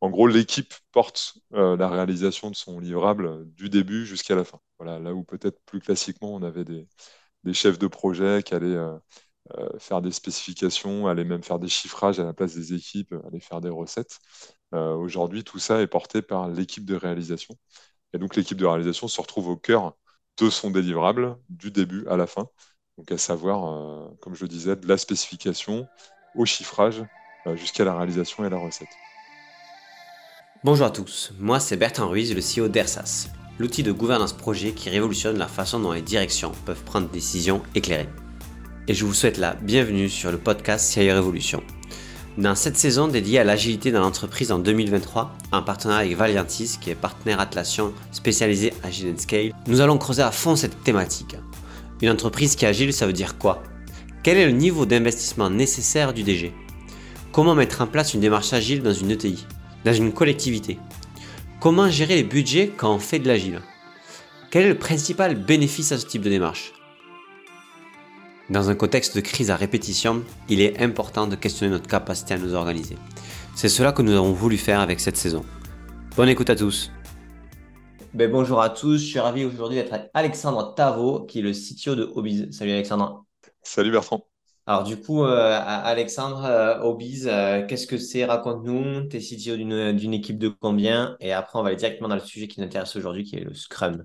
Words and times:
en 0.00 0.10
gros, 0.10 0.26
l'équipe 0.26 0.74
porte 0.92 1.38
la 1.50 1.88
réalisation 1.88 2.50
de 2.50 2.56
son 2.56 2.78
livrable 2.80 3.46
du 3.54 3.68
début 3.68 4.06
jusqu'à 4.06 4.34
la 4.34 4.44
fin. 4.44 4.60
Voilà, 4.78 4.98
là 4.98 5.14
où 5.14 5.24
peut-être 5.24 5.60
plus 5.66 5.80
classiquement, 5.80 6.34
on 6.34 6.42
avait 6.42 6.64
des, 6.64 6.86
chefs 7.52 7.78
de 7.78 7.86
projet 7.86 8.42
qui 8.42 8.54
allaient 8.54 8.78
faire 9.78 10.00
des 10.02 10.12
spécifications, 10.12 11.06
allaient 11.06 11.24
même 11.24 11.42
faire 11.42 11.58
des 11.58 11.68
chiffrages 11.68 12.20
à 12.20 12.24
la 12.24 12.32
place 12.32 12.54
des 12.54 12.74
équipes, 12.74 13.14
allaient 13.26 13.40
faire 13.40 13.60
des 13.60 13.68
recettes. 13.68 14.18
Aujourd'hui, 14.72 15.44
tout 15.44 15.58
ça 15.58 15.80
est 15.82 15.86
porté 15.86 16.22
par 16.22 16.48
l'équipe 16.48 16.84
de 16.86 16.96
réalisation. 16.96 17.56
Et 18.12 18.18
donc, 18.18 18.36
l'équipe 18.36 18.58
de 18.58 18.66
réalisation 18.66 19.08
se 19.08 19.20
retrouve 19.20 19.48
au 19.48 19.56
cœur 19.56 19.96
de 20.38 20.50
son 20.50 20.70
délivrable 20.70 21.36
du 21.48 21.70
début 21.70 22.06
à 22.08 22.16
la 22.16 22.26
fin. 22.26 22.48
Donc, 22.98 23.12
à 23.12 23.18
savoir, 23.18 23.66
euh, 23.66 24.08
comme 24.20 24.34
je 24.34 24.42
le 24.42 24.48
disais, 24.48 24.76
de 24.76 24.86
la 24.86 24.98
spécification 24.98 25.86
au 26.34 26.44
chiffrage 26.44 27.04
euh, 27.46 27.56
jusqu'à 27.56 27.84
la 27.84 27.96
réalisation 27.96 28.44
et 28.44 28.50
la 28.50 28.58
recette. 28.58 28.88
Bonjour 30.62 30.88
à 30.88 30.90
tous, 30.90 31.32
moi 31.40 31.58
c'est 31.58 31.78
Bertrand 31.78 32.10
Ruiz, 32.10 32.34
le 32.34 32.42
CEO 32.42 32.68
d'ERSAS, 32.68 33.30
l'outil 33.58 33.82
de 33.82 33.92
gouvernance 33.92 34.34
projet 34.34 34.72
qui 34.72 34.90
révolutionne 34.90 35.38
la 35.38 35.48
façon 35.48 35.80
dont 35.80 35.92
les 35.92 36.02
directions 36.02 36.52
peuvent 36.66 36.84
prendre 36.84 37.06
des 37.06 37.14
décisions 37.14 37.62
éclairées. 37.74 38.10
Et 38.86 38.92
je 38.92 39.06
vous 39.06 39.14
souhaite 39.14 39.38
la 39.38 39.54
bienvenue 39.54 40.10
sur 40.10 40.30
le 40.30 40.36
podcast 40.36 40.84
CIO 40.84 41.14
Révolution. 41.14 41.62
Dans 42.36 42.54
cette 42.54 42.76
saison 42.76 43.08
dédiée 43.08 43.38
à 43.38 43.44
l'agilité 43.44 43.90
dans 43.90 44.02
l'entreprise 44.02 44.52
en 44.52 44.58
2023, 44.58 45.32
en 45.50 45.62
partenariat 45.62 46.04
avec 46.04 46.18
Valiantis, 46.18 46.76
qui 46.78 46.90
est 46.90 46.94
partenaire 46.94 47.40
Atlassian 47.40 47.92
spécialisé 48.12 48.74
Agile 48.82 49.18
Scale, 49.18 49.54
nous 49.66 49.80
allons 49.80 49.96
creuser 49.96 50.20
à 50.20 50.30
fond 50.30 50.56
cette 50.56 50.84
thématique. 50.84 51.36
Une 52.02 52.10
entreprise 52.10 52.54
qui 52.54 52.66
est 52.66 52.68
agile, 52.68 52.92
ça 52.92 53.06
veut 53.06 53.14
dire 53.14 53.38
quoi? 53.38 53.62
Quel 54.22 54.36
est 54.36 54.44
le 54.44 54.52
niveau 54.52 54.84
d'investissement 54.84 55.48
nécessaire 55.48 56.12
du 56.12 56.22
DG 56.22 56.52
Comment 57.32 57.54
mettre 57.54 57.80
en 57.80 57.86
place 57.86 58.12
une 58.12 58.20
démarche 58.20 58.52
agile 58.52 58.82
dans 58.82 58.92
une 58.92 59.12
ETI 59.12 59.46
Dans 59.84 59.94
une 59.94 60.12
collectivité 60.12 60.78
Comment 61.58 61.88
gérer 61.88 62.16
les 62.16 62.24
budgets 62.24 62.70
quand 62.76 62.94
on 62.94 62.98
fait 62.98 63.18
de 63.18 63.26
l'agile? 63.26 63.60
Quel 64.50 64.64
est 64.64 64.68
le 64.68 64.78
principal 64.78 65.34
bénéfice 65.34 65.92
à 65.92 65.98
ce 65.98 66.06
type 66.06 66.22
de 66.22 66.28
démarche? 66.30 66.72
Dans 68.50 68.68
un 68.68 68.74
contexte 68.74 69.16
de 69.16 69.20
crise 69.20 69.50
à 69.50 69.56
répétition, 69.56 70.22
il 70.48 70.60
est 70.60 70.82
important 70.82 71.26
de 71.26 71.36
questionner 71.36 71.70
notre 71.70 71.86
capacité 71.86 72.34
à 72.34 72.38
nous 72.38 72.54
organiser. 72.54 72.96
C'est 73.54 73.68
cela 73.68 73.92
que 73.92 74.02
nous 74.02 74.12
avons 74.12 74.32
voulu 74.32 74.58
faire 74.58 74.80
avec 74.80 75.00
cette 75.00 75.16
saison. 75.16 75.44
Bonne 76.16 76.28
écoute 76.28 76.50
à 76.50 76.56
tous 76.56 76.90
ben, 78.12 78.28
bonjour 78.28 78.60
à 78.60 78.70
tous, 78.70 78.98
je 78.98 79.06
suis 79.06 79.20
ravi 79.20 79.44
aujourd'hui 79.44 79.76
d'être 79.76 79.92
avec 79.92 80.10
Alexandre 80.14 80.74
Tavo, 80.74 81.26
qui 81.26 81.38
est 81.38 81.42
le 81.42 81.52
CTO 81.52 81.94
de 81.94 82.10
Obiz. 82.16 82.50
Salut 82.50 82.72
Alexandre. 82.72 83.24
Salut 83.62 83.92
Bertrand. 83.92 84.29
Alors 84.66 84.84
du 84.84 85.00
coup, 85.00 85.24
euh, 85.24 85.58
Alexandre, 85.64 86.44
euh, 86.44 86.80
Obiz, 86.80 87.26
euh, 87.28 87.66
qu'est-ce 87.66 87.86
que 87.86 87.98
c'est? 87.98 88.24
Raconte-nous, 88.24 89.08
tu 89.08 89.16
es 89.16 89.20
CTO 89.20 89.56
d'une 89.56 90.14
équipe 90.14 90.38
de 90.38 90.48
combien? 90.48 91.16
Et 91.20 91.32
après, 91.32 91.58
on 91.58 91.62
va 91.62 91.68
aller 91.68 91.76
directement 91.76 92.08
dans 92.08 92.14
le 92.14 92.20
sujet 92.20 92.46
qui 92.46 92.60
nous 92.60 92.66
intéresse 92.66 92.94
aujourd'hui, 92.96 93.24
qui 93.24 93.36
est 93.36 93.44
le 93.44 93.54
Scrum. 93.54 94.04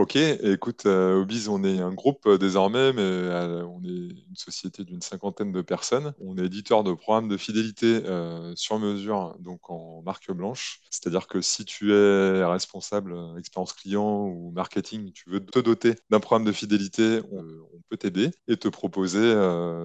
Ok, 0.00 0.16
écoute, 0.16 0.86
euh, 0.86 1.26
on 1.50 1.62
est 1.62 1.78
un 1.78 1.92
groupe 1.92 2.24
euh, 2.24 2.38
désormais, 2.38 2.94
mais 2.94 3.02
euh, 3.02 3.66
on 3.66 3.84
est 3.84 3.88
une 3.88 4.34
société 4.34 4.82
d'une 4.82 5.02
cinquantaine 5.02 5.52
de 5.52 5.60
personnes. 5.60 6.14
On 6.20 6.38
est 6.38 6.46
éditeur 6.46 6.84
de 6.84 6.94
programmes 6.94 7.28
de 7.28 7.36
fidélité 7.36 8.00
euh, 8.06 8.56
sur 8.56 8.78
mesure, 8.78 9.36
donc 9.40 9.68
en 9.68 10.00
marque 10.00 10.32
blanche. 10.32 10.80
C'est-à-dire 10.88 11.26
que 11.26 11.42
si 11.42 11.66
tu 11.66 11.92
es 11.92 12.42
responsable 12.44 13.14
expérience 13.38 13.74
client 13.74 14.24
ou 14.24 14.50
marketing, 14.52 15.12
tu 15.12 15.28
veux 15.28 15.44
te 15.44 15.58
doter 15.58 15.96
d'un 16.08 16.18
programme 16.18 16.46
de 16.46 16.52
fidélité, 16.52 17.20
on, 17.30 17.44
peut 17.90 17.98
t'aider 17.98 18.30
et 18.48 18.56
te 18.56 18.68
proposer 18.68 19.34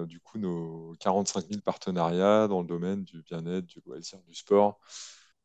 du 0.06 0.20
coup 0.20 0.38
nos 0.38 0.94
45 1.00 1.46
000 1.50 1.60
partenariats 1.60 2.46
dans 2.46 2.60
le 2.60 2.66
domaine 2.66 3.02
du 3.02 3.20
bien-être, 3.20 3.66
du 3.66 3.82
loisir, 3.84 4.20
du 4.28 4.34
sport. 4.34 4.80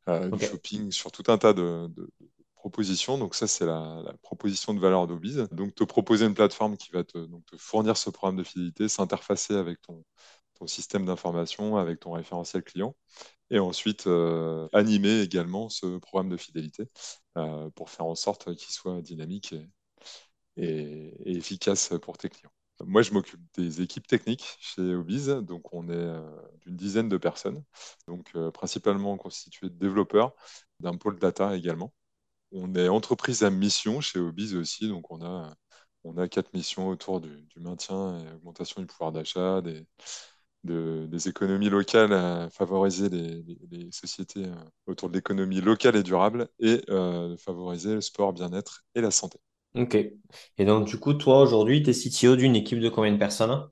du 0.07 0.45
shopping, 0.45 0.91
sur 0.91 1.11
tout 1.11 1.23
un 1.27 1.39
tas 1.39 1.53
de, 1.53 1.89
proposition. 2.61 3.17
Donc 3.17 3.33
ça, 3.35 3.47
c'est 3.47 3.65
la, 3.65 4.03
proposition 4.21 4.73
de 4.75 4.79
valeur 4.79 5.07
d'Obiz. 5.07 5.47
Donc 5.51 5.73
te 5.75 5.83
proposer 5.83 6.25
une 6.25 6.35
plateforme 6.35 6.77
qui 6.77 6.91
va 6.91 7.03
te, 7.03 7.17
fournir 7.57 7.97
ce 7.97 8.09
programme 8.11 8.37
de 8.37 8.43
fidélité, 8.43 8.87
s'interfacer 8.87 9.55
avec 9.55 9.81
ton, 9.81 10.03
ton 10.59 10.67
système 10.67 11.05
d'information, 11.05 11.77
avec 11.77 11.99
ton 11.99 12.11
référentiel 12.11 12.63
client, 12.63 12.95
et 13.49 13.59
ensuite 13.59 14.05
euh, 14.07 14.67
animer 14.73 15.21
également 15.21 15.69
ce 15.69 15.97
programme 15.97 16.29
de 16.29 16.37
fidélité 16.37 16.87
euh, 17.37 17.69
pour 17.71 17.89
faire 17.89 18.05
en 18.05 18.15
sorte 18.15 18.55
qu'il 18.55 18.71
soit 18.71 19.01
dynamique 19.01 19.55
et, 20.57 21.37
efficace 21.37 21.93
pour 22.01 22.17
tes 22.17 22.29
clients. 22.29 22.51
Moi, 22.85 23.01
je 23.01 23.11
m'occupe 23.13 23.41
des 23.57 23.81
équipes 23.81 24.07
techniques 24.07 24.57
chez 24.59 24.95
Obiz, 24.95 25.27
donc 25.29 25.73
on 25.73 25.89
est 25.89 25.93
euh, 25.93 26.21
d'une 26.61 26.75
dizaine 26.75 27.09
de 27.09 27.17
personnes, 27.17 27.63
donc 28.07 28.33
principalement 28.53 29.17
constituées 29.17 29.69
de 29.69 29.75
développeurs, 29.75 30.33
d'un 30.79 30.97
pôle 30.97 31.17
data 31.19 31.55
également. 31.55 31.91
On 32.51 32.75
est 32.75 32.89
entreprise 32.89 33.43
à 33.43 33.49
mission 33.49 34.01
chez 34.01 34.19
Obiz 34.19 34.55
aussi, 34.55 34.87
donc 34.87 35.11
on 35.11 35.23
a, 35.23 35.53
on 36.03 36.17
a 36.17 36.27
quatre 36.27 36.53
missions 36.53 36.89
autour 36.89 37.21
du, 37.21 37.47
maintien 37.57 38.19
et 38.19 38.33
augmentation 38.35 38.81
du 38.81 38.87
pouvoir 38.87 39.11
d'achat, 39.11 39.61
des, 39.61 39.85
des 40.63 41.27
économies 41.27 41.69
locales, 41.69 42.13
à 42.13 42.49
favoriser 42.49 43.09
les, 43.09 43.91
sociétés 43.91 44.45
euh, 44.45 44.55
autour 44.87 45.09
de 45.09 45.15
l'économie 45.15 45.61
locale 45.61 45.95
et 45.95 46.03
durable 46.03 46.47
et 46.59 46.81
euh, 46.89 47.35
favoriser 47.37 47.93
le 47.93 48.01
sport, 48.01 48.33
bien-être 48.33 48.83
et 48.95 49.01
la 49.01 49.11
santé. 49.11 49.39
Ok. 49.75 49.95
Et 49.95 50.65
donc, 50.65 50.87
du 50.87 50.99
coup, 50.99 51.13
toi, 51.13 51.41
aujourd'hui, 51.41 51.83
tu 51.83 51.89
es 51.89 51.93
CTO 51.93 52.35
d'une 52.35 52.55
équipe 52.55 52.79
de 52.79 52.89
combien 52.89 53.11
de 53.11 53.17
personnes? 53.17 53.67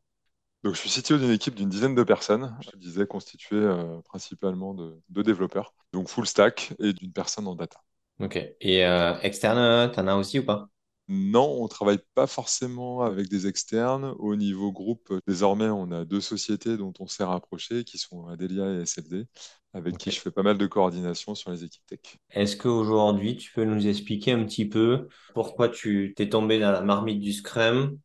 Donc, 0.64 0.76
je 0.76 0.80
suis 0.80 0.90
CTO 0.90 1.18
d'une 1.18 1.32
équipe 1.32 1.56
d'une 1.56 1.70
dizaine 1.70 1.96
de 1.96 2.04
personnes, 2.04 2.56
je 2.62 2.70
te 2.70 2.78
disais, 2.78 3.08
constituée 3.08 3.58
euh, 3.58 4.02
principalement 4.02 4.74
de, 4.74 5.00
de, 5.10 5.22
développeurs, 5.22 5.74
donc 5.94 6.10
full 6.10 6.28
stack 6.28 6.74
et 6.80 6.92
d'une 6.94 7.14
personne 7.14 7.48
en 7.48 7.56
data. 7.56 7.80
Ok. 8.20 8.38
Et 8.62 8.86
euh, 8.86 9.18
externe, 9.22 9.92
tu 9.92 10.00
en 10.00 10.08
as 10.08 10.16
aussi 10.16 10.40
ou 10.40 10.46
pas? 10.46 10.70
Non, 11.10 11.50
on 11.60 11.64
ne 11.64 11.68
travaille 11.68 12.00
pas 12.14 12.28
forcément 12.28 13.02
avec 13.02 13.28
des 13.30 13.48
externes. 13.48 14.14
Au 14.20 14.36
niveau 14.36 14.72
groupe, 14.72 15.12
désormais, 15.28 15.68
on 15.70 15.92
a 15.92 16.06
deux 16.06 16.22
sociétés 16.22 16.78
dont 16.78 16.94
on 17.00 17.08
s'est 17.08 17.24
rapproché, 17.24 17.84
qui 17.84 17.98
sont 17.98 18.28
Adelia 18.28 18.72
et 18.74 18.82
SLD, 18.84 19.26
avec 19.74 19.98
qui 19.98 20.12
je 20.12 20.20
fais 20.22 20.32
pas 20.32 20.44
mal 20.44 20.58
de 20.58 20.68
coordination 20.68 21.34
sur 21.36 21.52
les 21.52 21.64
équipes 21.64 21.86
tech. 21.88 22.20
Est-ce 22.32 22.58
qu'aujourd'hui, 22.58 23.38
tu 23.38 23.52
peux 23.54 23.64
nous 23.66 23.88
expliquer 23.88 24.32
un 24.32 24.44
petit 24.46 24.68
peu 24.68 25.08
pourquoi 25.34 25.70
tu 25.70 26.14
t'es 26.16 26.30
tombé 26.30 26.60
dans 26.60 26.72
la 26.72 26.82
marmite 26.82 27.20
du 27.20 27.34
Scrum? 27.34 28.00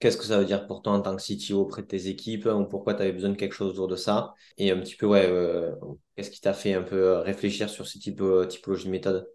Qu'est-ce 0.00 0.16
que 0.16 0.24
ça 0.24 0.38
veut 0.38 0.44
dire 0.44 0.66
pour 0.66 0.82
toi 0.82 0.92
en 0.92 1.00
tant 1.02 1.16
que 1.16 1.22
CTO 1.22 1.60
auprès 1.62 1.82
de 1.82 1.86
tes 1.88 2.06
équipes 2.08 2.46
ou 2.46 2.64
pourquoi 2.66 2.94
tu 2.94 3.02
avais 3.02 3.12
besoin 3.12 3.30
de 3.30 3.36
quelque 3.36 3.54
chose 3.54 3.72
autour 3.72 3.88
de 3.88 3.96
ça? 3.96 4.34
Et 4.56 4.70
un 4.70 4.78
petit 4.78 4.96
peu, 4.96 5.06
ouais, 5.06 5.26
euh, 5.26 5.74
qu'est-ce 6.16 6.30
qui 6.30 6.40
t'a 6.40 6.54
fait 6.54 6.74
un 6.74 6.82
peu 6.82 6.96
euh, 6.96 7.20
réfléchir 7.20 7.68
sur 7.68 7.86
ces 7.88 7.98
types, 7.98 8.20
euh, 8.20 8.46
typologies 8.46 8.86
de 8.86 8.90
méthodes? 8.90 9.28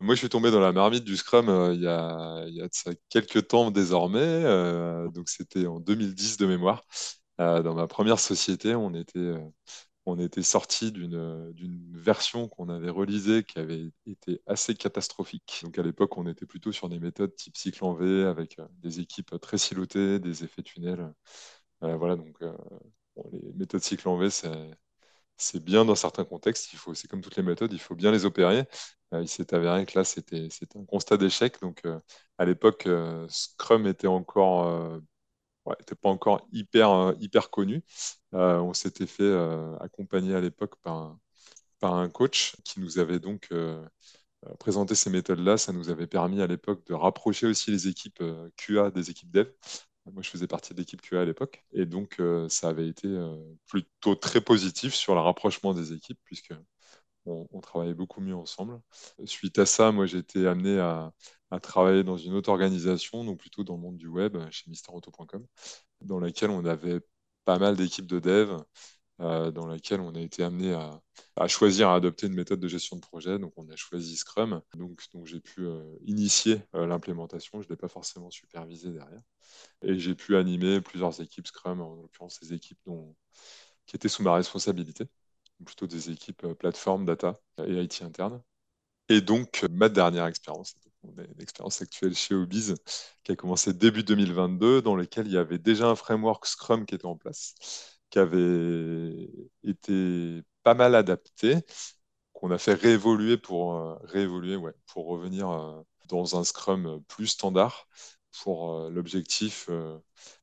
Moi, 0.00 0.14
je 0.14 0.20
suis 0.20 0.28
tombé 0.28 0.50
dans 0.52 0.60
la 0.60 0.72
marmite 0.72 1.02
du 1.04 1.16
Scrum 1.16 1.46
il 1.74 1.80
y 1.80 1.86
a, 1.88 2.44
il 2.46 2.54
y 2.54 2.62
a 2.62 2.68
quelques 3.08 3.48
temps 3.48 3.70
désormais. 3.72 4.42
donc, 5.12 5.28
c'était 5.28 5.66
en 5.66 5.80
2010 5.80 6.36
de 6.36 6.46
mémoire. 6.46 6.84
dans 7.38 7.74
ma 7.74 7.88
première 7.88 8.20
société, 8.20 8.74
on 8.76 8.94
était 8.94 9.34
on 10.08 10.18
était 10.18 10.42
sorti 10.42 10.90
d'une 10.92 11.92
version 11.92 12.48
qu'on 12.48 12.68
avait 12.68 12.90
relisée 12.90 13.44
qui 13.44 13.58
avait 13.58 13.90
été 14.06 14.40
assez 14.46 14.74
catastrophique. 14.74 15.60
Donc 15.64 15.78
à 15.78 15.82
l'époque, 15.82 16.16
on 16.16 16.26
était 16.26 16.46
plutôt 16.46 16.72
sur 16.72 16.88
des 16.88 16.98
méthodes 16.98 17.34
type 17.36 17.56
cycle 17.56 17.84
en 17.84 17.94
V 17.94 18.24
avec 18.24 18.58
euh, 18.58 18.66
des 18.78 19.00
équipes 19.00 19.38
très 19.40 19.58
silotées, 19.58 20.18
des 20.18 20.44
effets 20.44 20.62
tunnels. 20.62 21.12
Euh, 21.82 21.96
voilà, 21.96 22.16
donc 22.16 22.36
euh, 22.42 22.52
les 23.32 23.52
méthodes 23.54 23.82
cycle 23.82 24.08
en 24.08 24.16
V, 24.16 24.30
c'est 25.36 25.62
bien 25.62 25.84
dans 25.84 25.94
certains 25.94 26.24
contextes. 26.24 26.72
Il 26.72 26.78
faut, 26.78 26.94
c'est 26.94 27.08
comme 27.08 27.20
toutes 27.20 27.36
les 27.36 27.42
méthodes, 27.42 27.72
il 27.72 27.80
faut 27.80 27.94
bien 27.94 28.10
les 28.10 28.24
opérer. 28.24 28.64
il 29.12 29.28
s'est 29.28 29.54
avéré 29.54 29.86
que 29.86 29.98
là, 29.98 30.04
c'était 30.04 30.48
un 30.76 30.84
constat 30.86 31.16
d'échec. 31.18 31.60
Donc 31.60 31.82
à 32.38 32.44
l'époque, 32.44 32.88
Scrum 33.28 33.86
était 33.86 34.06
encore 34.06 35.00
n'était 35.78 35.94
pas 35.94 36.08
encore 36.08 36.46
hyper, 36.52 36.90
euh, 36.90 37.14
hyper 37.20 37.50
connu. 37.50 37.82
Euh, 38.34 38.58
on 38.60 38.74
s'était 38.74 39.06
fait 39.06 39.22
euh, 39.22 39.76
accompagner 39.78 40.34
à 40.34 40.40
l'époque 40.40 40.76
par 40.82 40.96
un, 40.96 41.20
par 41.80 41.94
un 41.94 42.08
coach 42.08 42.56
qui 42.64 42.80
nous 42.80 42.98
avait 42.98 43.20
donc 43.20 43.50
présenté 44.58 44.94
ces 44.94 45.10
méthodes-là. 45.10 45.58
Ça 45.58 45.72
nous 45.72 45.90
avait 45.90 46.06
permis 46.06 46.42
à 46.42 46.46
l'époque 46.46 46.86
de 46.86 46.94
rapprocher 46.94 47.46
aussi 47.46 47.70
les 47.70 47.88
équipes 47.88 48.22
QA 48.56 48.90
des 48.90 49.10
équipes 49.10 49.30
dev. 49.30 49.48
Moi, 50.12 50.22
je 50.22 50.30
faisais 50.30 50.46
partie 50.46 50.74
de 50.74 50.78
l'équipe 50.80 51.02
QA 51.02 51.20
à 51.20 51.24
l'époque. 51.24 51.64
Et 51.72 51.86
donc, 51.86 52.20
ça 52.48 52.68
avait 52.68 52.88
été 52.88 53.08
plutôt 53.66 54.14
très 54.16 54.40
positif 54.40 54.94
sur 54.94 55.14
le 55.14 55.20
rapprochement 55.20 55.74
des 55.74 55.92
équipes, 55.92 56.18
puisque 56.24 56.52
on, 57.26 57.60
travaillait 57.60 57.94
beaucoup 57.94 58.20
mieux 58.20 58.34
ensemble. 58.34 58.80
Suite 59.24 59.58
à 59.58 59.66
ça, 59.66 59.92
moi, 59.92 60.06
j'ai 60.06 60.18
été 60.18 60.46
amené 60.46 60.78
à, 60.78 61.12
travailler 61.62 62.04
dans 62.04 62.16
une 62.16 62.34
autre 62.34 62.50
organisation, 62.50 63.24
donc 63.24 63.38
plutôt 63.38 63.64
dans 63.64 63.76
le 63.76 63.80
monde 63.80 63.96
du 63.96 64.08
web, 64.08 64.36
chez 64.50 64.70
MrAuto.com, 64.70 65.46
dans 66.02 66.20
laquelle 66.20 66.50
on 66.50 66.64
avait 66.64 67.00
pas 67.44 67.58
mal 67.58 67.76
d'équipes 67.76 68.06
de 68.06 68.18
dev, 68.20 68.58
euh, 69.20 69.50
dans 69.50 69.66
laquelle 69.66 70.00
on 70.00 70.14
a 70.14 70.20
été 70.20 70.44
amené 70.44 70.74
à, 71.36 71.48
choisir, 71.48 71.88
à 71.88 71.96
adopter 71.96 72.28
une 72.28 72.34
méthode 72.34 72.60
de 72.60 72.68
gestion 72.68 72.96
de 72.96 73.00
projet. 73.00 73.38
Donc, 73.38 73.52
on 73.56 73.68
a 73.68 73.74
choisi 73.74 74.16
Scrum. 74.16 74.62
Donc, 74.76 75.00
j'ai 75.24 75.40
pu 75.40 75.66
euh, 75.66 75.82
initier 76.06 76.62
euh, 76.76 76.86
l'implémentation. 76.86 77.60
Je 77.60 77.66
ne 77.66 77.70
l'ai 77.70 77.76
pas 77.76 77.88
forcément 77.88 78.30
supervisé 78.30 78.92
derrière. 78.92 79.22
Et 79.82 79.98
j'ai 79.98 80.14
pu 80.14 80.36
animer 80.36 80.80
plusieurs 80.80 81.20
équipes 81.20 81.48
Scrum, 81.48 81.80
en 81.80 81.96
l'occurrence 81.96 82.40
les 82.42 82.52
équipes 82.52 82.78
dont, 82.86 83.16
qui 83.86 83.96
étaient 83.96 84.08
sous 84.08 84.22
ma 84.22 84.34
responsabilité. 84.34 85.06
plutôt 85.64 85.86
des 85.88 86.10
équipes 86.10 86.46
plateforme, 86.54 87.04
data 87.04 87.40
et 87.66 87.82
IT 87.82 88.02
interne. 88.02 88.42
Et 89.08 89.20
donc, 89.20 89.64
ma 89.70 89.88
dernière 89.88 90.26
expérience, 90.26 90.74
une 91.04 91.40
expérience 91.40 91.80
actuelle 91.82 92.14
chez 92.14 92.34
Obiz, 92.34 92.74
qui 93.24 93.32
a 93.32 93.36
commencé 93.36 93.72
début 93.72 94.02
2022, 94.04 94.82
dans 94.82 94.96
lequel 94.96 95.26
il 95.26 95.32
y 95.32 95.38
avait 95.38 95.58
déjà 95.58 95.88
un 95.88 95.96
framework 95.96 96.44
Scrum 96.46 96.84
qui 96.86 96.94
était 96.94 97.06
en 97.06 97.16
place, 97.16 97.54
qui 98.10 98.18
avait 98.18 99.30
été 99.64 100.42
pas 100.62 100.74
mal 100.74 100.94
adapté, 100.94 101.56
qu'on 102.34 102.50
a 102.50 102.58
fait 102.58 102.74
réévoluer 102.74 103.38
pour, 103.38 103.74
euh, 103.76 104.56
ouais, 104.58 104.74
pour 104.86 105.06
revenir 105.06 105.50
euh, 105.50 105.82
dans 106.08 106.38
un 106.38 106.44
Scrum 106.44 107.02
plus 107.08 107.28
standard, 107.28 107.88
pour 108.42 108.74
euh, 108.74 108.90
l'objectif 108.90 109.68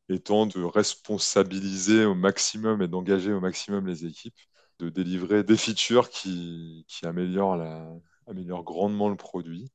étant 0.10 0.46
de 0.48 0.64
responsabiliser 0.64 2.06
au 2.06 2.16
maximum 2.16 2.82
et 2.82 2.88
d'engager 2.88 3.32
au 3.34 3.40
maximum 3.40 3.88
les 3.88 4.06
équipes, 4.06 4.38
de 4.80 4.90
délivrer 4.90 5.44
des 5.44 5.58
features 5.58 6.10
qui 6.10 6.86
améliorent, 7.04 7.58
la, 7.58 7.88
améliorent 8.28 8.64
grandement 8.64 9.10
le 9.10 9.16
produit 9.16 9.70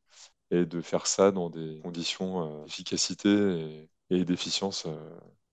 et 0.51 0.67
de 0.67 0.81
faire 0.81 1.07
ça 1.07 1.31
dans 1.31 1.51
des 1.51 1.81
conditions 1.83 2.65
d'efficacité 2.65 3.89
et, 4.11 4.25
d'efficience 4.25 4.87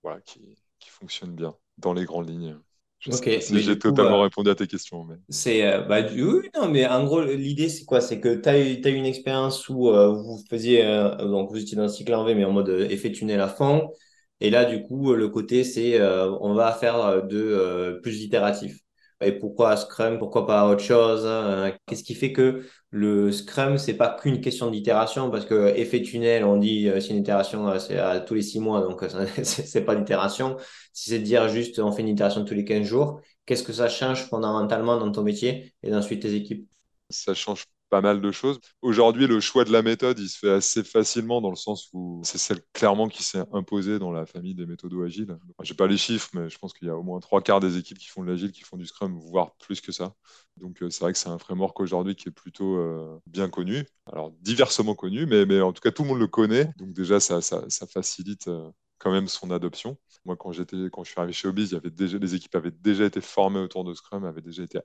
voilà, 0.04 0.22
qui, 0.22 0.58
qui 0.80 0.90
fonctionnent 0.90 1.36
bien 1.36 1.56
dans 1.78 1.94
les 1.94 2.06
grandes 2.06 2.30
lignes. 2.30 2.58
Je 3.00 3.12
si 3.12 3.60
j'ai 3.60 3.78
totalement 3.78 4.22
répondu 4.22 4.50
à 4.50 4.56
tes 4.56 4.66
questions. 4.66 5.04
Mais... 5.04 5.16
C'est, 5.30 5.66
euh, 5.66 5.82
bah, 5.82 6.02
oui, 6.02 6.50
non, 6.56 6.68
mais 6.68 6.88
en 6.88 7.06
gros, 7.06 7.22
l'idée, 7.22 7.70
c'est 7.70 7.86
quoi? 7.86 8.02
C'est 8.02 8.20
que 8.20 8.36
tu 8.36 8.50
as, 8.50 8.58
eu 8.58 8.96
une 8.96 9.06
expérience 9.06 9.70
où 9.70 9.90
euh, 9.90 10.12
vous 10.12 10.44
faisiez, 10.50 10.84
euh, 10.84 11.16
donc 11.16 11.52
vous 11.52 11.62
étiez 11.62 11.78
dans 11.78 11.84
le 11.84 11.90
cycle 11.90 12.14
en 12.14 12.24
V, 12.24 12.34
mais 12.34 12.44
en 12.44 12.52
mode 12.52 12.70
effet 12.90 13.12
tunnel 13.12 13.40
à 13.40 13.48
fond. 13.48 13.92
Et 14.40 14.50
là, 14.50 14.66
du 14.66 14.82
coup, 14.82 15.14
le 15.14 15.30
côté, 15.30 15.64
c'est 15.64 16.00
on 16.02 16.54
va 16.54 16.72
faire 16.74 17.26
de 17.26 18.00
plus 18.04 18.22
itératif. 18.22 18.80
Et 19.22 19.32
pourquoi 19.32 19.76
Scrum? 19.78 20.20
Pourquoi 20.20 20.46
pas 20.46 20.68
autre 20.70 20.84
chose? 20.84 21.26
Hein? 21.26 21.74
Qu'est-ce 21.88 22.04
qui 22.04 22.14
fait 22.14 22.32
que 22.34 22.66
le 22.92 23.32
Scrum, 23.32 23.78
c'est 23.80 23.96
pas 23.96 24.16
qu'une 24.16 24.42
question 24.42 24.70
d'itération? 24.70 25.32
Parce 25.32 25.46
que 25.46 25.76
effet 25.76 26.04
tunnel, 26.04 26.44
on 26.44 26.58
dit 26.58 26.88
c'est 27.02 27.10
une 27.10 27.18
itération 27.18 27.80
c'est 27.80 27.98
à 27.98 28.20
tous 28.20 28.36
les 28.36 28.44
six 28.44 28.60
mois, 28.60 28.82
donc 28.82 29.04
c'est 29.44 29.86
pas 29.86 29.96
d'itération. 29.96 30.58
Si 30.94 31.10
c'est 31.10 31.20
de 31.20 31.24
dire 31.24 31.50
juste 31.50 31.80
on 31.80 31.92
fait 31.92 32.04
une 32.04 32.10
itération 32.10 32.46
tous 32.46 32.54
les 32.54 32.66
15 32.66 32.86
jours, 32.86 33.22
qu'est-ce 33.46 33.64
que 33.64 33.74
ça 33.74 33.90
change 33.90 34.24
fondamentalement 34.26 34.98
dans 34.98 35.12
ton 35.12 35.24
métier 35.24 35.74
et 35.82 35.94
ensuite 35.96 36.22
tes 36.22 36.36
équipes? 36.36 36.68
Ça 37.10 37.34
change 37.34 37.66
pas 37.90 38.02
mal 38.02 38.22
de 38.22 38.32
choses. 38.32 38.60
Aujourd'hui, 38.82 39.28
le 39.28 39.40
choix 39.40 39.64
de 39.64 39.72
la 39.72 39.82
méthode, 39.82 40.20
il 40.20 40.30
se 40.30 40.40
fait 40.40 40.52
assez 40.52 40.84
facilement 40.84 41.42
dans 41.42 41.50
le 41.50 41.56
sens 41.56 41.90
où 41.94 42.22
c'est 42.24 42.38
celle 42.38 42.62
clairement 42.74 43.08
qui 43.08 43.24
s'est 43.24 43.44
imposée 43.54 44.00
dans 44.00 44.12
la 44.12 44.26
famille 44.26 44.56
des 44.56 44.66
méthodes 44.66 44.94
agiles. 45.04 45.38
Je 45.64 45.72
n'ai 45.72 45.78
pas 45.78 45.88
les 45.88 45.98
chiffres, 45.98 46.30
mais 46.34 46.50
je 46.50 46.58
pense 46.58 46.74
qu'il 46.74 46.88
y 46.88 46.92
a 46.92 46.96
au 46.96 47.04
moins 47.04 47.20
trois 47.20 47.42
quarts 47.42 47.60
des 47.60 47.78
équipes 47.78 47.98
qui 47.98 48.08
font 48.08 48.24
de 48.24 48.30
l'agile, 48.30 48.52
qui 48.52 48.64
font 48.64 48.78
du 48.78 48.86
Scrum, 48.86 49.18
voire 49.18 49.56
plus 49.58 49.82
que 49.82 49.92
ça. 49.92 50.14
Donc 50.58 50.82
euh, 50.82 50.90
c'est 50.90 51.02
vrai 51.02 51.14
que 51.14 51.20
c'est 51.20 51.30
un 51.30 51.38
framework 51.38 51.80
aujourd'hui 51.80 52.16
qui 52.16 52.30
est 52.30 52.32
plutôt 52.32 52.78
euh, 52.78 53.20
bien 53.28 53.50
connu. 53.50 53.86
Alors 54.06 54.32
diversement 54.42 54.96
connu, 54.96 55.26
mais, 55.26 55.46
mais 55.46 55.62
en 55.62 55.74
tout 55.74 55.82
cas 55.82 55.92
tout 55.92 56.04
le 56.04 56.10
monde 56.10 56.20
le 56.20 56.28
connaît. 56.28 56.72
Donc 56.78 56.94
déjà 56.94 57.20
ça, 57.20 57.42
ça, 57.42 57.88
facilite 57.88 58.48
euh, 58.48 58.70
quand 58.98 59.12
même 59.12 59.28
son 59.28 59.52
adoption. 59.52 59.98
Moi, 60.26 60.36
quand, 60.36 60.52
j'étais, 60.52 60.78
quand 60.92 61.04
je 61.04 61.12
suis 61.12 61.20
arrivé 61.20 61.34
chez 61.34 61.52
déjà, 61.52 62.18
les 62.18 62.36
équipes 62.36 62.56
avaient 62.56 62.72
déjà 62.72 63.06
été 63.06 63.22
formées 63.22 63.60
autour 63.60 63.84
de 63.84 63.94
Scrum, 63.94 64.26
avaient 64.26 64.42
déjà 64.42 64.64
été 64.64 64.80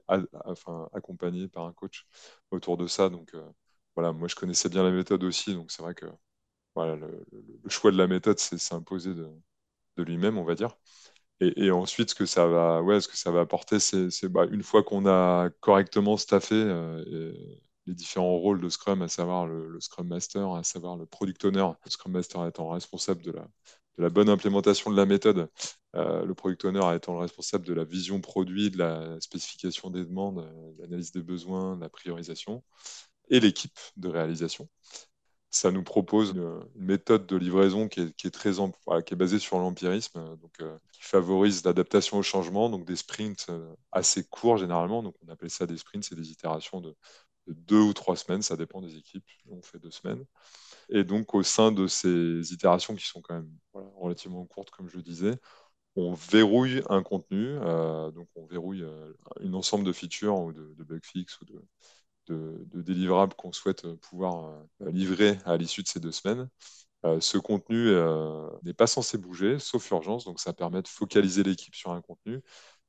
enfin, 0.45 0.89
accompagnées 0.93 1.49
par 1.49 1.65
un 1.67 1.73
coach 1.73 2.07
autour 2.51 2.77
de 2.77 2.87
ça. 2.87 3.09
Donc, 3.09 3.35
euh, 3.35 3.43
voilà, 3.95 4.13
moi, 4.13 4.29
je 4.29 4.35
connaissais 4.37 4.69
bien 4.69 4.83
la 4.83 4.91
méthode 4.91 5.25
aussi. 5.25 5.55
Donc, 5.55 5.71
c'est 5.71 5.83
vrai 5.83 5.95
que 5.95 6.07
le, 6.77 7.25
choix 7.69 7.91
de 7.91 7.99
la 7.99 8.07
méthode 8.07 8.39
s'est 8.39 8.75
imposé 8.75 9.15
de, 9.15 9.29
de 9.97 10.03
lui-même, 10.03 10.39
on 10.39 10.45
va 10.45 10.55
dire. 10.55 10.77
Et, 11.41 11.73
ensuite, 11.73 12.11
ce 12.11 12.15
que 12.15 12.27
ça 12.27 12.47
va, 12.47 12.83
ouais, 12.83 13.01
ce 13.01 13.09
que 13.09 13.17
ça 13.17 13.33
va 13.33 13.41
apporter, 13.41 13.81
c'est, 13.81 14.29
bah, 14.29 14.47
une 14.51 14.63
fois 14.63 14.85
qu'on 14.85 15.07
a 15.07 15.51
correctement 15.61 16.17
staffé 16.17 16.55
euh, 16.55 17.35
les 17.87 17.95
différents 17.95 18.39
rôles 18.39 18.61
de 18.61 18.69
Scrum, 18.69 19.03
à 19.03 19.09
savoir 19.09 19.47
le, 19.47 19.69
le, 19.69 19.81
Scrum 19.81 20.07
Master, 20.07 20.51
à 20.55 20.63
savoir 20.63 20.97
le 20.97 21.05
Product 21.07 21.45
Owner, 21.45 21.67
le 21.85 21.91
Scrum 21.91 22.13
Master 22.13 22.47
étant 22.47 22.69
responsable 22.69 23.23
de 23.23 23.33
la, 23.33 23.49
de 23.99 24.03
la 24.03 24.11
bonne 24.11 24.29
implémentation 24.29 24.91
de 24.91 24.97
la 24.97 25.07
méthode, 25.07 25.49
euh, 25.95 26.25
le 26.25 26.35
product 26.35 26.65
owner 26.65 26.95
étant 26.95 27.13
le 27.15 27.21
responsable 27.21 27.67
de 27.67 27.75
la 27.75 27.85
vision 27.85 28.21
produit, 28.21 28.71
de 28.71 28.79
la 28.79 29.21
spécification 29.21 29.91
des 29.91 30.05
demandes, 30.05 30.39
euh, 30.39 30.73
de 30.73 30.83
l'analyse 30.83 31.13
des 31.13 31.23
besoins, 31.23 31.77
de 31.77 31.83
la 31.83 31.89
priorisation, 31.89 32.63
et 33.29 33.41
l'équipe 33.41 33.79
de 33.97 34.09
réalisation. 34.09 34.69
Ça 35.51 35.71
nous 35.71 35.83
propose 35.83 36.31
une, 36.31 36.61
méthode 36.77 37.27
de 37.27 37.37
livraison 37.37 37.87
qui 37.89 38.01
est, 38.01 38.31
très 38.31 38.53
qui 38.53 39.15
est 39.15 39.17
basée 39.17 39.39
sur 39.39 39.59
l'empirisme, 39.59 40.19
euh, 40.63 40.79
qui 40.93 41.03
favorise 41.03 41.63
l'adaptation 41.65 42.19
au 42.19 42.23
changement, 42.23 42.71
donc 42.71 42.87
des 42.87 42.97
sprints 42.97 43.49
assez 43.93 44.25
courts 44.25 44.57
généralement. 44.57 45.05
On 45.27 45.29
appelle 45.31 45.51
ça 45.51 45.67
des 45.67 45.77
sprints, 45.77 46.05
c'est 46.05 46.15
des 46.15 46.31
itérations 46.31 46.81
de 46.81 46.97
deux 47.49 47.81
ou 47.81 47.93
trois 47.93 48.17
semaines, 48.17 48.43
ça 48.43 48.57
dépend 48.57 48.81
des 48.81 48.97
équipes. 48.97 49.27
On 49.51 49.61
fait 49.63 49.79
deux 49.79 49.91
semaines. 49.91 50.25
Et 50.93 51.05
donc, 51.05 51.35
au 51.35 51.43
sein 51.43 51.73
de 51.73 51.87
ces 51.87 52.53
itérations 52.53 52.95
qui 52.95 53.07
sont 53.07 53.23
quand 53.23 53.35
même 53.35 53.51
relativement 53.97 54.45
courtes, 54.45 54.71
comme 54.71 54.91
je 54.91 55.01
disais, 55.01 55.39
on 55.97 56.13
verrouille 56.15 56.83
un 56.91 57.03
contenu, 57.03 57.59
euh, 57.63 58.11
donc 58.11 58.29
on 58.37 58.47
verrouille 58.47 58.83
euh, 58.83 59.13
un 59.41 59.55
ensemble 59.55 59.85
de 59.85 59.93
features 59.93 60.39
ou 60.39 60.53
de, 60.53 60.75
bug 60.85 61.05
fix 61.05 61.39
ou 61.41 61.47
de, 61.47 62.83
délivrables 62.83 63.35
qu'on 63.35 63.53
souhaite 63.53 63.87
pouvoir 63.97 64.67
euh, 64.83 64.91
livrer 64.91 65.39
à 65.47 65.57
l'issue 65.57 65.83
de 65.83 65.89
ces 65.89 66.01
deux 66.01 66.13
semaines. 66.13 66.49
ce 67.21 67.39
contenu 67.39 67.93
n'est 68.63 68.75
pas 68.75 68.87
censé 68.87 69.19
bouger, 69.19 69.59
sauf 69.59 69.91
urgence, 69.91 70.25
donc 70.25 70.41
ça 70.41 70.53
permet 70.53 70.83
de 70.83 70.89
focaliser 70.89 71.43
l'équipe 71.43 71.75
sur 71.75 71.93
un 71.93 72.03
contenu. 72.03 72.41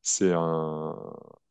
C'est 0.01 0.33
un 0.33 0.95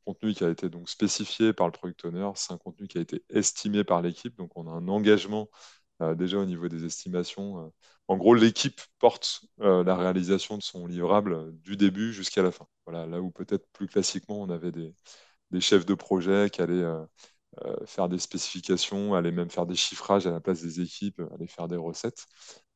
contenu 0.04 0.34
qui 0.34 0.44
a 0.44 0.50
été 0.50 0.68
donc 0.68 0.88
spécifié 0.90 1.52
par 1.52 1.66
le 1.66 1.72
product 1.72 2.04
owner, 2.04 2.30
c'est 2.34 2.52
un 2.52 2.58
contenu 2.58 2.88
qui 2.88 2.98
a 2.98 3.00
été 3.00 3.24
estimé 3.30 3.84
par 3.84 4.02
l'équipe, 4.02 4.36
donc 4.36 4.56
on 4.56 4.66
a 4.68 4.70
un 4.70 4.88
engagement 4.88 5.48
euh, 5.50 5.81
déjà 6.16 6.38
au 6.38 6.44
niveau 6.44 6.68
des 6.68 6.84
estimations. 6.84 7.66
Euh, 7.66 7.68
en 8.08 8.16
gros, 8.16 8.34
l'équipe 8.34 8.80
porte 8.98 9.42
euh, 9.60 9.84
la 9.84 9.96
réalisation 9.96 10.58
de 10.58 10.62
son 10.62 10.86
livrable 10.86 11.52
du 11.60 11.76
début 11.76 12.12
jusqu'à 12.12 12.42
la 12.42 12.50
fin. 12.52 12.66
Voilà, 12.86 13.06
là 13.06 13.20
où 13.20 13.30
peut-être 13.30 13.66
plus 13.72 13.86
classiquement, 13.88 14.40
on 14.40 14.50
avait 14.50 14.72
des, 14.72 14.94
chefs 15.60 15.86
de 15.86 15.94
projet 15.94 16.50
qui 16.50 16.62
allaient 16.62 16.84
faire 17.86 18.08
des 18.08 18.18
spécifications, 18.18 19.14
allaient 19.14 19.32
même 19.32 19.50
faire 19.50 19.66
des 19.66 19.74
chiffrages 19.74 20.26
à 20.26 20.30
la 20.32 20.40
place 20.40 20.62
des 20.62 20.80
équipes, 20.80 21.20
allaient 21.34 21.46
faire 21.46 21.68
des 21.68 21.76
recettes. 21.76 22.26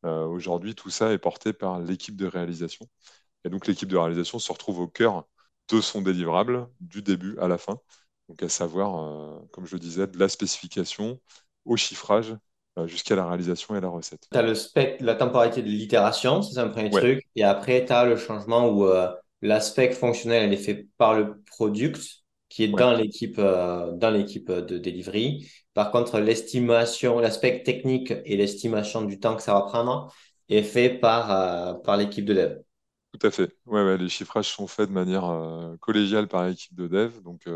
Aujourd'hui, 0.04 0.74
tout 0.74 0.90
ça 0.90 1.12
est 1.12 1.18
porté 1.18 1.52
par 1.54 1.80
l'équipe 1.80 2.16
de 2.16 2.26
réalisation. 2.26 2.86
Et 3.44 3.50
donc, 3.50 3.66
l'équipe 3.66 3.88
de 3.88 3.96
réalisation 3.96 4.38
se 4.38 4.52
retrouve 4.52 4.80
au 4.80 4.88
cœur 4.88 5.26
de 5.68 5.80
son 5.80 6.02
délivrable 6.02 6.68
du 6.80 7.02
début 7.02 7.38
à 7.38 7.48
la 7.48 7.58
fin. 7.58 7.80
Donc, 8.28 8.42
à 8.42 8.48
savoir, 8.50 9.40
comme 9.52 9.66
je 9.66 9.74
le 9.76 9.80
disais, 9.80 10.06
de 10.06 10.18
la 10.18 10.28
spécification 10.28 11.20
au 11.66 11.76
chiffrage 11.76 12.32
euh, 12.32 12.36
jusqu'à 12.84 13.16
la 13.16 13.26
réalisation 13.26 13.74
et 13.76 13.80
la 13.80 13.88
recette. 13.88 14.28
Tu 14.30 14.38
as 14.38 14.42
le 14.42 14.54
spec, 14.54 15.00
la 15.00 15.14
temporalité 15.14 15.62
de 15.62 15.68
l'itération, 15.68 16.42
c'est 16.42 16.58
un 16.60 16.68
premier 16.68 16.90
truc. 16.90 17.24
Et 17.34 17.42
après, 17.42 17.84
tu 17.84 17.92
as 17.92 18.04
le 18.04 18.16
changement 18.16 18.68
où 18.68 18.86
euh, 18.86 19.08
l'aspect 19.40 19.90
fonctionnel 19.92 20.44
elle 20.44 20.52
est 20.52 20.62
fait 20.62 20.86
par 20.98 21.14
le 21.14 21.40
product 21.42 21.98
qui 22.48 22.64
est 22.64 22.68
dans 22.68 22.92
l'équipe 22.92 23.38
euh, 23.38 23.92
dans 23.92 24.10
l'équipe 24.10 24.50
de 24.50 24.78
delivery. 24.78 25.50
Par 25.74 25.90
contre, 25.90 26.18
l'estimation, 26.20 27.18
l'aspect 27.18 27.62
technique 27.62 28.12
et 28.24 28.36
l'estimation 28.36 29.02
du 29.02 29.18
temps 29.18 29.36
que 29.36 29.42
ça 29.42 29.54
va 29.54 29.62
prendre 29.62 30.12
est 30.48 30.62
fait 30.62 30.90
par, 30.90 31.82
par 31.82 31.96
l'équipe 31.96 32.24
de 32.24 32.34
dev. 32.34 32.58
Tout 33.18 33.26
à 33.26 33.30
fait. 33.30 33.56
Ouais, 33.66 33.82
ouais, 33.82 33.98
les 33.98 34.08
chiffrages 34.08 34.48
sont 34.48 34.66
faits 34.66 34.88
de 34.88 34.94
manière 34.94 35.76
collégiale 35.80 36.28
par 36.28 36.46
l'équipe 36.46 36.74
de 36.74 36.86
dev. 36.86 37.20
Donc, 37.22 37.46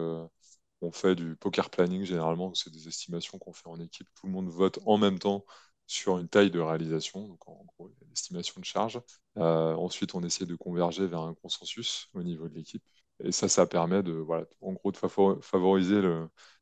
on 0.81 0.93
fait 0.93 1.15
du 1.15 1.37
poker 1.37 1.71
planning 1.71 2.05
généralement, 2.05 2.55
c'est 2.55 2.71
des 2.71 2.89
estimations 2.89 3.39
qu'on 3.39 3.53
fait 3.53 3.69
en 3.69 3.81
équipe. 3.81 4.09
Tout 4.15 4.27
le 4.27 4.33
monde 4.33 4.49
vote 4.49 4.79
en 4.87 4.99
même 4.99 5.19
temps 5.19 5.45
sur 5.87 6.19
une 6.19 6.29
taille 6.29 6.51
de 6.51 6.61
réalisation, 6.61 7.27
donc 7.27 7.49
en 7.49 7.65
gros 7.67 7.91
l'estimation 8.09 8.61
de 8.61 8.65
charge. 8.65 9.01
Euh, 9.39 9.75
ensuite, 9.75 10.15
on 10.15 10.23
essaie 10.23 10.47
de 10.47 10.55
converger 10.55 11.07
vers 11.07 11.21
un 11.21 11.35
consensus 11.35 12.09
au 12.15 12.23
niveau 12.23 12.49
de 12.49 12.55
l'équipe. 12.55 12.85
Et 13.25 13.33
ça, 13.33 13.49
ça 13.49 13.67
permet 13.67 14.03
de, 14.03 14.25
favoriser 15.43 16.01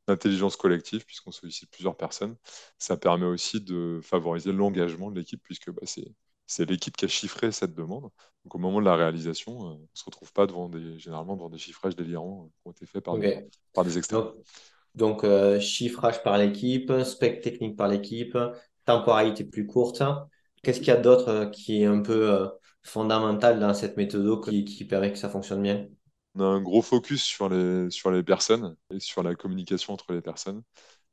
l'intelligence 0.08 0.56
collective, 0.56 1.04
puisqu'on 1.04 1.30
sollicite 1.30 1.70
plusieurs 1.70 1.96
personnes. 1.96 2.37
Ça 2.78 2.96
permet 2.96 3.26
aussi 3.26 3.60
de 3.60 4.00
favoriser 4.02 4.52
l'engagement 4.52 5.10
de 5.10 5.18
l'équipe, 5.18 5.42
puisque 5.42 5.70
bah, 5.70 5.82
c'est 5.84 6.14
c'est 6.49 6.69
l'équipe 6.69 6.97
qui 6.97 7.05
a 7.05 7.09
chiffré 7.09 7.52
cette 7.52 7.75
demande. 7.75 8.11
Donc 8.45 8.55
au 8.55 8.59
moment 8.59 8.81
de 8.81 8.87
la 8.87 8.97
réalisation, 8.97 9.52
euh, 9.52 9.71
on 9.75 9.75
ne 9.75 9.87
se 9.93 10.05
retrouve 10.05 10.33
pas 10.33 10.47
devant 10.47 10.69
des, 10.69 10.99
généralement 10.99 11.37
devant 11.37 11.50
des 11.50 11.59
chiffrages 11.59 11.95
délirants 11.95 12.47
euh, 12.47 12.49
qui 12.49 12.69
ont 12.69 12.71
été 12.73 12.87
faits 12.87 13.05
par, 13.05 13.19
des, 13.19 13.47
par 13.75 13.85
des 13.85 13.99
externes. 13.99 14.33
Donc, 14.95 15.23
euh, 15.23 15.61
chiffrage 15.61 16.23
par 16.25 16.38
l'équipe, 16.38 16.93
spec 17.05 17.40
technique 17.43 17.76
par 17.76 17.88
l'équipe, 17.88 18.37
temporalité 18.85 19.45
plus 19.45 19.67
courte. 19.67 20.02
Qu'est-ce 20.62 20.78
qu'il 20.78 20.88
y 20.88 20.93
a 20.93 20.97
d'autre 20.97 21.50
qui 21.52 21.83
est 21.83 21.87
un 21.87 22.00
peu 22.00 22.49
fondamental 22.83 23.61
dans 23.61 23.75
cette 23.75 23.97
méthode 23.97 24.45
qui, 24.45 24.64
qui 24.64 24.85
permet 24.87 25.12
que 25.12 25.19
ça 25.19 25.28
fonctionne 25.28 25.62
bien? 25.62 25.87
On 26.35 26.40
a 26.40 26.45
un 26.47 26.61
gros 26.61 26.83
focus 26.83 27.23
sur 27.23 27.49
les, 27.49 27.90
sur 27.90 28.11
les 28.11 28.23
personnes 28.23 28.76
et 28.90 29.00
sur 29.00 29.23
la 29.23 29.35
communication 29.35 29.93
entre 29.93 30.12
les 30.12 30.21
personnes. 30.21 30.62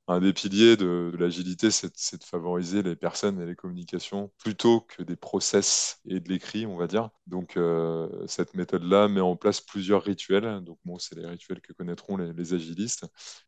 Un 0.08 0.20
des 0.20 0.34
piliers 0.34 0.78
de, 0.78 1.12
l'agilité, 1.18 1.72
c'est 1.72 2.20
de 2.20 2.24
favoriser 2.24 2.84
les 2.84 2.96
personnes 2.96 3.42
et 3.42 3.46
les 3.46 3.56
communications 3.56 4.32
plutôt 4.38 4.82
que 4.82 5.02
des 5.02 5.16
process 5.16 6.00
et 6.08 6.20
de 6.20 6.30
l'écrit, 6.30 6.66
on 6.68 6.78
va 6.78 6.88
dire. 6.88 7.10
Donc, 7.26 7.58
euh, 7.58 8.08
cette 8.28 8.54
méthode-là 8.54 9.08
met 9.08 9.22
en 9.22 9.36
place 9.36 9.62
plusieurs 9.62 10.04
rituels. 10.04 10.62
Donc, 10.64 10.78
bon, 10.86 11.00
c'est 11.00 11.16
les 11.16 11.26
rituels 11.26 11.62
que 11.62 11.74
connaîtront 11.74 12.18
les, 12.18 12.54
agilistes, 12.54 13.06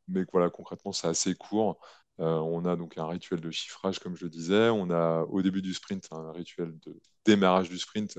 mais 0.07 0.25
voilà, 0.31 0.49
concrètement, 0.49 0.91
c'est 0.91 1.07
assez 1.07 1.35
court. 1.35 1.79
Euh, 2.19 2.39
on 2.39 2.65
a 2.65 2.75
donc 2.75 2.97
un 2.97 3.07
rituel 3.07 3.39
de 3.41 3.51
chiffrage, 3.51 3.99
comme 3.99 4.15
je 4.15 4.23
le 4.23 4.31
disais. 4.31 4.69
On 4.69 4.89
a 4.89 5.21
au 5.29 5.43
début 5.43 5.61
du 5.61 5.73
sprint 5.75 6.07
un 6.11 6.31
rituel 6.31 6.73
de 6.85 6.99
démarrage 7.25 7.69
du 7.69 7.77
sprint 7.77 8.17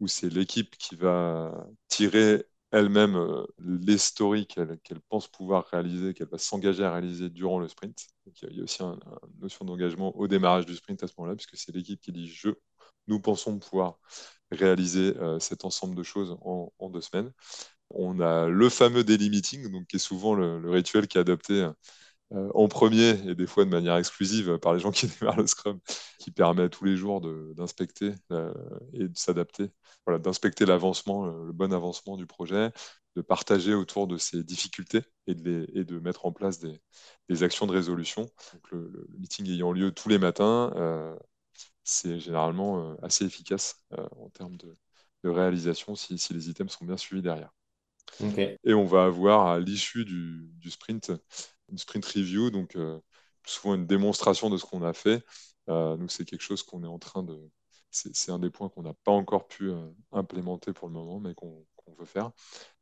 où 0.00 0.08
c'est 0.08 0.28
l'équipe 0.30 0.76
qui 0.76 0.96
va 0.96 1.66
tirer 1.88 2.44
elle-même 2.70 3.16
euh, 3.16 3.46
les 3.58 3.98
stories 3.98 4.46
qu'elle 4.46 5.00
pense 5.08 5.28
pouvoir 5.28 5.66
réaliser, 5.66 6.14
qu'elle 6.14 6.28
va 6.28 6.38
s'engager 6.38 6.84
à 6.84 6.92
réaliser 6.92 7.30
durant 7.30 7.58
le 7.58 7.68
sprint. 7.68 8.06
il 8.42 8.56
y 8.56 8.60
a 8.60 8.64
aussi 8.64 8.82
une 8.82 8.98
notion 9.40 9.64
d'engagement 9.64 10.14
au 10.16 10.28
démarrage 10.28 10.66
du 10.66 10.74
sprint 10.76 11.02
à 11.02 11.06
ce 11.06 11.14
moment-là, 11.18 11.36
puisque 11.36 11.56
c'est 11.56 11.74
l'équipe 11.74 12.00
qui 12.00 12.12
dit 12.12 12.28
je, 12.28 12.50
nous 13.06 13.20
pensons 13.20 13.58
pouvoir 13.58 13.98
réaliser 14.50 15.16
euh, 15.18 15.38
cet 15.38 15.64
ensemble 15.64 15.94
de 15.94 16.02
choses 16.02 16.36
en, 16.42 16.70
deux 16.90 17.00
semaines. 17.00 17.32
On 17.90 18.20
a 18.20 18.48
le 18.48 18.68
fameux 18.68 19.04
daily 19.04 19.30
meeting, 19.30 19.70
donc 19.72 19.86
qui 19.86 19.96
est 19.96 19.98
souvent 20.00 20.34
le 20.34 20.70
rituel 20.70 21.08
qui 21.08 21.18
est 21.18 21.22
adopté 21.22 21.62
euh, 21.62 21.72
en 22.30 22.68
premier 22.68 23.10
et 23.28 23.34
des 23.34 23.46
fois 23.46 23.64
de 23.64 23.70
manière 23.70 23.96
exclusive 23.96 24.58
par 24.58 24.74
les 24.74 24.80
gens 24.80 24.90
qui 24.90 25.06
démarrent 25.20 25.38
le 25.38 25.46
Scrum, 25.46 25.80
qui 26.18 26.30
permet 26.30 26.68
tous 26.68 26.84
les 26.84 26.96
jours 26.96 27.20
d'inspecter 27.54 28.14
euh, 28.32 28.52
et 28.92 29.08
de 29.08 29.16
s'adapter, 29.16 29.70
voilà, 30.06 30.18
d'inspecter 30.18 30.66
l'avancement, 30.66 31.26
le, 31.26 31.52
bon 31.52 31.72
avancement 31.72 32.16
du 32.16 32.26
projet, 32.26 32.70
de 33.16 33.22
partager 33.22 33.74
autour 33.74 34.06
de 34.06 34.18
ses 34.18 34.44
difficultés 34.44 35.02
et 35.26 35.34
de, 35.34 35.66
et 35.74 35.84
de 35.84 35.98
mettre 35.98 36.26
en 36.26 36.32
place 36.32 36.58
des, 36.58 36.78
des, 37.28 37.42
actions 37.42 37.66
de 37.66 37.72
résolution. 37.72 38.22
Donc 38.22 38.70
le, 38.72 39.08
meeting 39.18 39.48
ayant 39.48 39.72
lieu 39.72 39.90
tous 39.90 40.08
les 40.08 40.18
matins, 40.18 40.72
euh, 40.76 41.16
c'est 41.82 42.20
généralement 42.20 42.94
assez 43.02 43.24
efficace 43.24 43.82
en 44.12 44.28
termes 44.28 44.56
de, 44.58 44.76
de 45.24 45.30
réalisation 45.30 45.94
si, 45.94 46.18
si, 46.18 46.34
les 46.34 46.50
items 46.50 46.72
sont 46.72 46.84
bien 46.84 46.96
suivis 46.96 47.22
derrière. 47.22 47.50
Et 48.64 48.74
on 48.74 48.84
va 48.84 49.04
avoir 49.04 49.46
à 49.46 49.60
l'issue 49.60 50.04
du, 50.04 50.50
du, 50.54 50.70
sprint 50.70 51.12
une 51.70 51.78
sprint 51.78 52.04
review, 52.04 52.50
donc 52.50 52.76
euh, 52.76 52.98
souvent 53.46 53.74
une 53.74 53.86
démonstration 53.86 54.50
de 54.50 54.56
ce 54.56 54.64
qu'on 54.64 54.82
a 54.82 54.92
fait. 54.92 55.24
Euh, 55.68 55.96
donc 55.96 56.10
c'est 56.10 56.24
quelque 56.24 56.42
chose 56.42 56.62
qu'on 56.62 56.82
est 56.84 56.88
en 56.88 56.98
train 56.98 57.22
de... 57.22 57.38
C'est 57.90 58.30
un 58.30 58.38
des 58.38 58.50
points 58.50 58.68
qu'on 58.68 58.82
n'a 58.82 58.92
pas 59.04 59.12
encore 59.12 59.48
pu 59.48 59.70
euh, 59.70 59.88
implémenter 60.12 60.74
pour 60.74 60.88
le 60.88 60.94
moment, 60.94 61.20
mais 61.20 61.34
qu'on 61.34 61.64
veut 61.98 62.04
faire. 62.04 62.30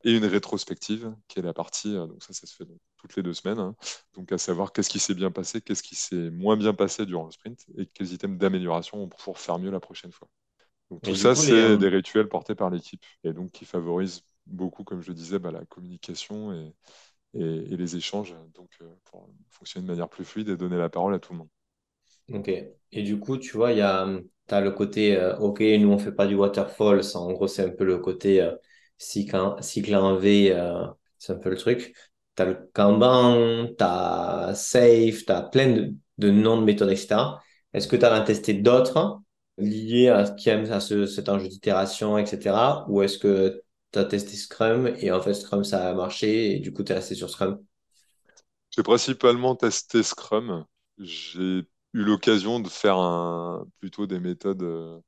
Et 0.03 0.17
une 0.17 0.25
rétrospective, 0.25 1.15
qui 1.29 1.39
est 1.39 1.43
la 1.43 1.55
partie, 1.55 1.95
donc 1.95 2.21
ça, 2.25 2.33
ça 2.33 2.45
se 2.45 2.57
fait 2.57 2.65
toutes 2.97 3.15
les 3.15 3.23
deux 3.23 3.35
semaines, 3.35 3.61
hein. 3.61 3.77
donc 4.15 4.33
à 4.33 4.39
savoir 4.39 4.73
qu'est-ce 4.73 4.91
qui 4.91 4.99
s'est 4.99 5.15
bien 5.15 5.31
passé, 5.31 5.61
qu'est-ce 5.61 5.85
qui 5.85 5.95
s'est 5.95 6.31
moins 6.31 6.57
bien 6.57 6.75
passé 6.75 7.07
durant 7.07 7.27
le 7.27 7.31
sprint, 7.31 7.65
et 7.79 7.87
quels 7.87 8.13
items 8.13 8.37
d'amélioration 8.37 9.09
pour 9.09 9.39
faire 9.39 9.61
mieux 9.61 9.71
la 9.71 9.79
prochaine 9.79 10.11
fois. 10.11 10.29
Donc 10.91 11.03
tout 11.03 11.15
ça, 11.15 11.37
c'est 11.37 11.79
des 11.79 11.89
rituels 11.89 12.29
portés 12.29 12.57
par 12.57 12.69
l'équipe, 12.69 13.07
et 13.23 13.33
donc 13.33 13.53
qui 13.53 13.65
favorisent 13.65 14.23
beaucoup, 14.47 14.85
comme 14.85 15.01
je 15.01 15.09
le 15.09 15.15
disais, 15.15 15.39
bah, 15.39 15.51
la 15.51 15.65
communication 15.67 16.53
et, 16.53 16.75
et, 17.39 17.77
les 17.77 17.97
échanges, 17.97 18.35
donc 18.55 18.71
euh, 18.81 18.87
pour 19.05 19.29
fonctionner 19.51 19.87
de 19.87 19.93
manière 19.93 20.09
plus 20.09 20.25
fluide 20.25 20.49
et 20.49 20.57
donner 20.57 20.77
la 20.77 20.89
parole 20.89 21.15
à 21.15 21.19
tout 21.19 21.33
le 21.33 21.39
monde. 21.41 21.49
Ok. 22.33 22.49
Et 22.49 23.03
du 23.03 23.19
coup, 23.19 23.39
tu 23.39 23.57
vois, 23.57 23.73
il 23.73 23.79
y 23.79 23.83
a, 23.83 24.09
as 24.51 24.61
le 24.61 24.71
côté, 24.71 25.17
euh, 25.17 25.37
ok, 25.39 25.61
nous 25.61 25.91
on 25.91 25.99
fait 25.99 26.13
pas 26.13 26.27
du 26.27 26.35
waterfall, 26.35 27.05
ça, 27.05 27.19
en 27.19 27.33
gros 27.33 27.47
c'est 27.47 27.65
un 27.65 27.71
peu 27.71 27.85
le 27.85 27.99
côté 27.99 28.41
euh, 28.41 28.55
cycle, 28.99 29.37
en, 29.37 30.17
V, 30.17 30.57
c'est 31.19 31.33
un 31.33 31.37
peu 31.37 31.51
le 31.51 31.57
truc. 31.57 31.95
Tu 32.37 32.43
as 32.43 32.47
le 32.47 32.71
Kanban, 32.75 33.69
tu 33.69 33.85
as 33.85 34.53
Safe, 34.55 35.25
tu 35.25 35.33
as 35.33 35.43
plein 35.43 35.91
de, 36.19 36.31
noms 36.31 36.61
de 36.61 36.65
méthodes, 36.65 36.91
etc. 36.91 37.41
Est-ce 37.73 37.89
que 37.89 37.97
tu 37.97 38.05
as 38.05 38.21
testé 38.21 38.55
d'autres 38.55 39.21
liés 39.59 40.09
à, 40.09 40.19
à 40.21 40.81
ce, 40.81 41.07
cet 41.07 41.29
enjeu 41.29 41.49
d'itération, 41.49 42.19
etc. 42.19 42.85
Ou 42.89 43.03
est-ce 43.03 43.19
que 43.19 43.63
tu 44.05 44.09
testé 44.09 44.37
Scrum 44.37 44.87
et 44.99 45.11
en 45.13 45.21
fait 45.23 45.35
Scrum 45.35 45.65
ça 45.65 45.89
a 45.91 45.95
marché 45.95 46.57
et 46.57 46.61
du 46.61 46.73
coup 46.73 46.83
tu 46.85 46.93
es 46.93 46.95
resté 46.95 47.15
sur 47.15 47.31
Scrum 47.31 47.63
J'ai 48.71 48.83
principalement 48.83 49.57
testé 49.57 50.03
Scrum. 50.03 50.67
J'ai 50.99 51.61
eu 51.61 52.05
l'occasion 52.05 52.61
de 52.61 52.69
faire 52.69 52.97
un, 52.99 53.67
plutôt 53.81 54.07
des 54.07 54.21
méthodes. 54.21 54.63
Euh, 54.63 55.01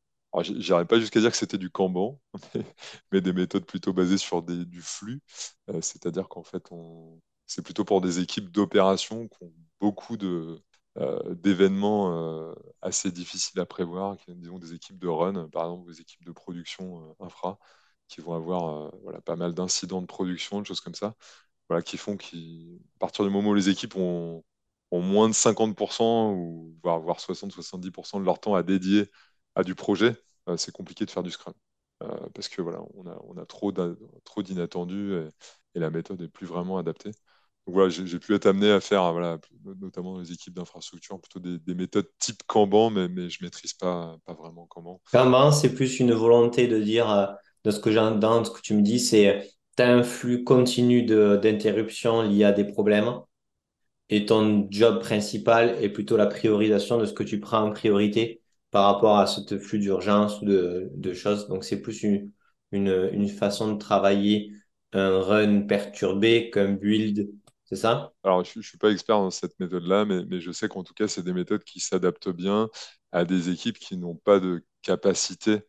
J'irais 0.42 0.85
pas 0.87 1.00
jusqu'à 1.00 1.21
dire 1.21 1.30
que 1.30 1.37
c'était 1.37 1.59
du 1.59 1.71
Kanban, 1.71 2.21
mais 3.12 3.21
des 3.21 3.33
méthodes 3.33 3.64
plutôt 3.66 3.92
basées 3.92 4.18
sur 4.18 4.42
des, 4.42 4.64
du 4.66 4.83
flux. 4.83 5.21
Euh, 5.71 5.80
c'est-à-dire 5.80 6.28
qu'en 6.28 6.42
fait, 6.45 6.64
on... 6.71 7.21
c'est 7.47 7.62
plutôt 7.62 7.85
pour 7.85 8.00
des 8.00 8.21
équipes 8.21 8.50
d'opérations 8.50 9.26
qui 9.28 9.45
ont 9.45 9.52
beaucoup 9.80 10.16
de, 10.18 10.61
euh, 10.99 11.35
d'événements 11.35 12.54
assez 12.83 13.11
difficiles 13.11 13.59
à 13.61 13.66
prévoir, 13.66 14.16
disons 14.28 14.59
des 14.59 14.75
équipes 14.75 14.99
de 14.99 15.09
run, 15.09 15.49
par 15.49 15.64
exemple 15.64 15.90
des 15.90 16.00
équipes 16.00 16.25
de 16.25 16.33
production 16.33 17.16
infra, 17.21 17.59
qui 18.09 18.21
vont 18.21 18.35
avoir 18.35 18.87
euh, 18.87 18.91
voilà, 19.03 19.21
pas 19.21 19.37
mal 19.37 19.55
d'incidents 19.55 20.03
de 20.03 20.07
production, 20.07 20.61
de 20.61 20.67
choses 20.67 20.81
comme 20.81 20.95
ça, 20.95 21.15
voilà, 21.69 21.83
qui 21.83 21.99
font 21.99 22.17
qu'à 22.17 22.37
partir 22.99 23.25
du 23.25 23.31
moment 23.31 23.50
où 23.50 23.55
les 23.55 23.69
équipes 23.69 23.97
ont, 23.97 24.45
ont 24.91 25.03
moins 25.03 25.29
de 25.29 25.35
50% 25.35 26.33
ou 26.33 26.77
voire, 26.83 27.00
voire 27.00 27.21
60-70% 27.21 28.21
de 28.21 28.25
leur 28.25 28.41
temps 28.41 28.55
à 28.55 28.62
dédier 28.62 29.11
à 29.55 29.65
du 29.65 29.75
projet, 29.75 30.17
euh, 30.49 30.57
c'est 30.57 30.73
compliqué 30.73 31.05
de 31.05 31.11
faire 31.11 31.23
du 31.23 31.31
Scrum. 31.31 31.55
Euh, 32.03 32.29
parce 32.35 32.49
que 32.49 32.62
voilà, 32.62 32.81
on 32.95 33.07
a, 33.07 33.19
on 33.25 33.37
a 33.38 33.45
trop 33.45 33.73
d'inattendus 34.43 35.15
et, 35.15 35.29
la 35.81 35.91
méthode 35.91 36.21
n'est 36.21 36.29
plus 36.29 36.47
vraiment 36.47 36.79
adaptée. 36.79 37.12
Voilà, 37.67 37.88
j'ai 37.88 38.19
pu 38.19 38.35
être 38.35 38.47
amené 38.47 38.71
à 38.73 38.81
faire, 38.81 39.12
voilà, 39.12 39.38
notamment 39.81 40.15
dans 40.15 40.21
les 40.21 40.33
équipes 40.33 40.55
d'infrastructure, 40.55 41.21
plutôt 41.21 41.38
des, 41.38 41.59
des, 41.59 41.75
méthodes 41.75 42.09
type 42.19 42.43
Kanban, 42.49 42.91
mais, 42.91 43.09
mais 43.09 43.31
je 43.31 43.38
ne 43.41 43.47
maîtrise 43.47 43.75
pas, 43.75 44.17
pas 44.25 44.35
vraiment 44.35 44.67
Kanban. 44.67 45.00
Kanban, 45.12 45.53
c'est 45.53 45.73
plus 45.73 46.00
une 46.00 46.12
volonté 46.12 46.67
de 46.67 46.81
dire 46.81 47.37
de 47.65 47.71
ce 47.71 47.81
que 47.81 47.91
j'entends, 47.91 48.45
ce 48.45 48.50
que 48.50 48.61
tu 48.61 48.75
me 48.75 48.83
dis, 48.83 49.00
c'est 49.00 49.49
tu 49.77 49.83
as 49.83 49.93
un 49.93 50.03
flux 50.03 50.45
continu 50.45 51.03
d'interruptions 51.05 52.23
liées 52.23 52.45
à 52.45 52.53
des 52.53 52.65
problèmes 52.65 53.21
et 54.11 54.27
ton 54.27 54.67
job 54.71 55.00
principal 55.00 55.77
est 55.83 55.91
plutôt 55.91 56.17
la 56.17 56.27
priorisation 56.27 56.99
de 56.99 57.05
ce 57.07 57.12
que 57.12 57.23
tu 57.23 57.41
prends 57.41 57.62
en 57.69 57.71
priorité 57.73 58.41
par 58.71 58.85
rapport 58.93 59.19
à 59.19 59.27
ce 59.27 59.59
flux 59.59 59.79
d'urgence 59.79 60.41
ou 60.41 60.47
de, 60.47 60.91
de, 60.95 61.12
choses. 61.15 61.49
Donc, 61.49 61.65
c'est 61.65 61.81
plus 61.81 62.03
une, 62.03 62.33
une, 62.73 63.11
une, 63.12 63.29
façon 63.29 63.73
de 63.73 63.79
travailler 63.79 64.53
un 64.93 65.21
run 65.21 65.62
perturbé 65.62 66.50
qu'un 66.50 66.73
build, 66.73 67.29
c'est 67.65 67.77
ça? 67.77 68.12
Alors, 68.23 68.45
je 68.45 68.59
ne 68.59 68.62
suis 68.62 68.79
pas 68.79 68.91
expert 68.91 69.17
dans 69.17 69.31
cette 69.31 69.59
méthode-là, 69.61 70.05
mais, 70.07 70.25
mais, 70.27 70.41
je 70.41 70.53
sais 70.53 70.69
qu'en 70.69 70.85
tout 70.85 70.95
cas, 70.95 71.09
c'est 71.09 71.23
des 71.23 71.35
méthodes 71.35 71.65
qui 71.65 71.81
s'adaptent 71.81 72.31
bien 72.31 72.71
à 73.12 73.25
des 73.25 73.50
équipes 73.50 73.79
qui 73.79 73.97
n'ont 73.97 74.17
pas 74.17 74.41
de 74.41 74.65
capacité 74.83 75.61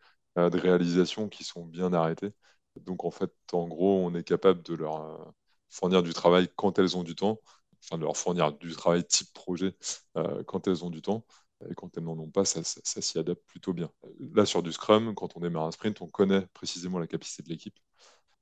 de 0.49 0.59
réalisation 0.59 1.29
qui 1.29 1.43
sont 1.43 1.65
bien 1.65 1.93
arrêtées. 1.93 2.31
Donc 2.77 3.05
en 3.05 3.11
fait, 3.11 3.31
en 3.53 3.67
gros, 3.67 4.05
on 4.05 4.13
est 4.15 4.23
capable 4.23 4.63
de 4.63 4.75
leur 4.75 5.01
euh, 5.01 5.31
fournir 5.69 6.03
du 6.03 6.13
travail 6.13 6.49
quand 6.55 6.79
elles 6.79 6.97
ont 6.97 7.03
du 7.03 7.15
temps, 7.15 7.39
enfin 7.83 7.97
de 7.97 8.03
leur 8.03 8.17
fournir 8.17 8.53
du 8.53 8.75
travail 8.75 9.03
type 9.05 9.33
projet 9.33 9.75
euh, 10.17 10.43
quand 10.43 10.67
elles 10.67 10.83
ont 10.85 10.89
du 10.89 11.01
temps. 11.01 11.25
Et 11.69 11.75
quand 11.75 11.97
elles 11.97 12.05
n'en 12.05 12.17
ont 12.17 12.29
pas, 12.29 12.45
ça, 12.45 12.63
s'y 12.63 13.19
adapte 13.19 13.45
plutôt 13.45 13.73
bien. 13.73 13.91
Là, 14.33 14.45
sur 14.45 14.63
du 14.63 14.71
Scrum, 14.71 15.13
quand 15.13 15.35
on 15.35 15.41
démarre 15.41 15.65
un 15.65 15.71
sprint, 15.71 16.01
on 16.01 16.07
connaît 16.07 16.47
précisément 16.53 16.99
la 16.99 17.07
capacité 17.07 17.43
de 17.43 17.49
l'équipe. 17.49 17.77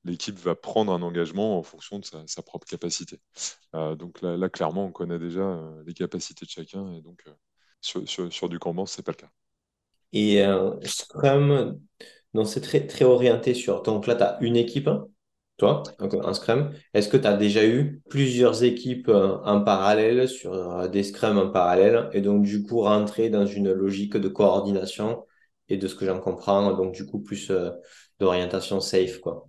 L'équipe 0.04 0.38
va 0.38 0.56
prendre 0.56 0.92
un 0.94 1.02
engagement 1.02 1.58
en 1.58 1.64
fonction 1.64 2.00
de 2.00 2.06
sa, 2.06 2.44
propre 2.44 2.68
capacité. 2.68 3.20
Euh, 3.76 3.96
donc 3.96 4.22
là, 4.22 4.50
clairement, 4.50 4.86
on 4.86 4.92
connaît 4.92 5.20
déjà 5.20 5.60
les 5.88 5.94
capacités 5.96 6.46
de 6.46 6.52
chacun. 6.52 6.94
Et 6.94 7.02
donc, 7.02 7.24
sur, 7.82 8.08
sur, 8.08 8.32
sur, 8.32 8.50
du 8.50 8.60
Kanban, 8.60 8.86
ce 8.86 9.02
n'est 9.02 9.04
pas 9.04 9.14
le 9.14 9.18
cas. 9.18 9.32
Et 10.14 10.44
euh, 10.46 10.72
Scrum, 10.84 11.80
donc 12.34 12.48
c'est 12.48 12.62
très, 12.62 12.88
très 12.88 13.06
orienté 13.06 13.54
sur. 13.54 13.82
Donc 13.84 14.08
là, 14.08 14.16
tu 14.16 14.24
as 14.24 14.38
une 14.42 14.56
équipe, 14.56 14.90
toi, 15.58 15.84
un 16.00 16.34
Scrum. 16.34 16.72
Est-ce 16.94 17.10
que 17.10 17.18
tu 17.18 17.28
as 17.28 17.36
déjà 17.36 17.66
eu 17.66 18.02
plusieurs 18.10 18.64
équipes 18.64 19.10
euh, 19.10 19.38
en 19.44 19.62
parallèle 19.62 20.28
sur 20.30 20.54
euh, 20.54 20.88
des 20.88 21.04
Scrums 21.04 21.38
en 21.38 21.50
parallèle? 21.50 22.10
Et 22.14 22.22
donc 22.22 22.44
du 22.44 22.64
coup 22.64 22.82
rentrer 22.82 23.30
dans 23.30 23.46
une 23.46 23.72
logique 23.72 24.18
de 24.18 24.28
coordination 24.28 25.26
et 25.70 25.78
de 25.78 25.88
ce 25.88 25.96
que 25.96 26.06
j'en 26.06 26.20
comprends, 26.20 26.74
donc 26.74 26.94
du 26.94 27.06
coup 27.06 27.20
plus 27.20 27.52
d'orientation 28.20 28.80
safe, 28.80 29.20
quoi. 29.20 29.48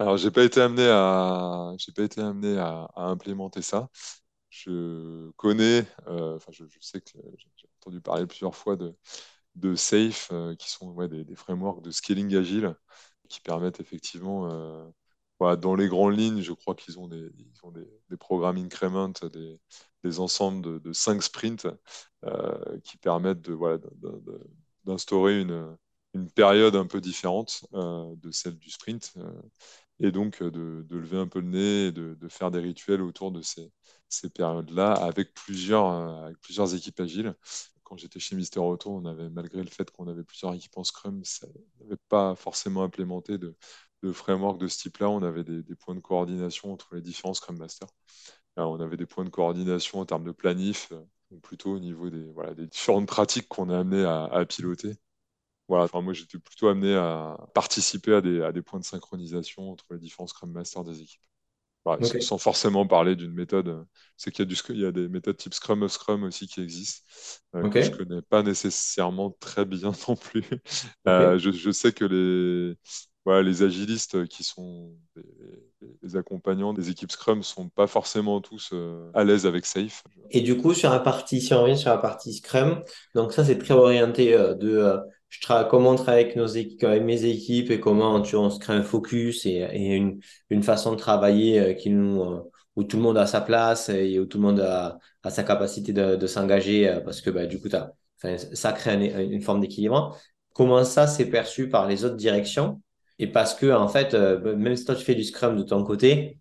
Alors, 0.00 0.16
j'ai 0.16 0.30
pas 0.30 0.44
été 0.44 0.60
amené 0.60 0.86
à, 0.88 1.72
j'ai 1.76 1.90
pas 1.90 2.04
été 2.04 2.20
amené 2.20 2.56
à, 2.56 2.88
implémenter 2.94 3.62
ça. 3.62 3.88
Je 4.48 5.30
connais, 5.32 5.84
enfin, 6.06 6.52
je, 6.52 6.64
sais 6.80 7.00
que 7.00 7.10
j'ai 7.36 7.68
entendu 7.80 8.00
parler 8.00 8.24
plusieurs 8.26 8.54
fois 8.54 8.76
de, 8.76 8.94
de 9.58 9.74
Safe, 9.74 10.28
euh, 10.32 10.54
qui 10.54 10.70
sont 10.70 10.94
des, 11.06 11.36
frameworks 11.36 11.82
de 11.82 11.90
scaling 11.90 12.34
agile, 12.36 12.74
qui 13.28 13.40
permettent 13.40 13.80
effectivement, 13.80 14.50
euh, 14.50 15.56
dans 15.56 15.74
les 15.74 15.88
grandes 15.88 16.18
lignes, 16.18 16.42
je 16.42 16.52
crois 16.52 16.74
qu'ils 16.74 16.98
ont 16.98 17.08
des, 17.08 17.30
des, 18.10 18.16
programmes 18.16 18.56
increment, 18.56 19.12
des, 20.02 20.20
ensembles 20.20 20.80
de, 20.80 20.92
cinq 20.92 21.22
sprints 21.22 21.66
euh, 22.24 22.80
qui 22.82 22.96
permettent 22.96 23.42
de, 23.42 23.56
d'instaurer 24.84 25.40
une, 25.40 25.76
une, 26.14 26.30
période 26.30 26.74
un 26.74 26.86
peu 26.86 27.00
différente 27.00 27.64
de 27.72 28.30
celle 28.32 28.58
du 28.58 28.70
sprint 28.70 29.14
et 30.00 30.10
donc 30.10 30.42
de, 30.42 30.84
de, 30.88 30.96
lever 30.96 31.18
un 31.18 31.28
peu 31.28 31.40
le 31.40 31.48
nez 31.48 31.86
et 31.86 31.92
de, 31.92 32.14
de 32.14 32.28
faire 32.28 32.50
des 32.50 32.60
rituels 32.60 33.02
autour 33.02 33.30
de 33.30 33.42
ces, 33.42 33.70
ces 34.08 34.30
périodes-là 34.30 34.92
avec 34.92 35.34
plusieurs, 35.34 35.86
avec 36.24 36.38
plusieurs 36.40 36.74
équipes 36.74 36.98
agiles 37.00 37.34
quand 37.88 37.96
j'étais 37.96 38.20
chez 38.20 38.36
Mister 38.36 38.60
Auto, 38.60 38.90
on 38.90 39.06
avait, 39.06 39.30
malgré 39.30 39.62
le 39.62 39.70
fait 39.70 39.90
qu'on 39.90 40.08
avait 40.08 40.24
plusieurs 40.24 40.54
équipes 40.54 40.76
en 40.76 40.84
Scrum, 40.84 41.24
ça 41.24 41.46
n'avait 41.80 41.96
pas 42.08 42.34
forcément 42.34 42.82
implémenté 42.82 43.38
de, 43.38 43.56
framework 44.12 44.58
de 44.58 44.68
ce 44.68 44.78
type-là. 44.78 45.08
On 45.08 45.22
avait 45.22 45.44
des, 45.44 45.74
points 45.74 45.94
de 45.94 46.00
coordination 46.00 46.72
entre 46.72 46.94
les 46.94 47.00
différents 47.00 47.34
Scrum 47.34 47.56
Masters. 47.56 47.88
on 48.56 48.80
avait 48.80 48.96
des 48.96 49.06
points 49.06 49.24
de 49.24 49.30
coordination 49.30 50.00
en 50.00 50.06
termes 50.06 50.24
de 50.24 50.32
planif, 50.32 50.92
ou 51.30 51.38
plutôt 51.40 51.72
au 51.72 51.78
niveau 51.78 52.10
des, 52.10 52.66
différentes 52.66 53.06
pratiques 53.08 53.48
qu'on 53.48 53.70
a 53.70 53.78
amené 53.78 54.04
à, 54.04 54.44
piloter. 54.46 54.96
Moi, 55.68 55.88
j'étais 56.12 56.38
plutôt 56.38 56.68
amené 56.68 56.94
à 56.94 57.36
participer 57.54 58.14
à 58.14 58.20
des, 58.20 58.42
à 58.42 58.52
des 58.52 58.62
points 58.62 58.80
de 58.80 58.84
synchronisation 58.84 59.70
entre 59.70 59.86
les 59.92 59.98
différents 59.98 60.26
Scrum 60.26 60.52
Masters 60.52 60.84
des 60.84 61.02
équipes. 61.02 61.27
Okay. 61.96 62.20
Sans 62.20 62.38
forcément 62.38 62.86
parler 62.86 63.16
d'une 63.16 63.32
méthode. 63.32 63.84
C'est 64.16 64.30
qu'il 64.30 64.44
y, 64.44 64.48
a 64.48 64.54
du, 64.54 64.60
il 64.70 64.80
y 64.80 64.86
a 64.86 64.92
des 64.92 65.08
méthodes 65.08 65.36
type 65.36 65.54
Scrum 65.54 65.82
of 65.82 65.92
Scrum 65.92 66.24
aussi 66.24 66.46
qui 66.46 66.60
existent, 66.60 67.04
euh, 67.54 67.62
okay. 67.62 67.80
que 67.80 67.86
je 67.86 67.90
ne 67.90 67.96
connais 67.96 68.22
pas 68.22 68.42
nécessairement 68.42 69.36
très 69.38 69.64
bien 69.64 69.92
non 70.08 70.16
plus. 70.16 70.40
Okay. 70.40 70.60
Euh, 71.06 71.38
je, 71.38 71.50
je, 71.50 71.70
sais 71.70 71.92
que 71.92 72.04
les, 72.04 72.76
voilà, 73.28 73.42
les 73.42 73.62
agilistes 73.62 74.26
qui 74.28 74.42
sont 74.42 74.90
des, 76.02 76.16
accompagnants 76.16 76.72
des 76.72 76.88
équipes 76.88 77.12
Scrum 77.12 77.42
sont 77.42 77.68
pas 77.68 77.86
forcément 77.86 78.40
tous 78.40 78.70
euh, 78.72 79.10
à 79.12 79.22
l'aise 79.22 79.44
avec 79.44 79.66
Safe. 79.66 80.02
Et 80.30 80.40
du 80.40 80.56
coup, 80.56 80.72
sur 80.72 80.88
la 80.88 80.98
partie, 80.98 81.42
si 81.42 81.52
on 81.52 81.62
revient 81.62 81.76
sur 81.76 81.90
la 81.90 81.98
partie 81.98 82.32
Scrum, 82.32 82.82
donc 83.14 83.34
ça 83.34 83.44
c'est 83.44 83.58
très 83.58 83.74
orienté 83.74 84.32
euh, 84.32 84.54
de 84.54 84.78
euh, 84.78 84.96
je 85.28 85.68
comment 85.68 85.90
on 85.90 85.94
travaille 85.94 86.24
avec, 86.24 86.36
nos 86.36 86.46
équipes, 86.46 86.84
avec 86.84 87.02
mes 87.02 87.24
équipes 87.24 87.70
et 87.70 87.80
comment 87.80 88.20
tu, 88.22 88.36
on 88.36 88.50
se 88.50 88.58
crée 88.58 88.72
un 88.72 88.82
focus 88.82 89.44
et, 89.46 89.66
et 89.72 89.94
une, 89.96 90.20
une, 90.50 90.62
façon 90.62 90.92
de 90.92 90.96
travailler 90.96 91.60
euh, 91.60 91.74
qui 91.74 91.90
nous, 91.90 92.22
euh, 92.22 92.42
où 92.76 92.84
tout 92.84 92.96
le 92.96 93.02
monde 93.02 93.18
a 93.18 93.26
sa 93.26 93.40
place 93.40 93.88
et 93.90 94.18
où 94.18 94.26
tout 94.26 94.38
le 94.38 94.44
monde 94.44 94.60
a, 94.60 94.98
sa 95.28 95.42
capacité 95.44 95.92
de, 95.92 96.16
de 96.16 96.26
s'engager 96.26 96.88
euh, 96.88 97.00
parce 97.00 97.20
que 97.20 97.30
bah, 97.30 97.46
du 97.46 97.60
coup, 97.60 97.68
ça 98.18 98.72
crée 98.72 98.94
une, 98.94 99.42
forme 99.42 99.60
d'équilibre. 99.60 100.16
Comment 100.54 100.84
ça 100.84 101.06
c'est 101.06 101.26
perçu 101.26 101.68
par 101.68 101.86
les 101.86 102.04
autres 102.04 102.16
directions? 102.16 102.80
Et 103.18 103.26
parce 103.26 103.54
que, 103.54 103.66
en 103.72 103.88
fait, 103.88 104.14
bah, 104.14 104.54
même 104.54 104.76
si 104.76 104.84
toi 104.84 104.94
tu 104.94 105.04
fais 105.04 105.14
du 105.14 105.24
Scrum 105.24 105.56
de 105.56 105.62
ton 105.62 105.84
côté, 105.84 106.38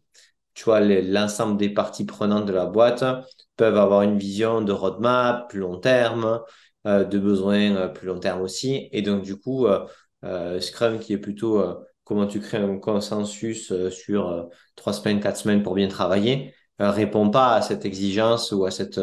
tu 0.53 0.63
vois, 0.63 0.79
l'ensemble 0.79 1.58
des 1.58 1.70
parties 1.70 2.06
prenantes 2.06 2.46
de 2.46 2.53
la 2.53 2.65
boîte 2.65 3.03
peuvent 3.58 3.77
avoir 3.77 4.01
une 4.03 4.17
vision 4.17 4.62
de 4.62 4.72
roadmap 4.72 5.50
plus 5.50 5.60
long 5.60 5.77
terme, 5.77 6.41
de 6.88 7.20
besoins 7.20 7.75
euh, 7.75 7.88
plus 7.88 8.08
long 8.08 8.20
terme 8.20 8.41
aussi. 8.41 8.89
Et 8.91 9.01
donc, 9.01 9.24
du 9.24 9.38
coup, 9.39 9.67
euh, 9.67 10.60
Scrum 10.60 11.00
qui 11.00 11.13
est 11.13 11.17
plutôt 11.17 11.62
comment 12.03 12.27
tu 12.27 12.39
crées 12.39 12.58
un 12.58 12.77
consensus 12.79 13.72
sur 13.89 14.50
trois 14.75 14.94
semaines, 14.94 15.20
quatre 15.20 15.38
semaines 15.38 15.63
pour 15.63 15.75
bien 15.75 15.88
travailler, 15.88 16.53
répond 16.79 17.29
pas 17.29 17.56
à 17.56 17.62
cette 17.62 17.86
exigence 17.86 18.51
ou 18.51 18.65
à 18.65 18.72
cette 18.72 19.00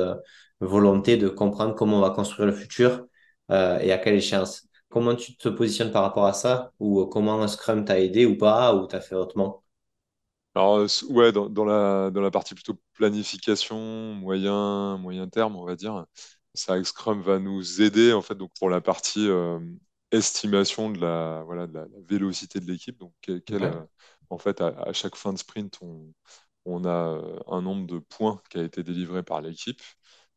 volonté 0.60 1.16
de 1.16 1.28
comprendre 1.28 1.74
comment 1.74 1.98
on 1.98 2.00
va 2.00 2.10
construire 2.10 2.46
le 2.46 2.52
futur 2.54 3.06
et 3.50 3.92
à 3.92 3.98
quelle 3.98 4.14
échéance. 4.14 4.66
Comment 4.88 5.14
tu 5.14 5.36
te 5.36 5.48
positionnes 5.48 5.92
par 5.92 6.02
rapport 6.02 6.26
à 6.26 6.32
ça 6.32 6.72
ou 6.80 7.04
comment 7.06 7.46
Scrum 7.46 7.84
t'a 7.84 8.00
aidé 8.00 8.26
ou 8.26 8.36
pas 8.38 8.74
ou 8.74 8.86
t'as 8.86 9.00
fait 9.00 9.14
autrement? 9.14 9.62
Alors, 10.54 10.86
ouais, 11.10 11.32
dans, 11.32 11.48
dans, 11.48 11.64
la, 11.64 12.10
dans 12.12 12.20
la 12.20 12.30
partie 12.30 12.54
plutôt 12.54 12.78
planification, 12.92 13.76
moyen, 14.14 14.98
moyen 14.98 15.28
terme, 15.28 15.56
on 15.56 15.64
va 15.64 15.74
dire, 15.74 16.06
ça 16.54 16.82
Scrum 16.84 17.20
va 17.23 17.38
nous 17.38 17.82
aider 17.82 18.12
en 18.12 18.23
fait 18.23 18.34
donc 18.37 18.52
pour 18.58 18.70
la 18.70 18.80
partie 18.80 19.28
euh, 19.28 19.58
estimation 20.12 20.90
de 20.90 21.00
la 21.00 21.42
voilà 21.44 21.66
de 21.66 21.75
la, 21.75 21.82
la 21.82 22.00
vélocité 22.02 22.61
de 22.61 22.66
l'équipe. 22.70 22.99
Donc 22.99 23.14
euh, 23.28 23.84
en 24.30 24.38
fait 24.38 24.61
à, 24.61 24.68
à, 24.68 24.92
chaque 24.92 25.16
fin 25.16 25.32
de 25.32 25.38
sprint 25.38 25.78
on, 25.82 26.12
on 26.64 26.84
a 26.84 26.88
euh, 27.18 27.38
un 27.49 27.62
nombre 27.62 27.87
de 27.87 27.99
points 27.99 28.40
qui 28.50 28.58
a 28.58 28.62
été 28.64 28.82
délivré 28.82 29.23
par 29.23 29.40
l'équipe. 29.40 29.80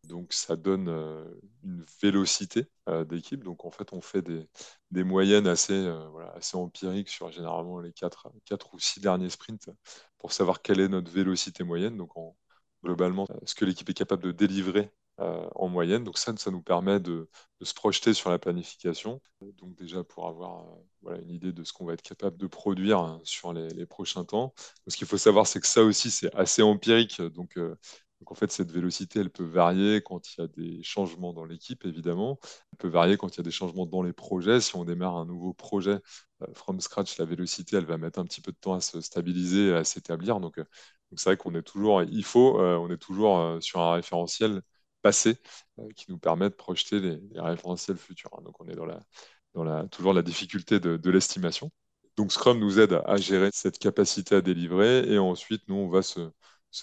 Donc 0.04 0.34
ça 0.34 0.56
donne 0.56 0.88
euh, 0.90 1.26
une 1.64 1.84
vélocité 2.02 2.68
d'équipe. 3.10 3.44
Donc 3.44 3.66
en 3.66 3.72
fait 3.72 3.92
on 3.94 4.02
fait 4.02 4.22
des, 4.22 4.48
des 4.92 5.04
moyennes 5.04 5.48
assez, 5.48 5.92
voilà, 6.12 6.32
assez 6.34 6.56
empiriques 6.58 7.10
sur 7.10 7.32
généralement 7.32 7.80
les 7.82 7.92
4, 7.94 8.32
4 8.46 8.74
ou 8.74 8.80
6 8.80 9.02
derniers 9.02 9.30
sprints 9.30 9.70
pour 10.18 10.32
savoir 10.32 10.62
quelle 10.62 10.80
est 10.80 10.88
notre 10.88 11.12
vélocité 11.12 11.64
moyenne. 11.64 11.98
Donc 11.98 12.16
en, 12.18 12.36
globalement, 12.84 13.28
ce 13.46 13.56
que 13.56 13.66
l'équipe 13.66 13.90
est 13.90 13.94
capable 13.94 14.24
de 14.24 14.32
délivrer 14.32 14.92
euh, 15.20 15.48
en 15.56 15.68
moyenne. 15.68 16.04
Donc 16.04 16.20
ça, 16.20 16.38
ça 16.38 16.52
nous 16.52 16.62
permet 16.62 17.00
de, 17.00 17.28
se 17.63 17.74
projeter 17.74 18.13
sur 18.13 18.30
la 18.30 18.38
planification. 18.38 19.20
Donc 19.41 19.74
déjà 19.74 20.04
pour 20.04 20.28
avoir 20.28 20.63
euh, 21.08 21.20
une 21.20 21.32
idée 21.32 21.52
de 21.52 21.63
ce 21.63 21.74
qu'on 21.74 21.86
va 21.86 21.94
être 21.94 22.04
capable 22.04 22.38
de 22.38 22.46
produire 22.46 23.00
hein, 23.00 23.20
sur 23.24 23.52
les, 23.52 23.88
prochains 23.88 24.26
temps. 24.26 24.54
Ce 24.86 24.96
qu'il 24.96 25.08
faut 25.08 25.18
savoir, 25.18 25.48
c'est 25.48 25.60
que 25.60 25.65
ça 25.65 25.84
aussi, 25.84 26.12
c'est 26.12 26.32
assez 26.36 26.62
empirique. 26.62 27.20
Donc, 27.20 27.58
euh, 27.58 27.76
donc 28.20 28.32
en 28.32 28.36
fait, 28.36 28.52
cette 28.52 28.72
vélocité, 28.72 29.20
elle 29.20 29.32
peut 29.32 29.44
varier 29.44 30.04
quand 30.04 30.36
il 30.36 30.41
y 30.41 30.44
a 30.44 30.48
des 30.48 30.84
changements 30.84 31.34
dans 31.34 31.46
l'équipe, 31.46 31.84
évidemment. 31.86 32.38
Elle 32.74 32.78
peut 32.78 32.88
varier 32.88 33.18
quand 33.18 33.34
il 33.34 33.38
y 33.38 33.41
a 33.41 33.44
des 33.44 33.50
changements 33.50 33.88
dans 33.88 34.04
les 34.04 34.13
projets. 34.13 34.62
Si 34.62 34.76
on 34.76 34.86
démarre 34.86 35.15
un 35.15 35.26
nouveau 35.26 35.52
projet 35.54 35.98
from 36.54 36.80
scratch, 36.80 37.18
la 37.18 37.26
vélocité, 37.26 37.78
elle 37.78 37.88
va 37.88 37.98
mettre 37.98 38.20
un 38.20 38.26
petit 38.26 38.41
peu 38.41 38.52
de 38.52 38.58
temps 38.58 38.76
à 38.76 38.82
se 38.82 39.02
stabiliser, 39.02 39.74
à 39.74 39.84
s'établir. 39.84 40.39
Donc 40.39 40.62
c'est 41.15 41.30
vrai 41.32 41.38
qu'on 41.38 41.56
est 41.56 41.63
toujours, 41.63 42.04
il 42.04 42.24
faut, 42.24 42.60
on 42.60 42.91
est 42.91 42.98
toujours 42.98 43.58
sur 43.63 43.80
un 43.80 43.94
référentiel 43.94 44.62
passé 45.08 45.38
euh, 45.80 45.88
qui 45.96 46.12
nous 46.12 46.17
permet 46.17 46.50
de 46.50 46.56
projeter 46.56 47.00
les, 47.00 47.20
référentiels 47.39 47.98
futurs. 47.98 48.30
Hein. 48.34 48.41
Donc 48.43 48.60
on 48.60 48.67
est 48.67 48.76
dans 48.76 48.86
la, 48.86 49.00
dans 49.54 49.63
la, 49.63 49.88
toujours 49.88 50.13
la 50.13 50.22
difficulté 50.22 50.80
de, 50.82 51.10
l'estimation. 51.10 51.72
Donc 52.17 52.32
Scrum 52.34 52.60
nous 52.60 52.80
aide 52.80 53.02
à 53.06 53.15
gérer 53.17 53.50
cette 53.54 53.80
capacité 53.80 54.36
à 54.36 54.41
délivrer 54.41 55.08
et 55.12 55.17
ensuite 55.17 55.63
nous 55.70 55.76
on 55.76 55.89
va 55.89 56.02
se, 56.02 56.20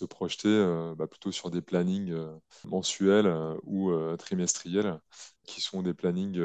projeter 0.09 0.49
euh, 0.49 0.95
bah, 0.97 1.07
plutôt 1.07 1.33
sur 1.33 1.51
des 1.51 1.63
plannings 1.63 2.13
euh, 2.13 2.35
mensuels 2.65 3.27
euh, 3.27 3.55
ou 3.65 3.93
trimestriels 4.17 4.99
qui 5.45 5.61
sont 5.61 5.83
des 5.83 5.95
plannings 5.95 6.41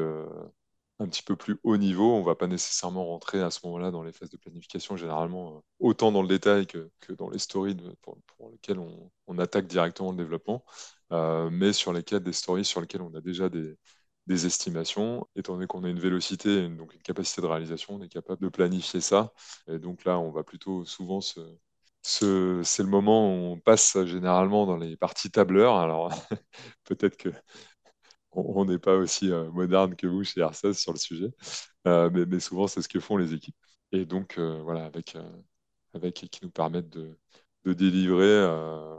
un 0.99 1.07
petit 1.07 1.23
peu 1.23 1.35
plus 1.35 1.57
haut 1.63 1.77
niveau. 1.77 2.13
On 2.13 2.19
ne 2.19 2.25
va 2.25 2.35
pas 2.35 2.47
nécessairement 2.47 3.05
rentrer 3.05 3.41
à 3.41 3.51
ce 3.51 3.61
moment-là 3.63 3.91
dans 3.91 4.03
les 4.03 4.11
phases 4.11 4.29
de 4.29 4.37
planification, 4.37 4.97
généralement 4.97 5.63
autant 5.79 6.11
dans 6.11 6.21
le 6.21 6.27
détail 6.27 6.67
que, 6.67 6.89
dans 7.13 7.29
les 7.29 7.39
stories 7.39 7.77
pour, 8.01 8.17
lesquelles 8.51 8.79
on, 8.79 9.39
attaque 9.39 9.67
directement 9.67 10.11
le 10.11 10.17
développement 10.17 10.65
mais 11.11 11.73
sur 11.73 11.93
lesquels 11.93 12.21
des 12.21 12.33
stories 12.33 12.65
sur 12.65 12.81
lesquelles 12.81 13.01
on 13.01 13.13
a 13.15 13.21
déjà 13.21 13.49
des, 13.49 13.77
estimations. 14.45 15.27
Étant 15.35 15.53
donné 15.55 15.65
qu'on 15.67 15.83
a 15.83 15.89
une 15.89 15.99
vélocité, 15.99 16.65
une, 16.65 16.77
donc 16.77 16.93
une 16.93 17.01
capacité 17.01 17.41
de 17.41 17.47
réalisation, 17.47 17.95
on 17.95 18.01
est 18.03 18.09
capable 18.09 18.41
de 18.43 18.49
planifier 18.49 19.01
ça. 19.01 19.33
Et 19.67 19.79
donc 19.79 20.05
là, 20.05 20.19
on 20.19 20.31
va 20.31 20.43
plutôt 20.43 20.85
souvent 20.85 21.19
se, 21.19 21.39
ce, 22.03 22.61
c'est 22.63 22.83
le 22.83 22.89
moment 22.89 23.27
où 23.27 23.53
on 23.53 23.59
passe 23.59 23.97
généralement 24.05 24.65
dans 24.67 24.77
les 24.77 24.97
parties 24.97 25.31
tableurs. 25.31 25.77
Alors, 25.77 26.09
peut-être 26.85 27.17
que 27.17 27.29
on 28.31 28.65
n'est 28.65 28.79
pas 28.79 28.95
aussi 28.95 29.31
euh, 29.31 29.49
moderne 29.51 29.95
que 29.95 30.07
vous 30.07 30.23
chez 30.23 30.43
RSS 30.43 30.73
sur 30.73 30.93
le 30.93 30.99
sujet, 30.99 31.31
euh, 31.87 32.09
mais, 32.13 32.39
souvent 32.39 32.67
c'est 32.67 32.81
ce 32.81 32.89
que 32.89 32.99
font 32.99 33.17
les 33.17 33.33
équipes. 33.33 33.55
Et 33.91 34.05
donc, 34.05 34.37
euh, 34.37 34.61
voilà, 34.63 34.85
avec, 34.85 35.15
euh, 35.15 35.31
avec 35.93 36.15
qui 36.15 36.39
nous 36.43 36.51
permettent 36.51 36.89
de, 36.89 37.17
délivrer 37.65 38.25
euh, 38.25 38.97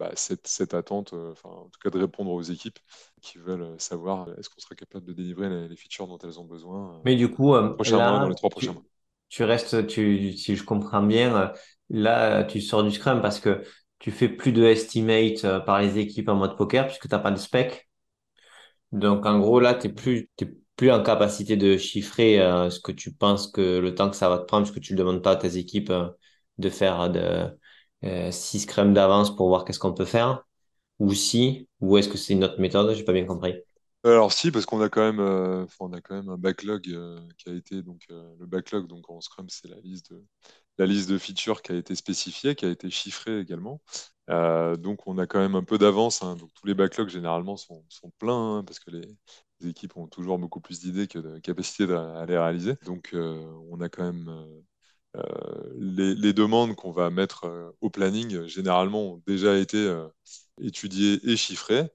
bah, 0.00 0.10
cette, 0.14 0.48
cette, 0.48 0.74
attente, 0.74 1.12
euh, 1.12 1.32
enfin, 1.32 1.50
en 1.50 1.68
tout 1.68 1.78
cas 1.80 1.90
de 1.90 1.98
répondre 1.98 2.32
aux 2.32 2.42
équipes 2.42 2.78
qui 3.20 3.38
veulent 3.38 3.62
euh, 3.62 3.78
savoir 3.78 4.28
euh, 4.28 4.34
est-ce 4.36 4.48
qu'on 4.48 4.60
sera 4.60 4.74
capable 4.74 5.06
de 5.06 5.12
délivrer 5.12 5.48
les, 5.48 5.68
les, 5.68 5.76
features 5.76 6.08
dont 6.08 6.18
elles 6.18 6.40
ont 6.40 6.44
besoin. 6.44 7.00
Mais 7.04 7.16
du 7.16 7.30
coup, 7.30 7.52
dans, 7.52 7.60
là, 7.62 8.10
mois, 8.10 8.20
dans 8.20 8.28
les 8.28 8.34
trois 8.34 8.50
prochains 8.50 8.72
tu, 8.72 8.72
mois. 8.72 8.84
Tu 9.28 9.44
restes, 9.44 9.86
tu, 9.86 10.32
si 10.32 10.56
je 10.56 10.64
comprends 10.64 11.02
bien, 11.02 11.52
là, 11.90 12.44
tu 12.44 12.60
sors 12.60 12.82
du 12.82 12.90
Scrum 12.90 13.20
parce 13.20 13.38
que 13.38 13.62
tu 13.98 14.10
fais 14.10 14.28
plus 14.28 14.52
de 14.52 14.64
estimate 14.64 15.42
par 15.64 15.80
les 15.80 15.98
équipes 15.98 16.30
en 16.30 16.34
mode 16.34 16.56
poker 16.56 16.86
puisque 16.86 17.06
tu 17.06 17.14
n'as 17.14 17.20
pas 17.20 17.30
de 17.30 17.38
spec. 17.38 17.88
Donc, 18.92 19.26
en 19.26 19.38
gros, 19.38 19.60
là, 19.60 19.74
tu 19.74 19.86
n'es 19.86 19.92
plus, 19.92 20.30
es 20.40 20.46
plus 20.76 20.90
en 20.90 21.02
capacité 21.02 21.58
de 21.58 21.76
chiffrer 21.76 22.40
euh, 22.40 22.70
ce 22.70 22.80
que 22.80 22.90
tu 22.90 23.12
penses 23.12 23.48
que 23.48 23.78
le 23.78 23.94
temps 23.94 24.08
que 24.08 24.16
ça 24.16 24.30
va 24.30 24.38
te 24.38 24.44
prendre, 24.44 24.64
parce 24.64 24.74
que 24.74 24.80
tu 24.80 24.94
ne 24.94 24.98
demandes 24.98 25.22
pas 25.22 25.32
à 25.32 25.36
tes 25.36 25.58
équipes 25.58 25.90
euh, 25.90 26.08
de 26.56 26.70
faire 26.70 27.10
de, 27.10 27.50
euh, 28.04 28.30
six 28.30 28.66
d'avance 28.66 29.34
pour 29.34 29.48
voir 29.48 29.64
qu'est-ce 29.64 29.78
qu'on 29.78 29.92
peut 29.92 30.04
faire 30.04 30.44
Ou 30.98 31.14
si 31.14 31.68
Ou 31.80 31.98
est-ce 31.98 32.08
que 32.08 32.18
c'est 32.18 32.32
une 32.32 32.44
autre 32.44 32.60
méthode? 32.60 32.94
J'ai 32.94 33.04
pas 33.04 33.12
bien 33.12 33.26
compris. 33.26 33.54
Alors 34.04 34.32
si, 34.32 34.50
parce 34.50 34.64
qu'on 34.64 34.80
a 34.80 34.88
quand 34.88 35.02
même, 35.02 35.20
euh, 35.20 35.66
on 35.78 35.92
a 35.92 36.00
quand 36.00 36.14
même 36.14 36.30
un 36.30 36.38
backlog 36.38 36.88
euh, 36.88 37.20
qui 37.36 37.50
a 37.50 37.52
été 37.52 37.82
donc 37.82 38.06
euh, 38.10 38.34
le 38.38 38.46
backlog 38.46 38.86
donc 38.86 39.10
en 39.10 39.20
Scrum 39.20 39.46
c'est 39.50 39.68
la 39.68 39.78
liste 39.80 40.10
de 40.12 40.24
la 40.80 40.86
liste 40.86 41.10
de 41.10 41.18
features 41.18 41.60
qui 41.62 41.72
a 41.72 41.74
été 41.76 41.94
spécifiée, 41.94 42.54
qui 42.54 42.64
a 42.64 42.70
été 42.70 42.90
chiffrée 42.90 43.38
également. 43.38 43.82
Euh, 44.30 44.76
donc 44.76 45.06
on 45.06 45.18
a 45.18 45.26
quand 45.26 45.38
même 45.38 45.54
un 45.54 45.64
peu 45.64 45.76
d'avance. 45.78 46.22
Hein. 46.22 46.36
Donc 46.36 46.50
tous 46.54 46.66
les 46.66 46.74
backlogs 46.74 47.08
généralement 47.08 47.56
sont, 47.56 47.84
pleins 48.18 48.58
hein, 48.58 48.64
parce 48.64 48.80
que 48.80 48.90
les, 48.90 49.06
équipes 49.68 49.98
ont 49.98 50.06
toujours 50.06 50.38
beaucoup 50.38 50.60
plus 50.60 50.80
d'idées 50.80 51.06
que 51.06 51.18
de 51.18 51.38
capacité 51.38 51.84
à 51.92 52.24
les 52.26 52.38
réaliser. 52.38 52.76
Donc 52.86 53.10
euh, 53.12 53.44
on 53.70 53.80
a 53.82 53.90
quand 53.90 54.04
même 54.04 54.28
euh, 54.28 54.60
les, 55.76 56.14
les, 56.14 56.32
demandes 56.32 56.76
qu'on 56.76 56.92
va 56.92 57.10
mettre 57.10 57.44
euh, 57.44 57.70
au 57.80 57.90
planning, 57.90 58.34
euh, 58.34 58.46
généralement, 58.46 59.14
ont 59.14 59.22
déjà 59.26 59.56
été 59.58 59.92
étudiées 60.60 61.20
et 61.28 61.36
chiffrées. 61.36 61.88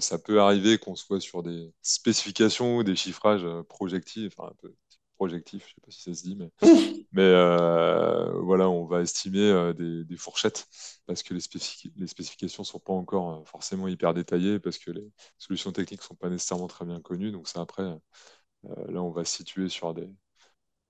ça 0.00 0.18
peut 0.18 0.40
arriver 0.40 0.78
qu'on 0.78 0.94
soit 0.94 1.20
sur 1.20 1.42
des 1.42 1.72
spécifications 1.82 2.76
ou 2.76 2.84
des 2.84 2.96
chiffrages 2.96 3.46
projectifs, 3.68 4.34
enfin 4.38 4.50
un 4.50 4.54
peu 4.62 4.74
projectif, 5.16 5.62
je 5.62 5.66
ne 5.66 5.74
sais 5.74 5.80
pas 5.84 5.90
si 5.90 6.02
ça 6.02 6.14
se 6.14 6.22
dit, 6.22 6.36
mais, 6.36 6.50
mais 7.12 7.32
voilà, 8.42 8.68
on 8.68 8.86
va 8.86 9.00
estimer 9.02 9.72
des, 9.76 10.04
des, 10.04 10.16
fourchettes 10.16 10.68
parce 11.06 11.22
que 11.22 11.34
les, 11.34 11.42
les 11.96 12.06
spécifications 12.06 12.62
ne 12.62 12.66
sont 12.66 12.80
pas 12.80 12.92
encore 12.92 13.46
forcément 13.48 13.88
hyper 13.88 14.14
détaillées, 14.14 14.60
parce 14.60 14.78
que 14.78 14.90
les 14.92 15.10
solutions 15.38 15.72
techniques 15.72 16.00
ne 16.02 16.06
sont 16.06 16.14
pas 16.14 16.30
nécessairement 16.30 16.68
très 16.68 16.84
bien 16.84 17.00
connues. 17.00 17.32
Donc 17.32 17.48
ça, 17.48 17.60
après, 17.60 17.84
là, 18.64 19.02
on 19.02 19.10
va 19.10 19.24
se 19.24 19.36
situer 19.36 19.68
sur 19.68 19.94
des, 19.94 20.08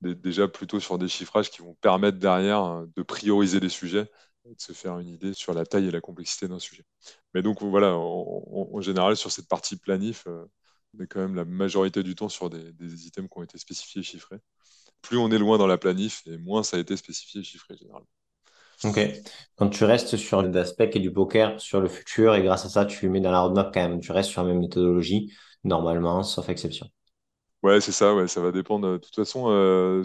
déjà 0.03 0.49
plutôt 0.49 0.81
sur 0.81 0.99
des 0.99 1.09
chiffrages 1.09 1.51
qui 1.51 1.62
vont 1.62 1.75
permettre 1.81 2.19
derrière 2.19 2.85
de 2.97 3.03
prioriser 3.03 3.61
les 3.61 3.69
sujets 3.69 4.11
de 4.51 4.61
se 4.61 4.73
faire 4.73 4.99
une 4.99 5.09
idée 5.09 5.35
sur 5.35 5.55
la 5.55 5.65
taille 5.65 5.88
et 5.88 5.91
la 5.91 6.01
complexité 6.01 6.49
d'un 6.49 6.59
sujet. 6.59 6.85
Mais 7.35 7.43
donc 7.43 7.62
voilà, 7.62 7.95
en, 7.97 8.81
général, 8.81 9.17
sur 9.17 9.31
cette 9.31 9.49
partie 9.49 9.77
planif, 9.77 10.25
euh, 10.27 10.45
on 10.95 11.03
est 11.03 11.07
quand 11.07 11.21
même 11.21 11.35
la 11.35 11.45
majorité 11.45 12.03
du 12.03 12.15
temps 12.15 12.29
sur 12.29 12.51
des, 12.51 13.07
items 13.07 13.29
qui 13.31 13.38
ont 13.38 13.43
été 13.43 13.59
spécifiés 13.59 14.01
et 14.01 14.05
chiffrés. 14.05 14.38
Plus 15.01 15.17
on 15.17 15.31
est 15.31 15.38
loin 15.38 15.59
dans 15.59 15.67
la 15.67 15.79
planif, 15.79 16.23
et 16.27 16.38
moins 16.38 16.62
ça 16.62 16.77
a 16.77 16.81
été 16.81 16.97
spécifié 16.97 17.41
et 17.41 17.45
chiffré 17.45 17.77
généralement. 17.77 18.09
Ok. 18.85 19.01
Quand 19.55 19.69
tu 19.69 19.85
restes 19.85 20.17
sur 20.17 20.43
l'aspect 20.43 20.91
et 20.95 20.99
du 20.99 21.12
poker 21.12 21.61
sur 21.61 21.81
le 21.81 21.88
futur, 21.88 22.35
et 22.35 22.43
grâce 22.43 22.65
à 22.65 22.69
ça, 22.69 22.85
tu 22.85 23.09
mets 23.09 23.21
dans 23.21 23.31
la 23.31 23.41
roadmap 23.41 23.73
quand 23.73 23.88
même, 23.88 24.01
tu 24.01 24.12
restes 24.12 24.31
sur 24.31 24.43
la 24.43 24.49
même 24.49 24.59
méthodologie, 24.59 25.33
normalement, 25.62 26.23
sauf 26.25 26.49
exception. 26.49 26.88
Ouais, 27.62 27.81
c'est 27.81 27.92
ça, 27.92 28.14
ouais, 28.14 28.29
ça 28.29 28.40
va 28.40 28.51
dépendre. 28.53 28.92
De 28.92 28.98
toute 28.98 29.14
façon, 29.14 29.46
euh, 29.48 30.05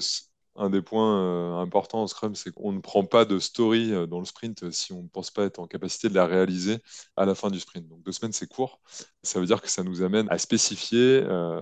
un 0.57 0.69
des 0.69 0.81
points 0.81 1.21
euh, 1.21 1.61
importants 1.61 2.01
en 2.01 2.07
Scrum, 2.07 2.35
c'est 2.35 2.51
qu'on 2.51 2.71
ne 2.71 2.79
prend 2.79 3.05
pas 3.05 3.25
de 3.25 3.39
story 3.39 3.93
euh, 3.93 4.07
dans 4.07 4.19
le 4.19 4.25
sprint 4.25 4.71
si 4.71 4.91
on 4.91 5.03
ne 5.03 5.07
pense 5.07 5.31
pas 5.31 5.45
être 5.45 5.59
en 5.59 5.67
capacité 5.67 6.09
de 6.09 6.15
la 6.15 6.25
réaliser 6.25 6.79
à 7.15 7.25
la 7.25 7.35
fin 7.35 7.49
du 7.49 7.59
sprint. 7.59 7.87
Donc 7.87 8.01
deux 8.03 8.11
semaines, 8.11 8.33
c'est 8.33 8.47
court. 8.47 8.81
Ça 9.21 9.39
veut 9.39 9.45
dire 9.45 9.61
que 9.61 9.69
ça 9.69 9.83
nous 9.83 10.01
amène 10.01 10.27
à 10.29 10.37
spécifier 10.37 11.21
euh, 11.23 11.61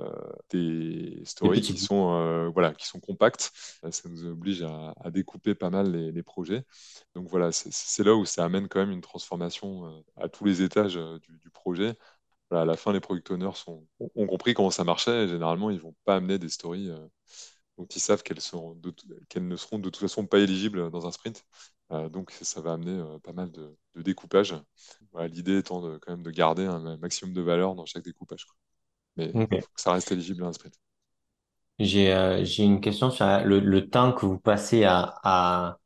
des 0.49 1.21
stories 1.25 1.61
qui 1.61 1.77
sont, 1.77 2.49
voilà, 2.53 2.73
qui 2.73 2.87
sont 2.87 2.99
compactes. 2.99 3.51
Ça 3.91 4.09
nous 4.09 4.25
oblige 4.25 4.63
à, 4.63 5.11
découper 5.11 5.55
pas 5.55 5.69
mal 5.69 5.91
les, 5.91 6.23
projets. 6.23 6.63
Donc 7.15 7.27
voilà, 7.27 7.51
c'est 7.51 8.03
là 8.03 8.15
où 8.15 8.25
ça 8.25 8.45
amène 8.45 8.67
quand 8.67 8.79
même 8.79 8.91
une 8.91 9.01
transformation 9.01 10.03
à 10.15 10.29
tous 10.29 10.45
les 10.45 10.61
étages 10.61 10.95
du, 10.95 11.49
projet. 11.49 11.95
À 12.51 12.65
la 12.65 12.77
fin, 12.77 12.93
les 12.93 12.99
product 12.99 13.31
owners 13.31 13.55
sont, 13.55 13.85
ont 13.99 14.27
compris 14.27 14.53
comment 14.53 14.71
ça 14.71 14.83
marchait. 14.83 15.25
Et 15.25 15.27
généralement, 15.27 15.69
ils 15.69 15.77
ne 15.77 15.81
vont 15.81 15.95
pas 16.05 16.15
amener 16.15 16.39
des 16.39 16.49
stories 16.49 16.91
donc 17.77 17.95
ils 17.95 17.99
savent 17.99 18.23
qu'elles 18.23 18.37
ne 18.37 19.55
seront 19.55 19.79
de 19.79 19.89
toute 19.89 19.97
façon 19.97 20.25
pas 20.25 20.39
éligibles 20.39 20.89
dans 20.91 21.07
un 21.07 21.11
sprint. 21.11 21.43
Euh, 21.91 22.09
donc 22.09 22.31
ça 22.31 22.61
va 22.61 22.73
amener 22.73 22.91
euh, 22.99 23.19
pas 23.19 23.33
mal 23.33 23.51
de, 23.51 23.75
découpage. 23.95 24.55
L'idée 25.29 25.59
étant 25.59 25.81
de, 25.81 25.97
quand 25.97 26.11
même 26.11 26.23
de 26.23 26.31
garder 26.31 26.65
un 26.65 26.97
maximum 26.97 27.33
de 27.33 27.41
valeur 27.41 27.75
dans 27.75 27.85
chaque 27.85 28.03
découpage. 28.03 28.45
Mais 29.17 29.31
il 29.33 29.61
faut 29.61 29.73
que 29.73 29.81
ça 29.81 29.93
reste 29.93 30.11
éligible 30.11 30.43
à 30.43 30.47
un 30.47 30.53
sprint. 30.53 30.75
J'ai 31.79 32.13
euh, 32.13 32.43
une 32.45 32.81
question 32.81 33.11
sur 33.11 33.25
le, 33.43 33.89
temps 33.89 34.13
que 34.13 34.25
vous 34.25 34.39
passez 34.39 34.83
à, 34.85 35.13
à, 35.23 35.77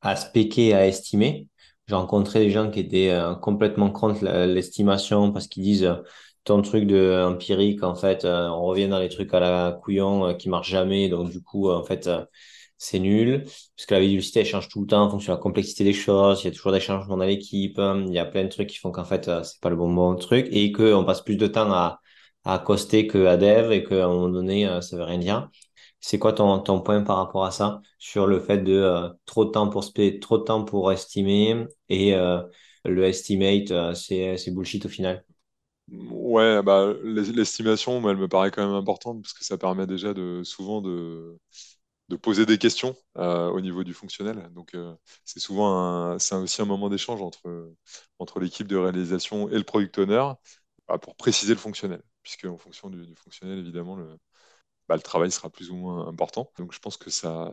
à 0.00 0.16
spéquer, 0.16 0.74
à 0.74 0.86
estimer. 0.86 1.48
J'ai 1.88 1.94
rencontré 1.94 2.40
des 2.40 2.50
gens 2.50 2.70
qui 2.70 2.80
étaient 2.80 3.16
complètement 3.42 3.90
contre 3.90 4.24
l'estimation 4.24 5.32
parce 5.32 5.46
qu'ils 5.46 5.62
disent 5.62 5.88
ton 6.44 6.62
truc 6.62 6.86
de 6.86 7.24
empirique, 7.26 7.82
en 7.82 7.94
fait, 7.96 8.24
euh, 8.24 8.48
on 8.48 8.62
revient 8.66 8.88
dans 8.88 9.00
les 9.00 9.08
trucs 9.08 9.34
à 9.34 9.40
la 9.40 9.72
couillon 9.82 10.28
euh, 10.28 10.34
qui 10.34 10.48
marchent 10.48 10.70
jamais. 10.70 11.08
Donc, 11.08 11.30
du 11.30 11.42
coup, 11.42 11.70
en 11.70 11.82
fait, 11.84 12.06
euh, 12.06 12.24
c'est 12.78 12.98
nul. 13.00 13.42
Parce 13.76 13.86
que 13.86 13.94
la 13.94 14.00
vélocité, 14.00 14.40
elle 14.40 14.46
change 14.46 14.68
tout 14.68 14.80
le 14.80 14.86
temps 14.86 15.02
en 15.04 15.10
fonction 15.10 15.32
de 15.32 15.38
la 15.38 15.42
complexité 15.42 15.82
des 15.84 15.92
choses. 15.92 16.42
Il 16.42 16.46
y 16.46 16.48
a 16.48 16.52
toujours 16.52 16.72
des 16.72 16.80
changements 16.80 17.16
dans 17.16 17.24
l'équipe. 17.24 17.78
Il 17.78 18.12
y 18.12 18.18
a 18.18 18.24
plein 18.24 18.44
de 18.44 18.48
trucs 18.48 18.68
qui 18.68 18.78
font 18.78 18.92
qu'en 18.92 19.04
fait, 19.04 19.24
c'est 19.44 19.60
pas 19.60 19.70
le 19.70 19.76
bon, 19.76 19.92
bon 19.92 20.14
truc. 20.16 20.46
Et 20.52 20.70
qu'on 20.72 21.04
passe 21.04 21.22
plus 21.22 21.36
de 21.36 21.46
temps 21.48 21.72
à, 21.72 22.00
à 22.44 22.54
accoster 22.54 23.06
qu'à 23.08 23.36
dev 23.36 23.72
et 23.72 23.82
qu'à 23.84 24.04
un 24.04 24.08
moment 24.08 24.28
donné, 24.28 24.68
ça 24.82 24.96
veut 24.96 25.02
rien 25.04 25.18
dire. 25.18 25.50
C'est 26.08 26.20
quoi 26.20 26.32
ton, 26.32 26.80
point 26.82 27.02
par 27.02 27.16
rapport 27.16 27.44
à 27.44 27.50
ça? 27.50 27.82
Sur 27.98 28.28
le 28.28 28.38
fait 28.38 28.58
de 28.58 29.10
trop 29.24 29.44
de 29.44 29.50
temps 29.50 29.68
pour 29.68 29.92
trop 30.20 30.38
de 30.38 30.44
temps 30.44 30.64
pour 30.64 30.92
estimer 30.92 31.66
et 31.88 32.14
le 32.84 33.04
estimate, 33.04 33.94
c'est 33.96 34.54
bullshit 34.54 34.86
au 34.86 34.88
final? 34.88 35.24
Ouais, 35.88 36.62
bah, 36.62 36.94
l'estimation, 37.02 38.08
elle 38.08 38.18
me 38.18 38.28
paraît 38.28 38.52
quand 38.52 38.64
même 38.64 38.76
importante 38.76 39.20
parce 39.20 39.32
que 39.32 39.44
ça 39.44 39.58
permet 39.58 39.88
déjà 39.88 40.14
de 40.14 40.42
souvent 40.44 40.80
de, 40.80 41.40
poser 42.22 42.46
des 42.46 42.58
questions 42.58 42.94
euh, 43.16 43.48
au 43.48 43.60
niveau 43.60 43.82
du 43.82 43.92
fonctionnel. 43.92 44.48
Donc, 44.52 44.76
euh, 44.76 44.94
c'est 45.24 45.40
souvent 45.40 46.20
c'est 46.20 46.36
aussi 46.36 46.62
un 46.62 46.66
moment 46.66 46.88
d'échange 46.88 47.20
entre, 47.20 47.74
entre 48.20 48.38
l'équipe 48.38 48.68
de 48.68 48.76
réalisation 48.76 49.48
et 49.48 49.56
le 49.58 49.64
product 49.64 49.98
owner 49.98 50.22
bah, 50.86 50.98
pour 50.98 51.16
préciser 51.16 51.52
le 51.52 51.58
fonctionnel. 51.58 52.00
Puisque 52.22 52.44
en 52.44 52.58
fonction 52.58 52.90
du 52.90 53.12
fonctionnel, 53.16 53.58
évidemment, 53.58 53.96
le, 53.96 54.16
bah, 54.88 54.96
le 54.96 55.02
travail 55.02 55.30
sera 55.30 55.50
plus 55.50 55.70
ou 55.70 55.76
moins 55.76 56.06
important. 56.08 56.50
Donc 56.58 56.72
je 56.72 56.78
pense 56.78 56.96
que 56.96 57.10
ça, 57.10 57.52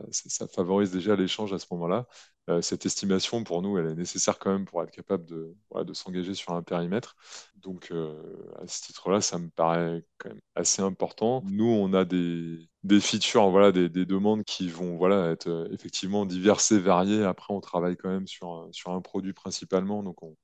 favorise 0.54 0.90
déjà 0.92 1.16
l'échange 1.16 1.52
à 1.52 1.58
ce 1.58 1.66
moment-là. 1.72 2.06
Euh, 2.50 2.60
cette 2.60 2.84
estimation, 2.86 3.42
pour 3.42 3.62
nous, 3.62 3.78
elle 3.78 3.86
est 3.86 3.94
nécessaire 3.94 4.38
quand 4.38 4.52
même 4.52 4.66
pour 4.66 4.82
être 4.82 4.90
capable 4.90 5.24
de, 5.24 5.54
s'engager 5.94 6.34
sur 6.34 6.52
un 6.52 6.62
périmètre. 6.62 7.16
Donc 7.56 7.90
euh, 7.90 8.14
à 8.62 8.66
ce 8.66 8.82
titre-là, 8.82 9.20
ça 9.20 9.38
me 9.38 9.48
paraît 9.48 10.04
quand 10.18 10.28
même 10.28 10.40
assez 10.54 10.82
important. 10.82 11.42
Nous, 11.46 11.64
on 11.64 11.92
a 11.94 12.04
des, 12.04 12.68
features, 13.00 13.50
voilà, 13.50 13.72
des, 13.72 13.88
des, 13.88 14.04
demandes 14.04 14.44
qui 14.44 14.68
vont 14.68 14.96
voilà, 14.96 15.30
être 15.30 15.48
euh, 15.48 15.68
effectivement 15.72 16.26
diverses 16.26 16.70
et 16.72 16.78
variées. 16.78 17.24
Après, 17.24 17.52
on 17.54 17.60
travaille 17.60 17.96
quand 17.96 18.10
même 18.10 18.26
sur, 18.26 18.68
sur 18.72 18.92
un 18.92 19.00
produit 19.00 19.32
principalement. 19.32 20.02
Donc 20.02 20.22
on, 20.22 20.36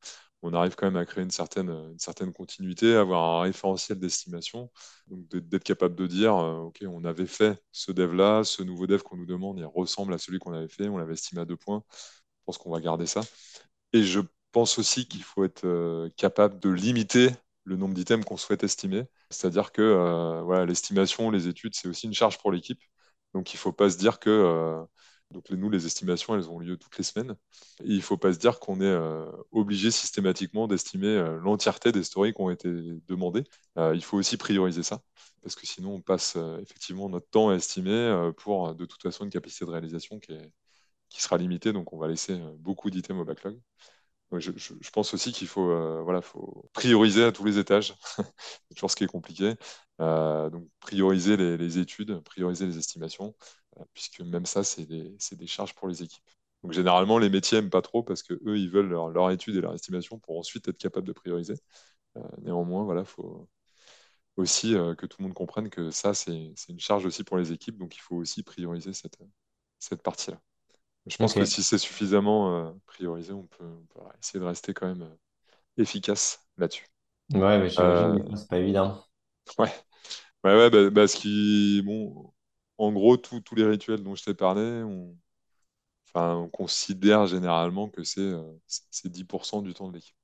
on 0.43 0.55
arrive 0.55 0.75
quand 0.75 0.87
même 0.87 0.97
à 0.97 1.05
créer 1.07 1.23
une 1.25 1.31
certaine, 1.31 2.33
continuité, 2.35 2.95
avoir 2.95 3.41
un 3.41 3.43
référentiel 3.43 3.99
d'estimation, 3.99 4.71
donc 5.09 5.29
d'être 5.29 5.65
capable 5.65 5.95
de 5.97 6.07
dire, 6.07 6.37
euh, 6.37 6.59
OK, 6.61 6.83
on 6.87 7.05
avait 7.05 7.27
fait 7.27 7.63
ce 7.73 7.93
dev-là, 7.93 8.45
ce 8.45 8.63
nouveau 8.63 8.87
dev 8.87 9.03
qu'on 9.03 9.17
nous 9.17 9.27
demande, 9.27 9.59
il 9.59 9.67
ressemble 9.67 10.15
à 10.15 10.19
celui 10.19 10.39
qu'on 10.39 10.53
avait 10.55 10.69
fait, 10.69 10.89
on 10.89 10.99
l'avait 10.99 11.15
estimé 11.15 11.43
à 11.43 11.45
deux 11.45 11.57
points, 11.57 11.83
je 11.91 12.45
pense 12.47 12.59
qu'on 12.59 12.71
va 12.73 12.81
garder 12.81 13.07
ça. 13.07 13.23
Et 13.93 14.03
je 14.03 14.21
pense 14.53 14.79
aussi 14.79 15.07
qu'il 15.09 15.23
faut 15.23 15.45
être 15.45 15.65
euh, 15.67 16.11
capable 16.17 16.61
de 16.61 16.71
limiter 16.71 17.31
le 17.65 17.77
nombre 17.77 17.95
d'items 17.95 18.25
qu'on 18.25 18.37
souhaite 18.37 18.65
estimer. 18.65 19.05
C'est-à-dire 19.31 19.73
que 19.73 19.83
euh, 19.83 20.67
l'estimation, 20.67 21.31
les 21.31 21.49
études, 21.49 21.75
c'est 21.75 21.89
aussi 21.89 22.07
une 22.07 22.15
charge 22.15 22.39
pour 22.39 22.53
l'équipe. 22.53 22.81
Donc 23.35 23.53
il 23.53 23.57
ne 23.57 23.61
faut 23.61 23.73
pas 23.73 23.91
se 23.91 23.99
dire 23.99 24.19
que 24.19 24.85
donc 25.31 25.49
nous, 25.51 25.71
les 25.71 25.87
estimations, 25.87 26.35
elles 26.35 26.51
ont 26.51 26.59
lieu 26.59 26.77
toutes 26.77 26.99
les 26.99 27.05
semaines. 27.05 27.37
il 27.85 27.97
ne 27.97 28.01
faut 28.01 28.17
pas 28.17 28.33
se 28.33 28.39
dire 28.39 28.59
qu'on 28.59 28.81
est 28.81 28.85
euh, 28.85 29.31
obligé 29.53 29.91
systématiquement 29.93 30.67
d'estimer 30.67 31.07
euh, 31.07 31.39
l'entièreté 31.41 31.93
des 31.93 32.03
stories 32.03 32.33
qui 32.35 32.41
ont 32.41 32.51
été 32.51 32.69
demandées. 33.07 33.45
Euh, 33.79 33.95
il 33.95 34.03
faut 34.03 34.17
aussi 34.19 34.37
prioriser 34.37 34.83
ça, 34.83 35.03
parce 35.43 35.55
que 35.55 35.67
sinon 35.67 35.95
on 35.95 36.01
passe 36.01 36.37
effectivement 36.61 37.09
notre 37.09 37.29
temps 37.29 37.51
à 37.51 37.55
estimer 37.55 38.31
pour 38.39 38.75
de 38.75 38.85
toute 38.87 39.03
façon 39.03 39.25
une 39.25 39.31
capacité 39.31 39.65
de 39.65 39.71
réalisation 39.71 40.19
qui, 40.19 40.35
sera 41.11 41.39
limitée. 41.39 41.73
Donc 41.73 41.93
on 41.93 41.99
va 41.99 42.09
laisser 42.09 42.39
beaucoup 42.59 42.91
d'items 42.91 43.21
au 43.21 43.25
backlog. 43.25 43.61
Je, 44.39 44.91
pense 44.93 45.13
aussi 45.15 45.33
qu'il 45.33 45.49
faut, 45.49 46.03
voilà, 46.05 46.23
faut 46.23 46.69
prioriser 46.73 47.25
à 47.25 47.33
tous 47.33 47.45
les 47.45 47.59
étages. 47.59 47.95
c'est 48.17 48.25
toujours 48.77 48.91
ce 48.91 48.97
qui 48.97 49.05
est 49.05 49.09
compliqué. 49.09 49.55
donc 49.99 50.69
prioriser 50.81 51.37
les, 51.37 51.79
études, 51.79 52.21
prioriser 52.23 52.67
les 52.67 52.79
estimations, 52.79 53.35
puisque 53.95 54.21
même 54.21 54.47
ça, 54.47 54.65
c'est 54.65 54.87
des, 54.87 55.17
des, 55.33 55.47
charges 55.47 55.75
pour 55.75 55.89
les 55.89 56.03
équipes. 56.03 56.29
Donc 56.63 56.73
généralement, 56.73 57.19
les 57.19 57.31
métiers 57.31 57.59
n'aiment 57.59 57.71
pas 57.71 57.83
trop 57.83 58.03
parce 58.03 58.23
que 58.23 58.35
eux, 58.47 58.59
ils 58.59 58.71
veulent 58.71 58.89
leur, 58.89 59.09
leur, 59.09 59.31
étude 59.31 59.57
et 59.57 59.61
leur 59.61 59.75
estimation 59.75 60.19
pour 60.19 60.39
ensuite 60.39 60.69
être 60.69 60.79
capables 60.79 61.07
de 61.07 61.13
prioriser. 61.13 61.55
Euh, 62.17 62.23
néanmoins, 62.43 62.85
voilà, 62.85 63.05
faut 63.05 63.49
aussi 64.37 64.75
euh, 64.75 64.95
que 64.95 65.07
tout 65.07 65.19
le 65.21 65.25
monde 65.25 65.35
comprenne 65.35 65.71
que 65.71 65.91
ça, 65.91 66.15
c'est 66.15 66.53
une 66.69 66.81
charge 66.81 67.07
aussi 67.07 67.25
pour 67.25 67.37
les 67.37 67.53
équipes, 67.53 67.79
donc 67.79 67.97
il 67.97 68.01
faut 68.01 68.17
aussi 68.17 68.43
prioriser 68.43 68.93
cette, 68.93 69.19
cette 69.79 70.03
partie-là. 70.03 70.41
Je 71.07 71.17
pense 71.17 71.35
que 71.35 71.45
si 71.45 71.63
c'est 71.63 71.79
suffisamment 71.79 72.69
euh, 72.69 72.73
priorisé, 72.87 73.33
on 73.33 73.47
peut, 73.47 73.71
essayer 74.23 74.39
de 74.39 74.45
rester 74.45 74.75
quand 74.75 74.87
même 74.87 75.17
efficace 75.77 76.47
là-dessus. 76.59 76.87
Ouais, 77.33 77.59
mais 77.59 77.69
j'imagine 77.69 78.37
c'est 78.37 78.49
pas 78.49 78.59
évident. 78.59 79.05
Ouais, 79.59 79.73
ouais, 80.45 80.57
ouais 80.57 80.71
bah, 80.71 80.91
bah, 80.91 81.09
ce 81.09 81.17
qui, 81.17 81.83
bon, 81.83 82.33
en 82.81 82.93
gros, 82.93 83.17
tous 83.19 83.55
les 83.55 83.65
rituels 83.65 84.03
dont 84.03 84.15
je 84.15 84.25
t'ai 84.25 84.35
parlé, 84.35 84.83
on, 84.83 85.15
enfin, 86.09 86.35
on 86.37 86.49
considère 86.49 87.27
généralement 87.27 87.89
que 87.89 88.03
c'est 88.05 88.35
10% 89.05 89.59
euh, 89.59 89.63
du 89.63 89.75
temps 89.75 89.89
de 89.89 89.95
l'équipe. 89.95 90.17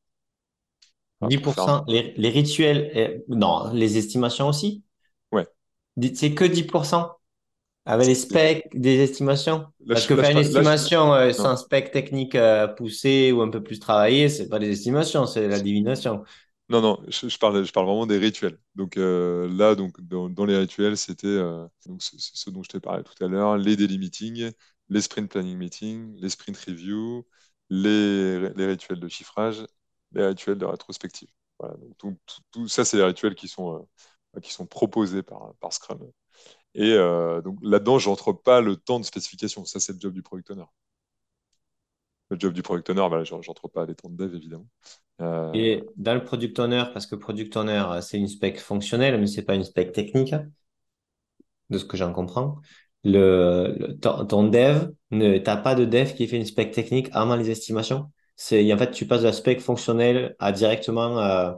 10%, 1.22 1.84
les, 1.86 2.28
rituels, 2.28 2.90
euh, 2.96 3.18
non, 3.28 3.72
les 3.72 3.98
estimations 3.98 4.48
aussi? 4.48 4.82
Ouais. 5.32 5.46
C'est 6.14 6.34
que 6.34 6.44
10% 6.44 7.10
avec 7.84 8.06
les 8.06 8.14
specs 8.14 8.68
des 8.74 9.00
estimations? 9.00 9.66
Parce 9.86 10.06
que 10.06 10.16
faire 10.16 10.30
une 10.30 10.38
estimation 10.38 11.14
euh, 11.14 11.32
sans 11.32 11.56
spec 11.56 11.90
technique 11.90 12.36
poussé 12.76 13.32
ou 13.32 13.42
un 13.42 13.50
peu 13.50 13.62
plus 13.62 13.78
travaillé, 13.78 14.30
c'est 14.30 14.48
pas 14.48 14.58
des 14.58 14.70
estimations, 14.70 15.26
c'est 15.26 15.46
la 15.46 15.60
divination. 15.60 16.24
Non, 16.68 16.80
non, 16.80 17.00
je, 17.08 17.38
parle, 17.38 17.64
je 17.64 17.72
vraiment 17.72 18.06
des 18.06 18.18
rituels. 18.18 18.58
Donc 18.74 18.96
euh, 18.96 19.48
là, 19.56 19.76
donc, 19.76 20.00
dans, 20.00 20.44
les 20.44 20.58
rituels, 20.58 20.96
c'était 20.96 21.28
euh, 21.28 21.64
ce, 22.00 22.50
dont 22.50 22.62
je 22.64 22.68
t'ai 22.70 22.80
parlé 22.80 23.04
tout 23.04 23.24
à 23.24 23.28
l'heure, 23.28 23.56
les 23.56 23.76
daily 23.76 23.98
meetings, 23.98 24.50
les 24.88 25.00
sprint 25.00 25.30
planning 25.30 25.56
meetings, 25.56 26.16
les 26.20 26.28
sprint 26.28 26.56
review, 26.58 27.24
les, 27.70 28.48
rituels 28.66 28.98
de 28.98 29.06
chiffrage, 29.08 29.64
les 30.12 30.26
rituels 30.26 30.58
de 30.58 30.64
rétrospective. 30.64 31.28
Voilà, 31.60 31.76
donc 32.00 32.18
tout, 32.50 32.66
ça, 32.68 32.84
c'est 32.84 32.96
les 32.96 33.04
rituels 33.04 33.36
qui 33.36 33.46
sont, 33.48 33.86
euh, 34.36 34.40
qui 34.40 34.52
sont 34.52 34.66
proposés 34.66 35.22
par, 35.22 35.54
Scrum. 35.70 36.00
Et 36.74 36.92
euh, 36.94 37.42
donc 37.42 37.58
là-dedans, 37.62 37.98
je 37.98 38.08
n'entre 38.10 38.32
pas 38.32 38.60
le 38.60 38.76
temps 38.76 39.00
de 39.00 39.04
spécification. 39.04 39.64
Ça, 39.64 39.80
c'est 39.80 39.94
le 39.94 40.00
job 40.00 40.14
du 40.14 40.22
product 40.22 40.50
owner. 40.52 40.64
Le 42.30 42.36
job 42.38 42.52
du 42.52 42.62
product 42.62 42.88
owner, 42.90 43.06
voilà, 43.08 43.24
j'entre 43.24 43.68
pas 43.68 43.84
les 43.86 43.94
temps 43.96 44.08
de 44.08 44.16
dev, 44.16 44.34
évidemment. 44.34 44.68
Euh... 45.20 45.50
Et 45.54 45.84
dans 45.96 46.14
le 46.14 46.24
product 46.24 46.58
owner, 46.58 46.84
parce 46.92 47.06
que 47.06 47.14
product 47.14 47.56
owner, 47.56 47.84
c'est 48.02 48.18
une 48.18 48.28
spec 48.28 48.60
fonctionnelle, 48.60 49.18
mais 49.18 49.26
c'est 49.26 49.42
pas 49.42 49.54
une 49.54 49.64
spec 49.64 49.92
technique, 49.92 50.34
de 51.70 51.78
ce 51.78 51.84
que 51.84 51.96
j'en 51.96 52.12
comprends. 52.12 52.60
Le, 53.04 53.96
ton, 54.00 54.44
dev, 54.44 54.90
ne, 55.10 55.38
t'as 55.38 55.56
pas 55.56 55.74
de 55.74 55.84
dev 55.84 56.12
qui 56.14 56.26
fait 56.26 56.36
une 56.36 56.44
spec 56.44 56.72
technique 56.72 57.08
avant 57.12 57.36
les 57.36 57.50
estimations. 57.50 58.10
C'est, 58.34 58.72
en 58.72 58.78
fait, 58.78 58.90
tu 58.90 59.06
passes 59.06 59.20
de 59.20 59.26
la 59.26 59.32
spec 59.32 59.60
fonctionnelle 59.60 60.34
à 60.38 60.52
directement 60.52 61.18
euh, 61.20 61.52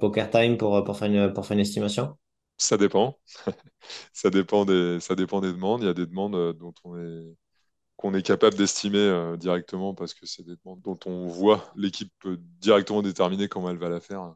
poker 0.00 0.30
time 0.30 0.56
pour, 0.56 0.82
pour, 0.84 0.96
faire 0.96 1.08
une, 1.08 1.32
pour 1.32 1.44
faire 1.44 1.56
une 1.56 1.60
estimation. 1.60 2.16
Ça 2.56 2.76
dépend. 2.76 3.18
ça, 4.12 4.30
dépend 4.30 4.64
des, 4.64 5.00
ça 5.00 5.14
dépend 5.14 5.40
des 5.40 5.52
demandes. 5.52 5.82
Il 5.82 5.86
y 5.86 5.90
a 5.90 5.94
des 5.94 6.06
demandes 6.06 6.36
euh, 6.36 6.52
dont 6.52 6.72
on 6.84 6.96
est, 6.96 7.34
qu'on 7.96 8.14
est 8.14 8.22
capable 8.22 8.56
d'estimer 8.56 8.98
euh, 8.98 9.36
directement 9.36 9.94
parce 9.94 10.14
que 10.14 10.26
c'est 10.26 10.42
des 10.42 10.56
demandes 10.56 10.82
dont 10.82 10.98
on 11.06 11.26
voit 11.26 11.72
l'équipe 11.76 12.12
directement 12.60 13.02
déterminer 13.02 13.48
comment 13.48 13.70
elle 13.70 13.78
va 13.78 13.88
la 13.88 14.00
faire. 14.00 14.34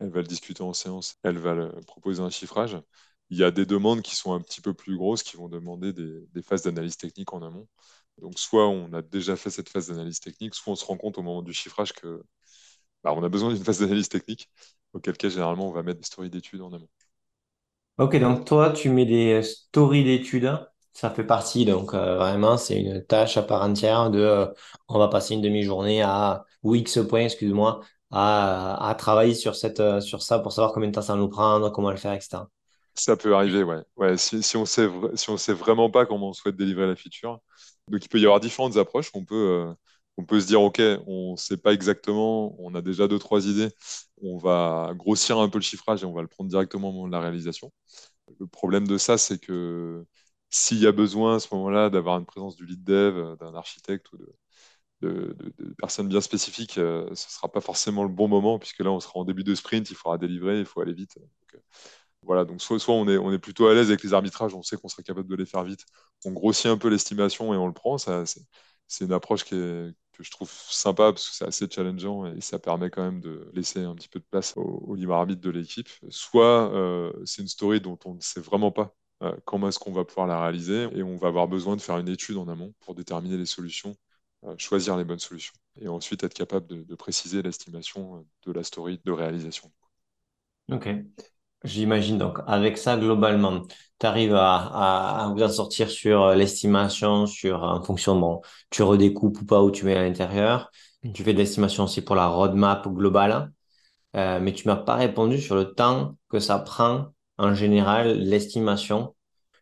Elle 0.00 0.10
va 0.10 0.20
le 0.20 0.26
discuter 0.26 0.62
en 0.62 0.72
séance, 0.72 1.16
elle 1.22 1.38
va 1.38 1.70
proposer 1.86 2.22
un 2.22 2.30
chiffrage. 2.30 2.78
Il 3.30 3.38
y 3.38 3.44
a 3.44 3.50
des 3.50 3.66
demandes 3.66 4.02
qui 4.02 4.16
sont 4.16 4.34
un 4.34 4.40
petit 4.40 4.60
peu 4.60 4.74
plus 4.74 4.96
grosses, 4.96 5.22
qui 5.22 5.36
vont 5.36 5.48
demander 5.48 5.92
des, 5.92 6.42
phases 6.42 6.62
d'analyse 6.62 6.96
technique 6.96 7.32
en 7.32 7.42
amont. 7.42 7.68
Donc, 8.18 8.38
soit 8.38 8.68
on 8.68 8.92
a 8.92 9.02
déjà 9.02 9.36
fait 9.36 9.50
cette 9.50 9.68
phase 9.68 9.88
d'analyse 9.88 10.20
technique, 10.20 10.54
soit 10.54 10.72
on 10.72 10.76
se 10.76 10.84
rend 10.84 10.96
compte 10.96 11.18
au 11.18 11.22
moment 11.22 11.42
du 11.42 11.52
chiffrage 11.52 11.92
que 11.92 12.22
bah, 13.02 13.12
on 13.14 13.22
a 13.24 13.28
besoin 13.28 13.52
d'une 13.52 13.64
phase 13.64 13.80
d'analyse 13.80 14.08
technique, 14.08 14.50
auquel 14.92 15.16
cas, 15.16 15.28
généralement, 15.28 15.68
on 15.68 15.72
va 15.72 15.82
mettre 15.82 16.00
des 16.00 16.06
stories 16.06 16.30
d'études 16.30 16.60
en 16.60 16.72
amont. 16.72 16.88
Ok, 17.98 18.16
donc 18.18 18.44
toi, 18.44 18.72
tu 18.72 18.90
mets 18.90 19.06
des 19.06 19.42
stories 19.42 20.04
d'études. 20.04 20.50
Ça 20.94 21.10
fait 21.10 21.24
partie, 21.24 21.64
donc 21.64 21.92
euh, 21.92 22.16
vraiment, 22.18 22.56
c'est 22.56 22.80
une 22.80 23.04
tâche 23.04 23.36
à 23.36 23.42
part 23.42 23.62
entière 23.62 24.10
de 24.10 24.20
euh, 24.20 24.46
on 24.88 24.98
va 24.98 25.08
passer 25.08 25.34
une 25.34 25.42
demi-journée 25.42 26.02
à, 26.02 26.44
ou 26.62 26.76
X 26.76 27.00
points, 27.08 27.24
excuse-moi, 27.24 27.80
à, 28.12 28.88
à, 28.88 28.94
travailler 28.94 29.34
sur, 29.34 29.56
cette, 29.56 29.80
euh, 29.80 30.00
sur 30.00 30.22
ça 30.22 30.38
pour 30.38 30.52
savoir 30.52 30.72
combien 30.72 30.88
de 30.88 30.94
temps 30.94 31.02
ça 31.02 31.14
va 31.14 31.18
nous 31.18 31.28
prendre, 31.28 31.70
comment 31.70 31.90
le 31.90 31.96
faire, 31.96 32.12
etc. 32.12 32.44
Ça 32.94 33.16
peut 33.16 33.34
arriver, 33.34 33.64
ouais. 33.64 33.82
ouais 33.96 34.16
si, 34.16 34.40
si 34.44 34.56
on 34.56 34.64
sait, 34.64 34.88
si 35.14 35.30
on 35.30 35.36
sait 35.36 35.52
vraiment 35.52 35.90
pas 35.90 36.06
comment 36.06 36.28
on 36.28 36.32
souhaite 36.32 36.54
délivrer 36.54 36.86
la 36.86 36.94
feature. 36.94 37.40
Donc, 37.90 38.04
il 38.04 38.08
peut 38.08 38.20
y 38.20 38.24
avoir 38.24 38.38
différentes 38.38 38.76
approches. 38.76 39.10
On 39.14 39.24
peut, 39.24 39.66
on 40.16 40.24
peut 40.24 40.40
se 40.40 40.46
dire, 40.46 40.62
OK, 40.62 40.80
on 41.08 41.32
ne 41.32 41.36
sait 41.36 41.56
pas 41.56 41.72
exactement, 41.72 42.54
on 42.60 42.72
a 42.76 42.82
déjà 42.82 43.08
deux, 43.08 43.18
trois 43.18 43.46
idées, 43.48 43.70
on 44.22 44.38
va 44.38 44.92
grossir 44.94 45.38
un 45.38 45.48
peu 45.48 45.58
le 45.58 45.64
chiffrage 45.64 46.02
et 46.04 46.06
on 46.06 46.12
va 46.12 46.22
le 46.22 46.28
prendre 46.28 46.48
directement 46.48 46.90
au 46.90 46.92
moment 46.92 47.06
de 47.08 47.12
la 47.12 47.20
réalisation. 47.20 47.72
Le 48.38 48.46
problème 48.46 48.86
de 48.86 48.96
ça, 48.98 49.18
c'est 49.18 49.38
que 49.38 50.04
s'il 50.50 50.78
y 50.78 50.86
a 50.86 50.92
besoin 50.92 51.36
à 51.36 51.40
ce 51.40 51.48
moment-là 51.54 51.90
d'avoir 51.90 52.18
une 52.18 52.26
présence 52.26 52.56
du 52.56 52.66
lead 52.66 52.84
dev, 52.84 53.36
d'un 53.38 53.54
architecte 53.54 54.12
ou 54.12 54.18
de, 54.18 55.36
personnes 55.78 56.08
bien 56.08 56.20
spécifiques, 56.20 56.78
euh, 56.78 57.06
ce 57.14 57.26
ne 57.26 57.30
sera 57.30 57.50
pas 57.50 57.60
forcément 57.60 58.02
le 58.04 58.08
bon 58.08 58.28
moment, 58.28 58.58
puisque 58.58 58.80
là, 58.80 58.90
on 58.90 59.00
sera 59.00 59.18
en 59.20 59.24
début 59.24 59.44
de 59.44 59.54
sprint, 59.54 59.90
il 59.90 59.96
faudra 59.96 60.18
délivrer, 60.18 60.60
il 60.60 60.66
faut 60.66 60.80
aller 60.80 60.94
vite. 60.94 61.18
Euh, 61.54 61.58
voilà, 62.22 62.44
donc 62.44 62.62
soit, 62.62 62.78
on, 62.88 63.32
est, 63.32 63.38
plutôt 63.38 63.66
à 63.66 63.74
l'aise 63.74 63.88
avec 63.88 64.02
les 64.02 64.14
arbitrages, 64.14 64.54
on 64.54 64.62
sait 64.62 64.76
qu'on 64.76 64.88
sera 64.88 65.02
capable 65.02 65.28
de 65.28 65.36
les 65.36 65.46
faire 65.46 65.62
vite, 65.64 65.84
on 66.24 66.32
grossit 66.32 66.66
un 66.66 66.78
peu 66.78 66.88
l'estimation 66.88 67.52
et 67.52 67.56
on 67.56 67.66
le 67.66 67.74
prend. 67.74 67.98
C'est 67.98 69.04
une 69.04 69.12
approche 69.12 69.44
que 69.44 69.94
je 70.20 70.30
trouve 70.30 70.50
sympa 70.50 71.12
parce 71.12 71.28
que 71.28 71.36
c'est 71.36 71.44
assez 71.44 71.68
challengeant 71.70 72.26
et 72.26 72.40
ça 72.40 72.58
permet 72.58 72.90
quand 72.90 73.02
même 73.02 73.20
de 73.20 73.50
laisser 73.52 73.82
un 73.82 73.94
petit 73.94 74.08
peu 74.08 74.20
de 74.20 74.24
place 74.30 74.54
au, 74.56 74.94
libre 74.94 75.14
arbitre 75.14 75.42
de 75.42 75.50
l'équipe. 75.50 75.88
Soit 76.08 76.72
euh, 76.74 77.12
c'est 77.26 77.42
une 77.42 77.48
story 77.48 77.80
dont 77.80 77.98
on 78.06 78.14
ne 78.14 78.20
sait 78.20 78.40
vraiment 78.40 78.72
pas 78.72 78.94
euh, 78.94 79.03
comment 79.44 79.68
est-ce 79.68 79.78
qu'on 79.78 79.92
va 79.92 80.04
pouvoir 80.04 80.26
la 80.26 80.40
réaliser 80.40 80.88
et 80.94 81.02
on 81.02 81.16
va 81.16 81.28
avoir 81.28 81.48
besoin 81.48 81.76
de 81.76 81.80
faire 81.80 81.98
une 81.98 82.08
étude 82.08 82.36
en 82.36 82.48
amont 82.48 82.74
pour 82.80 82.94
déterminer 82.94 83.36
les 83.36 83.46
solutions, 83.46 83.94
euh, 84.44 84.54
choisir 84.58 84.96
les 84.96 85.04
bonnes 85.04 85.18
solutions 85.18 85.54
et 85.80 85.88
ensuite 85.88 86.24
être 86.24 86.34
capable 86.34 86.66
de, 86.66 86.82
de 86.82 86.94
préciser 86.94 87.42
l'estimation 87.42 88.26
de 88.46 88.52
la 88.52 88.62
story 88.62 89.00
de 89.04 89.12
réalisation. 89.12 89.70
Ok. 90.70 90.88
J'imagine 91.64 92.18
donc 92.18 92.40
avec 92.46 92.76
ça 92.76 92.98
globalement, 92.98 93.62
tu 93.98 94.06
arrives 94.06 94.34
à, 94.34 95.32
vous 95.34 95.42
en 95.42 95.48
sortir 95.48 95.90
sur 95.90 96.22
euh, 96.22 96.34
l'estimation, 96.34 97.26
sur 97.26 97.62
en 97.62 97.82
fonction 97.82 98.18
bon, 98.20 98.42
tu 98.70 98.82
redécoupes 98.82 99.40
ou 99.40 99.46
pas 99.46 99.62
où 99.62 99.70
tu 99.70 99.86
mets 99.86 99.96
à 99.96 100.02
l'intérieur. 100.02 100.70
Tu 101.14 101.22
fais 101.22 101.32
de 101.32 101.38
l'estimation 101.38 101.84
aussi 101.84 102.02
pour 102.02 102.16
la 102.16 102.26
roadmap 102.26 102.86
globale, 102.88 103.52
euh, 104.16 104.40
mais 104.40 104.52
tu 104.52 104.68
m'as 104.68 104.76
pas 104.76 104.94
répondu 104.96 105.40
sur 105.40 105.54
le 105.54 105.74
temps 105.74 106.16
que 106.28 106.38
ça 106.38 106.58
prend 106.58 107.14
en 107.38 107.54
général 107.54 108.18
l'estimation, 108.18 109.14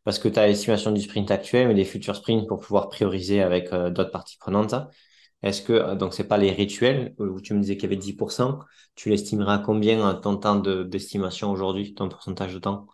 parce 0.04 0.18
que 0.18 0.28
tu 0.28 0.38
as 0.38 0.46
l'estimation 0.46 0.92
du 0.92 1.00
sprint 1.00 1.30
actuel, 1.30 1.68
mais 1.68 1.74
des 1.74 1.84
futurs 1.84 2.16
sprints 2.16 2.46
pour 2.48 2.60
pouvoir 2.60 2.88
prioriser 2.88 3.42
avec 3.42 3.72
euh, 3.72 3.90
d'autres 3.90 4.10
parties 4.10 4.38
prenantes. 4.38 4.74
Est-ce 5.42 5.62
que, 5.62 5.72
euh, 5.72 5.94
donc, 5.94 6.14
c'est 6.14 6.28
pas 6.28 6.38
les 6.38 6.52
rituels, 6.52 7.14
où 7.18 7.40
tu 7.40 7.54
me 7.54 7.60
disais 7.60 7.76
qu'il 7.76 7.84
y 7.84 7.86
avait 7.86 7.96
10%, 7.96 8.60
tu 8.94 9.08
l'estimeras 9.08 9.58
combien 9.58 10.08
euh, 10.08 10.14
ton 10.14 10.36
temps 10.36 10.56
d'estimation 10.56 11.50
aujourd'hui, 11.50 11.94
ton 11.94 12.08
pourcentage 12.08 12.54
de 12.54 12.58
temps? 12.58 12.86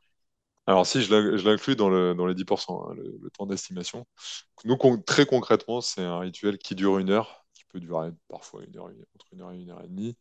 Alors, 0.66 0.86
si, 0.86 1.02
je 1.02 1.44
l'inclus 1.46 1.76
dans, 1.76 2.14
dans 2.14 2.26
les 2.26 2.34
10%, 2.34 2.90
hein, 2.90 2.94
le, 2.94 3.30
temps 3.30 3.46
d'estimation. 3.46 4.06
Nous, 4.64 4.76
très 5.06 5.24
concrètement, 5.24 5.80
c'est 5.80 6.02
un 6.02 6.18
rituel 6.18 6.58
qui 6.58 6.74
dure 6.74 6.98
une 6.98 7.10
heure, 7.10 7.46
qui 7.54 7.64
peut 7.64 7.80
durer 7.80 8.10
parfois 8.28 8.62
une 8.64 8.76
heure, 8.76 8.90
entre 9.14 9.26
une 9.32 9.40
heure 9.40 9.52
et 9.52 9.60
une 9.60 9.70
heure 9.70 9.82
et 9.82 9.88
demie, 9.88 10.16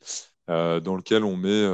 euh, 0.50 0.80
dans 0.80 0.96
lequel 0.96 1.26
on 1.26 1.36
met 1.36 1.66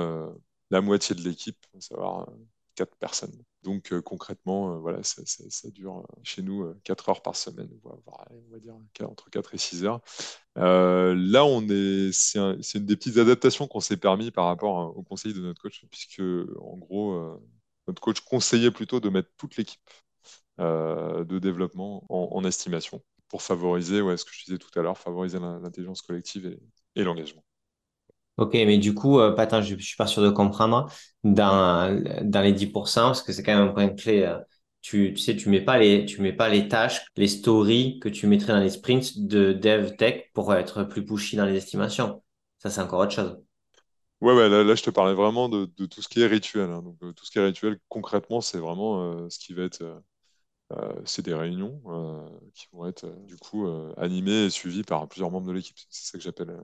la 0.72 0.82
moitié 0.82 1.16
de 1.16 1.22
l'équipe, 1.22 1.58
à 1.78 1.82
savoir 1.82 2.28
quatre 2.76 2.96
personnes. 2.98 3.34
Donc 3.64 3.98
concrètement, 4.02 4.80
voilà, 4.80 5.02
ça, 5.04 5.70
dure 5.70 6.06
chez 6.24 6.42
nous 6.42 6.74
4 6.84 7.10
heures 7.10 7.22
par 7.22 7.36
semaine, 7.36 7.70
on 7.84 8.52
va 8.52 8.60
dire 8.60 8.76
entre 9.08 9.30
4 9.30 9.54
et 9.54 9.58
6 9.58 9.86
heures. 9.86 10.02
Euh, 10.58 11.16
là, 11.18 11.46
on 11.46 11.68
est, 11.70 12.12
c'est, 12.12 12.40
une 12.40 12.86
des 12.86 12.96
petites 12.96 13.18
adaptations 13.18 13.68
qu'on 13.68 13.80
s'est 13.80 13.98
permis 13.98 14.32
par 14.32 14.46
rapport 14.46 14.96
au 14.96 15.04
conseil 15.04 15.34
de 15.34 15.42
notre 15.42 15.62
coach, 15.62 15.86
puisque 15.90 16.22
en 16.60 16.78
gros, 16.78 17.14
euh, 17.14 17.42
notre 17.88 18.02
coach 18.02 18.20
conseillait 18.22 18.72
plutôt 18.72 19.00
de 19.00 19.10
mettre 19.10 19.30
toute 19.38 19.58
l'équipe 19.58 19.82
euh, 20.60 21.24
de 21.24 21.40
développement 21.40 22.06
en, 22.10 22.44
estimation 22.44 23.02
pour 23.30 23.42
favoriser, 23.42 24.02
ouais, 24.02 24.18
ce 24.18 24.26
que 24.26 24.32
je 24.34 24.46
disais 24.46 24.58
tout 24.60 24.70
à 24.80 24.84
l'heure, 24.84 24.98
favoriser 24.98 25.40
l'intelligence 25.40 26.02
collective 26.04 26.56
et, 26.96 27.04
l'engagement. 27.04 27.44
Ok, 28.38 28.54
mais 28.54 28.78
du 28.78 28.96
coup, 28.96 29.20
Patin, 29.36 29.62
je, 29.62 29.76
ne 29.76 29.80
suis 29.80 29.96
pas 29.96 30.08
sûr 30.08 30.24
de 30.24 30.30
comprendre 30.30 30.90
dans, 31.24 32.04
dans 32.24 32.42
les 32.42 32.52
10%, 32.52 33.08
parce 33.08 33.22
que 33.22 33.32
c'est 33.32 33.44
quand 33.44 33.56
même 33.56 33.70
un 33.70 33.74
point 33.74 33.90
clé 33.90 34.28
tu, 34.84 35.14
tu 35.14 35.22
sais, 35.22 35.36
tu 35.36 35.50
mets 35.50 35.62
pas 35.62 35.80
les, 35.80 36.06
mets 36.20 36.34
pas 36.34 36.50
les 36.50 36.68
tâches, 36.68 37.06
les 37.16 37.30
stories 37.30 38.00
que 38.00 38.10
tu 38.10 38.28
mettrais 38.28 38.52
dans 38.52 38.60
les 38.60 38.70
sprints 38.70 39.18
de 39.18 39.54
dev 39.54 39.96
tech 39.96 40.26
pour 40.34 40.54
être 40.54 40.84
plus 40.84 41.06
pushy 41.06 41.38
dans 41.38 41.46
les 41.46 41.56
estimations. 41.56 42.22
Ça, 42.60 42.70
c'est 42.70 42.82
encore 42.82 43.00
autre 43.00 43.14
chose. 43.14 43.42
Ouais, 44.20 44.34
ouais, 44.34 44.50
là, 44.50 44.76
je 44.76 44.84
te 44.84 44.90
parlais 44.90 45.14
vraiment 45.14 45.48
de, 45.48 45.72
de 45.78 45.86
tout 45.86 46.02
ce 46.02 46.10
qui 46.10 46.22
est 46.22 46.28
rituel. 46.28 46.70
Hein. 46.70 46.82
Donc, 46.82 46.98
euh, 47.02 47.14
tout 47.14 47.26
ce 47.26 47.32
qui 47.32 47.40
est 47.40 47.46
rituel, 47.46 47.80
concrètement, 47.88 48.42
c'est 48.42 48.60
vraiment 48.60 49.02
euh, 49.04 49.30
ce 49.30 49.40
qui 49.40 49.54
va 49.54 49.64
être 49.64 49.82
euh, 49.82 49.96
euh, 49.96 50.00
c'est 51.06 51.24
des 51.24 51.34
réunions 51.34 51.82
euh, 51.88 52.28
qui 52.54 52.68
vont 52.72 52.88
être 52.88 53.06
euh, 53.06 53.16
du 53.26 53.36
coup 53.38 53.68
animées 53.98 54.46
et 54.46 54.50
suivies 54.50 54.84
par 54.84 55.08
plusieurs 55.08 55.32
membres 55.32 55.48
de 55.48 55.54
l'équipe. 55.54 55.78
C'est 55.90 56.12
ça 56.12 56.18
que 56.18 56.24
j'appelle. 56.24 56.58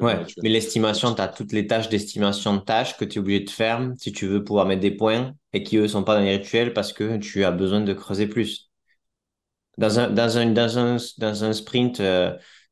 Ouais, 0.00 0.24
mais 0.42 0.48
l'estimation, 0.48 1.14
tu 1.14 1.20
as 1.20 1.28
toutes 1.28 1.52
les 1.52 1.66
tâches 1.66 1.88
d'estimation 1.88 2.56
de 2.56 2.60
tâches 2.60 2.96
que 2.96 3.04
tu 3.04 3.16
es 3.16 3.20
obligé 3.20 3.40
de 3.40 3.50
faire 3.50 3.92
si 3.98 4.12
tu 4.12 4.26
veux 4.26 4.42
pouvoir 4.42 4.66
mettre 4.66 4.80
des 4.80 4.90
points 4.90 5.34
et 5.52 5.62
qui, 5.62 5.76
eux, 5.76 5.86
sont 5.86 6.02
pas 6.02 6.16
dans 6.16 6.22
les 6.22 6.36
rituels 6.38 6.72
parce 6.72 6.92
que 6.92 7.18
tu 7.18 7.44
as 7.44 7.50
besoin 7.52 7.80
de 7.80 7.92
creuser 7.92 8.26
plus. 8.26 8.70
Dans 9.78 9.98
un, 10.00 10.10
dans 10.10 10.38
un, 10.38 10.46
dans 10.52 10.78
un, 10.78 10.96
dans 11.18 11.44
un 11.44 11.52
sprint 11.52 12.00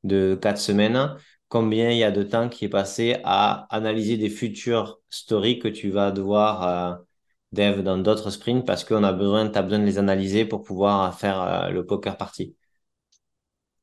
de 0.04 0.38
quatre 0.40 0.58
semaines, 0.58 1.16
combien 1.48 1.90
il 1.90 1.98
y 1.98 2.04
a 2.04 2.10
de 2.10 2.22
temps 2.22 2.48
qui 2.48 2.64
est 2.66 2.68
passé 2.68 3.16
à 3.24 3.66
analyser 3.74 4.16
des 4.16 4.30
futures 4.30 5.00
stories 5.08 5.58
que 5.58 5.68
tu 5.68 5.90
vas 5.90 6.10
devoir 6.10 7.00
dev 7.52 7.82
dans 7.82 7.98
d'autres 7.98 8.30
sprints 8.30 8.66
parce 8.66 8.84
qu'on 8.84 9.04
a 9.04 9.12
besoin, 9.12 9.48
tu 9.48 9.58
as 9.58 9.62
besoin 9.62 9.78
de 9.78 9.84
les 9.84 9.98
analyser 9.98 10.44
pour 10.44 10.62
pouvoir 10.62 11.18
faire 11.18 11.40
euh, 11.40 11.70
le 11.70 11.84
poker 11.84 12.16
party 12.16 12.56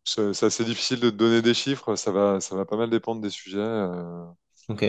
C'est 0.04 0.44
assez 0.44 0.64
difficile 0.64 1.00
de 1.00 1.10
donner 1.10 1.42
des 1.42 1.54
chiffres, 1.54 1.96
ça 1.96 2.12
va, 2.12 2.40
ça 2.40 2.56
va 2.56 2.66
pas 2.66 2.78
mal 2.78 2.90
dépendre 2.90 3.22
des 3.22 3.30
sujets. 3.30 3.60
Euh. 3.60 4.26
Ok. 4.70 4.86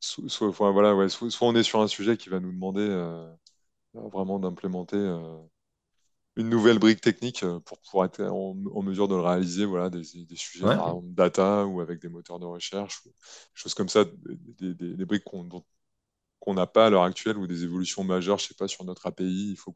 Soit, 0.00 0.50
voilà, 0.50 0.94
ouais, 0.94 1.08
soit, 1.08 1.28
on 1.42 1.54
est 1.54 1.62
sur 1.62 1.80
un 1.80 1.86
sujet 1.86 2.16
qui 2.16 2.30
va 2.30 2.40
nous 2.40 2.52
demander 2.52 2.86
euh, 2.88 3.30
vraiment 3.92 4.38
d'implémenter 4.38 4.96
une 6.36 6.48
nouvelle 6.48 6.78
brique 6.78 7.02
technique 7.02 7.44
pour 7.66 7.78
pouvoir 7.80 8.06
être 8.06 8.22
en, 8.22 8.54
mesure 8.82 9.08
de 9.08 9.14
le 9.14 9.20
réaliser, 9.20 9.66
voilà, 9.66 9.90
des, 9.90 10.02
sujets 10.02 10.64
par 10.64 10.88
exemple 10.88 11.08
data 11.10 11.66
ou 11.66 11.82
avec 11.82 12.00
des 12.00 12.08
moteurs 12.08 12.38
de 12.38 12.46
recherche, 12.46 13.04
des 13.04 13.12
choses 13.52 13.74
comme 13.74 13.90
ça, 13.90 14.06
des, 14.58 14.72
des 14.74 15.04
briques 15.04 15.24
dont 15.30 15.64
qu'on 16.40 16.54
n'a 16.54 16.66
pas 16.66 16.86
à 16.86 16.90
l'heure 16.90 17.04
actuelle 17.04 17.38
ou 17.38 17.46
des 17.46 17.64
évolutions 17.64 18.04
majeures, 18.04 18.38
je 18.38 18.48
sais 18.48 18.54
pas, 18.54 18.68
sur 18.68 18.84
notre 18.84 19.06
API. 19.06 19.52
Il 19.52 19.56
faut 19.56 19.72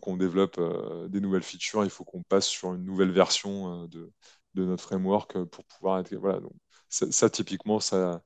qu'on 0.00 0.16
développe 0.16 0.58
euh, 0.58 1.08
des 1.08 1.20
nouvelles 1.20 1.42
features, 1.42 1.84
il 1.84 1.90
faut 1.90 2.04
qu'on 2.04 2.22
passe 2.22 2.46
sur 2.46 2.74
une 2.74 2.84
nouvelle 2.84 3.10
version 3.10 3.84
euh, 3.84 3.88
de, 3.88 4.12
notre 4.54 4.82
framework 4.82 5.36
euh, 5.36 5.46
pour 5.46 5.64
pouvoir 5.64 6.00
être. 6.00 6.14
Voilà, 6.16 6.40
donc 6.40 6.52
ça, 6.88 7.30
typiquement, 7.30 7.80
ça 7.80 8.22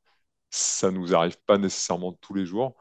ça 0.50 0.90
nous 0.90 1.14
arrive 1.14 1.38
pas 1.46 1.58
nécessairement 1.58 2.12
tous 2.14 2.34
les 2.34 2.46
jours. 2.46 2.76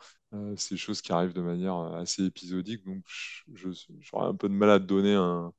c'est 0.58 0.76
des 0.76 0.78
choses 0.78 1.02
qui 1.02 1.14
arrivent 1.14 1.34
de 1.34 1.42
manière 1.42 1.78
assez 1.96 2.24
épisodique, 2.26 2.86
donc 2.86 3.04
j'aurais 3.54 4.28
un 4.28 4.36
peu 4.36 4.50
de 4.50 4.54
mal 4.54 4.70
à 4.72 4.80
donner 4.80 5.16
un, 5.16 5.54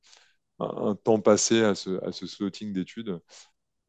temps 1.05 1.21
passé 1.21 1.63
à 1.63 1.75
ce 1.75 2.27
slotting 2.27 2.73
d'études. 2.73 3.21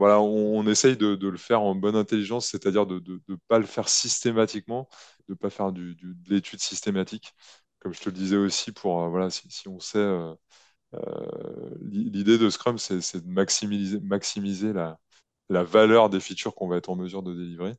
On, 0.03 0.65
essaye 0.67 0.97
de, 0.97 1.15
le 1.15 1.37
faire 1.37 1.61
en 1.61 1.75
bonne 1.75 1.95
intelligence, 1.95 2.47
c'est-à-dire 2.47 2.85
de 2.85 3.01
ne 3.27 3.35
pas 3.47 3.59
le 3.59 3.65
faire 3.65 3.89
systématiquement, 3.89 4.89
de 5.27 5.33
ne 5.33 5.37
pas 5.37 5.49
faire 5.49 5.71
de 5.71 5.95
l'étude 6.29 6.59
systématique. 6.59 7.33
Comme 7.79 7.93
je 7.93 8.01
te 8.01 8.09
le 8.09 8.15
disais 8.15 8.37
aussi, 8.37 8.71
pour, 8.71 9.09
voilà, 9.09 9.29
si, 9.29 9.67
on 9.67 9.79
sait 9.79 9.99
euh, 10.95 11.75
l'idée 11.81 12.37
de 12.37 12.49
Scrum, 12.49 12.77
c'est 12.77 12.97
de 13.25 13.29
maximiser, 13.29 14.73
la, 14.73 14.99
valeur 15.63 16.09
des 16.09 16.19
features 16.19 16.55
qu'on 16.55 16.67
va 16.67 16.77
être 16.77 16.89
en 16.89 16.95
mesure 16.95 17.23
de 17.23 17.33
délivrer. 17.33 17.75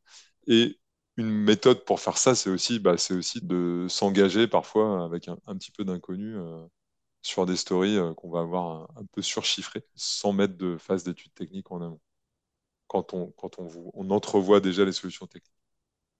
Et 0.47 0.79
une 1.17 1.31
méthode 1.31 1.85
pour 1.85 2.01
faire 2.01 2.19
ça, 2.19 2.35
c'est 2.35 2.51
aussi, 2.51 2.79
bah, 2.81 2.95
aussi 2.95 3.41
de 3.43 3.87
s'engager 3.89 4.49
parfois 4.49 5.05
avec 5.05 5.29
un, 5.29 5.57
petit 5.57 5.71
peu 5.73 5.85
d'inconnu 5.85 6.37
euh, 6.37 6.65
sur 7.23 7.47
des 7.47 7.57
stories 7.57 7.97
euh, 7.97 8.15
qu'on 8.15 8.31
va 8.31 8.41
avoir 8.41 8.91
un, 8.97 9.07
peu 9.13 9.23
surchiffrées, 9.23 9.85
sans 9.95 10.33
mettre 10.33 10.57
de 10.57 10.77
phase 10.79 11.05
d'étude 11.05 11.33
technique 11.35 11.71
en 11.73 11.81
amont, 11.83 12.01
quand 12.95 13.13
on, 13.13 13.33
quand 13.37 13.59
on, 13.59 13.69
on 13.93 14.11
entrevoit 14.11 14.61
déjà 14.61 14.85
les 14.85 14.93
solutions 14.93 15.27
techniques. 15.27 15.51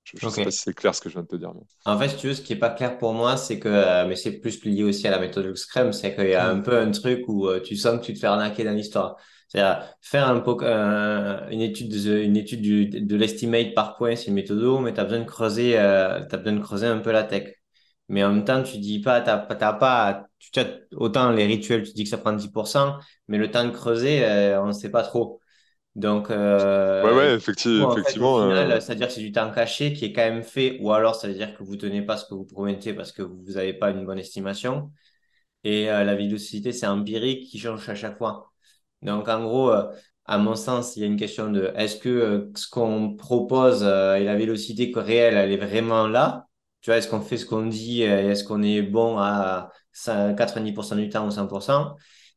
Je 0.03 0.27
ne 0.27 0.31
sais 0.31 0.45
pas 0.45 0.51
si 0.51 0.59
c'est 0.59 0.75
clair 0.75 0.93
ce 0.93 1.01
que 1.01 1.09
je 1.09 1.15
viens 1.15 1.23
de 1.23 1.29
te 1.29 1.37
dire. 1.37 1.53
En 1.85 1.99
fait, 1.99 2.17
tu 2.17 2.27
veux, 2.27 2.35
ce 2.35 2.43
qui 2.43 2.53
n'est 2.53 2.59
pas 2.59 2.71
clair 2.71 2.99
pour 2.99 3.15
moi, 3.15 3.37
c'est 3.37 3.61
que, 3.61 3.69
euh, 3.69 4.07
mais 4.07 4.17
c'est 4.17 4.33
plus 4.33 4.63
lié 4.65 4.83
aussi 4.83 5.07
à 5.07 5.13
la 5.13 5.21
méthode 5.21 5.55
Scrum, 5.55 5.93
c'est 5.93 6.15
qu'il 6.15 6.29
y 6.29 6.35
a 6.35 6.51
un 6.51 6.57
mm. 6.57 6.63
peu 6.65 6.77
un 6.77 6.91
truc 6.91 7.23
où 7.29 7.47
euh, 7.47 7.61
tu 7.61 7.77
sens 7.77 8.01
que 8.01 8.05
tu 8.05 8.13
te 8.13 8.19
fais 8.19 8.27
arnaquer 8.27 8.65
dans 8.65 8.73
l'histoire. 8.73 9.17
C'est-à-dire, 9.49 9.87
faire 10.03 10.29
un, 10.29 11.49
une 11.51 11.61
étude, 11.61 11.89
de, 11.91 12.19
une 12.19 12.37
étude 12.37 12.61
du, 12.61 12.87
de 12.89 13.17
l'estimate 13.17 13.73
par 13.73 13.97
point, 13.97 14.17
c'est 14.17 14.27
une 14.27 14.35
méthode, 14.35 14.83
mais 14.83 14.93
tu 14.93 15.01
as 15.01 15.05
besoin 15.05 15.21
de 15.21 15.25
creuser, 15.25 15.79
euh, 15.79 16.27
as 16.29 16.37
besoin 16.37 16.59
de 16.59 16.63
creuser 16.63 16.87
un 16.87 16.99
peu 16.99 17.13
la 17.13 17.23
tech. 17.23 17.55
Mais 18.09 18.25
en 18.25 18.33
même 18.33 18.45
temps, 18.45 18.63
tu 18.63 18.79
dis 18.79 19.01
pas, 19.01 19.21
t'as, 19.21 19.39
t'as 19.39 19.73
pas, 19.75 20.27
tu, 20.39 20.51
autant 20.97 21.31
les 21.31 21.47
rituels, 21.47 21.85
tu 21.85 21.93
dis 21.93 22.03
que 22.03 22.11
ça 22.11 22.19
prend 22.19 22.33
10%, 22.33 22.99
mais 23.29 23.39
le 23.39 23.51
temps 23.51 23.65
de 23.65 23.71
creuser, 23.71 24.27
on 24.61 24.67
ne 24.67 24.73
sait 24.73 24.91
pas 24.91 25.03
trop. 25.03 25.41
Donc, 25.97 26.31
euh, 26.31 27.05
ouais, 27.05 27.13
ouais, 27.13 27.35
effectivement. 27.35 27.93
effectivement 27.93 28.41
euh, 28.41 28.81
c'est-à-dire 28.81 29.07
que 29.07 29.13
c'est 29.13 29.21
du 29.21 29.31
temps 29.31 29.51
caché 29.53 29.93
qui 29.93 30.07
est 30.07 30.13
quand 30.13 30.23
même 30.29 30.43
fait, 30.43 30.79
ou 30.81 30.93
alors 30.93 31.15
ça 31.15 31.29
veut 31.29 31.35
dire 31.35 31.57
que 31.57 31.63
vous 31.63 31.77
tenez 31.77 32.03
pas 32.03 32.17
ce 32.17 32.25
que 32.25 32.35
vous 32.35 32.45
promettez 32.45 32.95
parce 32.95 33.13
que 33.13 33.23
vous 33.23 33.53
n'avez 33.53 33.75
pas 33.75 33.91
une 33.91 34.05
bonne 34.05 34.19
estimation. 34.19 34.91
Et 35.63 35.91
euh, 35.91 36.03
la 36.05 36.15
vélocité, 36.17 36.73
c'est 36.73 36.87
empirique 36.87 37.49
qui 37.49 37.59
change 37.59 37.89
à 37.89 37.95
chaque 37.95 38.19
fois. 38.19 38.51
Donc, 39.03 39.29
en 39.29 39.43
gros, 39.45 39.71
à 39.71 40.39
mon 40.39 40.57
sens, 40.57 40.97
il 40.97 41.01
y 41.01 41.03
a 41.05 41.07
une 41.07 41.17
question 41.17 41.51
de 41.51 41.73
est-ce 41.77 41.97
que 41.97 42.51
ce 42.57 42.69
qu'on 42.69 43.15
propose 43.15 43.83
et 43.83 44.25
la 44.25 44.35
vélocité 44.35 44.93
réelle, 44.97 45.37
elle 45.37 45.53
est 45.53 45.65
vraiment 45.65 46.09
là? 46.09 46.49
Tu 46.81 46.91
vois, 46.91 46.97
est-ce 46.99 47.09
qu'on 47.09 47.21
fait 47.21 47.37
ce 47.37 47.47
qu'on 47.47 47.67
dit 47.67 48.03
Est-ce 48.03 48.45
qu'on 48.45 48.63
est 48.63 48.83
bon 48.83 49.19
à 49.19 49.71
90% 49.93 50.97
du 50.97 51.09
temps 51.09 51.27
ou 51.27 51.31
100% 51.31 51.95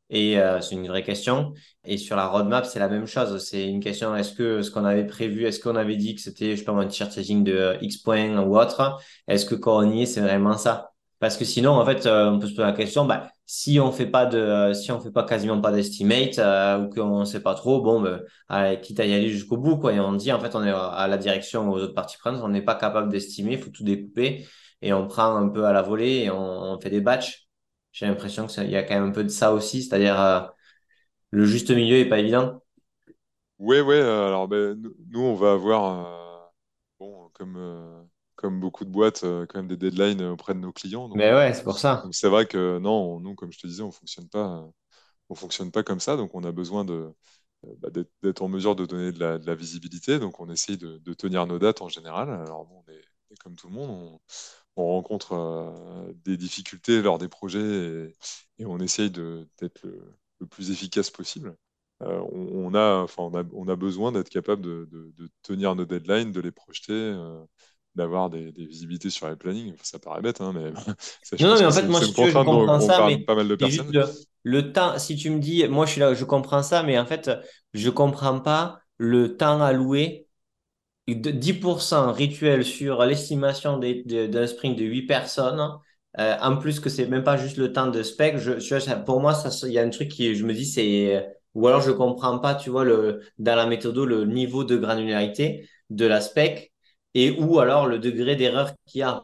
et 0.09 0.39
euh, 0.39 0.61
c'est 0.61 0.75
une 0.75 0.87
vraie 0.87 1.03
question. 1.03 1.53
Et 1.83 1.97
sur 1.97 2.15
la 2.15 2.27
roadmap, 2.27 2.65
c'est 2.65 2.79
la 2.79 2.87
même 2.89 3.07
chose. 3.07 3.43
C'est 3.43 3.67
une 3.67 3.79
question, 3.79 4.15
est-ce 4.15 4.33
que 4.33 4.61
ce 4.61 4.71
qu'on 4.71 4.85
avait 4.85 5.05
prévu, 5.05 5.45
est-ce 5.45 5.59
qu'on 5.59 5.75
avait 5.75 5.95
dit 5.97 6.15
que 6.15 6.21
c'était, 6.21 6.51
je 6.51 6.59
sais 6.59 6.65
pas, 6.65 6.71
un 6.73 6.87
t-shirt 6.87 7.17
de 7.17 7.77
X 7.81 7.97
points 7.97 8.39
ou 8.39 8.57
autre, 8.57 8.99
est-ce 9.27 9.45
que 9.45 9.55
quand 9.55 9.77
on 9.77 9.91
y 9.91 10.03
est, 10.03 10.05
c'est 10.05 10.21
vraiment 10.21 10.57
ça? 10.57 10.91
Parce 11.19 11.35
que 11.35 11.45
sinon, 11.45 11.71
en 11.71 11.85
fait, 11.85 12.05
euh, 12.05 12.29
on 12.29 12.39
peut 12.39 12.47
se 12.47 12.53
poser 12.53 12.67
la 12.67 12.73
question, 12.73 13.05
bah, 13.05 13.31
si 13.45 13.79
on 13.79 13.91
fait 13.91 14.05
pas 14.05 14.25
de, 14.27 14.71
si 14.73 14.91
on 14.91 14.99
fait 14.99 15.11
pas 15.11 15.23
quasiment 15.23 15.59
pas 15.59 15.71
d'estimate 15.71 16.37
euh, 16.37 16.79
ou 16.83 16.89
qu'on 16.89 17.25
sait 17.25 17.41
pas 17.41 17.55
trop, 17.55 17.81
bon, 17.81 18.01
bah, 18.49 18.75
quitte 18.77 18.99
à 18.99 19.05
y 19.05 19.13
aller 19.13 19.29
jusqu'au 19.29 19.57
bout, 19.57 19.77
quoi. 19.77 19.93
Et 19.93 19.99
on 19.99 20.13
dit, 20.13 20.31
en 20.31 20.39
fait, 20.39 20.55
on 20.55 20.63
est 20.63 20.71
à 20.71 21.07
la 21.07 21.17
direction 21.17 21.69
aux 21.71 21.79
autres 21.79 21.95
parties 21.95 22.17
prenantes, 22.17 22.41
on 22.43 22.49
n'est 22.49 22.61
pas 22.61 22.75
capable 22.75 23.11
d'estimer, 23.11 23.53
il 23.53 23.59
faut 23.59 23.71
tout 23.71 23.83
découper 23.83 24.45
et 24.83 24.93
on 24.93 25.07
prend 25.07 25.35
un 25.35 25.49
peu 25.49 25.65
à 25.65 25.73
la 25.73 25.81
volée 25.81 26.25
et 26.25 26.29
on, 26.31 26.37
on 26.39 26.79
fait 26.79 26.91
des 26.91 27.01
batchs 27.01 27.46
j'ai 27.97 28.05
l'impression 28.05 28.45
qu'il 28.45 28.69
y 28.69 28.75
a 28.75 28.83
quand 28.83 28.93
même 28.93 29.09
un 29.09 29.11
peu 29.11 29.23
de 29.23 29.29
ça 29.29 29.53
aussi, 29.53 29.81
c'est-à-dire 29.81 30.21
euh, 30.21 30.41
le 31.31 31.45
juste 31.47 31.71
milieu 31.71 31.97
n'est 31.97 32.07
pas 32.07 32.19
évident. 32.19 32.61
Oui, 33.57 33.79
oui. 33.79 33.95
Euh, 33.95 34.27
alors, 34.27 34.47
ben, 34.47 34.79
nous, 35.09 35.19
on 35.19 35.33
va 35.33 35.53
avoir, 35.53 36.05
euh, 36.05 36.47
bon, 36.99 37.31
comme, 37.33 38.07
comme 38.35 38.59
beaucoup 38.59 38.85
de 38.85 38.91
boîtes, 38.91 39.21
quand 39.21 39.55
même 39.55 39.67
des 39.67 39.77
deadlines 39.77 40.21
auprès 40.21 40.53
de 40.53 40.59
nos 40.59 40.71
clients. 40.71 41.09
Mais 41.15 41.33
ouais, 41.33 41.55
c'est 41.55 41.63
pour 41.63 41.79
ça. 41.79 42.01
Donc, 42.03 42.13
c'est 42.13 42.29
vrai 42.29 42.45
que 42.45 42.77
non, 42.77 43.19
nous, 43.19 43.33
comme 43.33 43.51
je 43.51 43.57
te 43.57 43.65
disais, 43.65 43.81
on 43.81 43.91
fonctionne 43.91 44.29
pas, 44.29 44.69
on 45.29 45.33
fonctionne 45.33 45.71
pas 45.71 45.81
comme 45.81 45.99
ça. 45.99 46.17
Donc, 46.17 46.35
on 46.35 46.43
a 46.43 46.51
besoin 46.51 46.85
de, 46.85 47.11
bah, 47.79 47.89
d'être 48.21 48.43
en 48.43 48.47
mesure 48.47 48.75
de 48.75 48.85
donner 48.85 49.11
de 49.11 49.19
la, 49.19 49.55
visibilité. 49.55 50.19
Donc, 50.19 50.39
on 50.39 50.51
essaye 50.51 50.77
de, 50.77 51.13
tenir 51.15 51.47
nos 51.47 51.57
dates 51.57 51.81
en 51.81 51.89
général. 51.89 52.29
Alors, 52.29 52.69
on 52.71 52.91
est, 52.91 53.03
comme 53.39 53.55
tout 53.55 53.69
le 53.69 53.73
monde, 53.73 54.19
on, 54.77 54.83
on 54.83 54.87
rencontre 54.93 55.33
euh, 55.33 56.13
des 56.25 56.37
difficultés 56.37 57.01
lors 57.01 57.17
des 57.17 57.27
projets 57.27 58.13
et, 58.59 58.65
on 58.65 58.79
essaye 58.79 59.11
d'être 59.11 59.83
le, 59.83 60.47
plus 60.49 60.71
efficace 60.71 61.09
possible. 61.11 61.55
Euh, 62.03 62.21
on, 62.31 62.73
a, 62.75 63.01
enfin, 63.01 63.29
on, 63.53 63.67
a, 63.67 63.75
besoin 63.75 64.11
d'être 64.11 64.29
capable 64.29 64.61
de, 64.61 65.13
tenir 65.41 65.75
nos 65.75 65.85
deadlines, 65.85 66.31
de 66.31 66.41
les 66.41 66.51
projeter, 66.51 66.93
euh, 66.93 67.43
d'avoir 67.95 68.29
des, 68.29 68.51
visibilités 68.51 69.09
sur 69.09 69.29
les 69.29 69.35
plannings. 69.35 69.75
ça 69.81 69.99
paraît 69.99 70.21
bête, 70.21 70.41
hein, 70.41 70.53
mais 70.53 70.71
non, 71.39 71.55
mais 71.59 71.65
en 71.65 71.71
fait, 71.71 71.83
moi, 71.83 72.01
je, 72.01 72.11
comprends 72.11 72.79
ça, 72.79 73.05
mais 73.07 73.19
pas 73.19 73.35
mal 73.35 73.47
de 73.47 73.55
personnes. 73.55 73.91
Le, 73.91 74.05
le, 74.43 74.73
temps, 74.73 74.97
si 74.99 75.15
tu 75.15 75.29
me 75.29 75.39
dis, 75.39 75.67
moi, 75.67 75.85
je 75.85 75.91
suis 75.91 76.01
là, 76.01 76.13
je 76.13 76.25
comprends 76.25 76.63
ça, 76.63 76.83
mais 76.83 76.99
en 76.99 77.05
fait, 77.05 77.31
je 77.73 77.89
comprends 77.89 78.39
pas 78.39 78.79
le 78.97 79.37
temps 79.37 79.61
alloué 79.61 80.26
10% 81.15 82.11
rituel 82.11 82.65
sur 82.65 83.03
l'estimation 83.05 83.77
d'un 83.79 84.47
sprint 84.47 84.77
de 84.77 84.83
8 84.85 85.07
personnes, 85.07 85.61
euh, 86.19 86.35
en 86.41 86.57
plus 86.57 86.79
que 86.79 86.89
c'est 86.89 87.07
même 87.07 87.23
pas 87.23 87.37
juste 87.37 87.57
le 87.57 87.71
temps 87.71 87.87
de 87.87 88.03
spec, 88.03 88.35
pour 89.05 89.21
moi, 89.21 89.33
il 89.63 89.71
y 89.71 89.79
a 89.79 89.83
un 89.83 89.89
truc 89.89 90.09
qui, 90.09 90.35
je 90.35 90.45
me 90.45 90.53
dis, 90.53 90.65
c'est, 90.65 91.25
ou 91.53 91.67
alors 91.67 91.81
je 91.81 91.91
comprends 91.91 92.39
pas, 92.39 92.55
tu 92.55 92.69
vois, 92.69 92.85
dans 92.85 93.55
la 93.55 93.65
méthode, 93.65 93.97
le 93.97 94.25
niveau 94.25 94.63
de 94.63 94.77
granularité 94.77 95.69
de 95.89 96.05
la 96.05 96.21
spec, 96.21 96.73
et 97.13 97.31
ou 97.31 97.59
alors 97.59 97.87
le 97.87 97.99
degré 97.99 98.35
d'erreur 98.35 98.71
qu'il 98.85 98.99
y 98.99 99.03
a. 99.03 99.23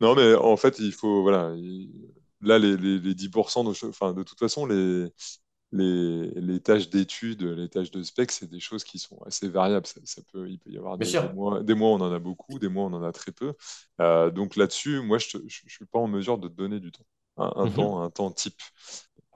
Non, 0.00 0.14
mais 0.14 0.34
en 0.34 0.56
fait, 0.56 0.78
il 0.80 0.92
faut, 0.92 1.22
voilà, 1.22 1.54
là, 2.40 2.58
les, 2.58 2.76
les, 2.76 2.98
les 2.98 3.14
10%, 3.14 3.64
de, 3.64 3.70
enfin, 3.88 4.12
de 4.12 4.22
toute 4.22 4.38
façon, 4.38 4.66
les, 4.66 5.06
les, 5.74 6.60
tâches 6.60 6.88
d'études, 6.88 7.42
les 7.42 7.68
tâches 7.68 7.90
de 7.90 8.02
spec, 8.02 8.30
c'est 8.30 8.48
des 8.48 8.60
choses 8.60 8.84
qui 8.84 8.98
sont 8.98 9.20
assez 9.24 9.48
variables. 9.48 9.86
Ça, 9.86 10.22
peut, 10.32 10.48
il 10.48 10.58
peut 10.58 10.70
y 10.70 10.78
avoir 10.78 10.96
des, 10.96 11.06
mois, 11.34 11.62
des, 11.62 11.74
mois, 11.74 11.90
on 11.90 12.00
en 12.00 12.12
a 12.12 12.18
beaucoup, 12.18 12.58
des 12.58 12.68
mois, 12.68 12.84
on 12.84 12.92
en 12.92 13.02
a 13.02 13.12
très 13.12 13.32
peu. 13.32 13.54
Euh, 14.00 14.30
donc 14.30 14.56
là-dessus, 14.56 15.00
moi, 15.00 15.18
je 15.18 15.38
ne 15.38 15.48
suis 15.48 15.86
pas 15.86 15.98
en 15.98 16.06
mesure 16.06 16.38
de 16.38 16.48
te 16.48 16.54
donner 16.54 16.80
du 16.80 16.92
temps, 16.92 17.06
un, 17.36 17.66
mhm. 17.66 17.74
temps, 17.74 18.02
un 18.02 18.10
temps 18.10 18.30
type. 18.30 18.60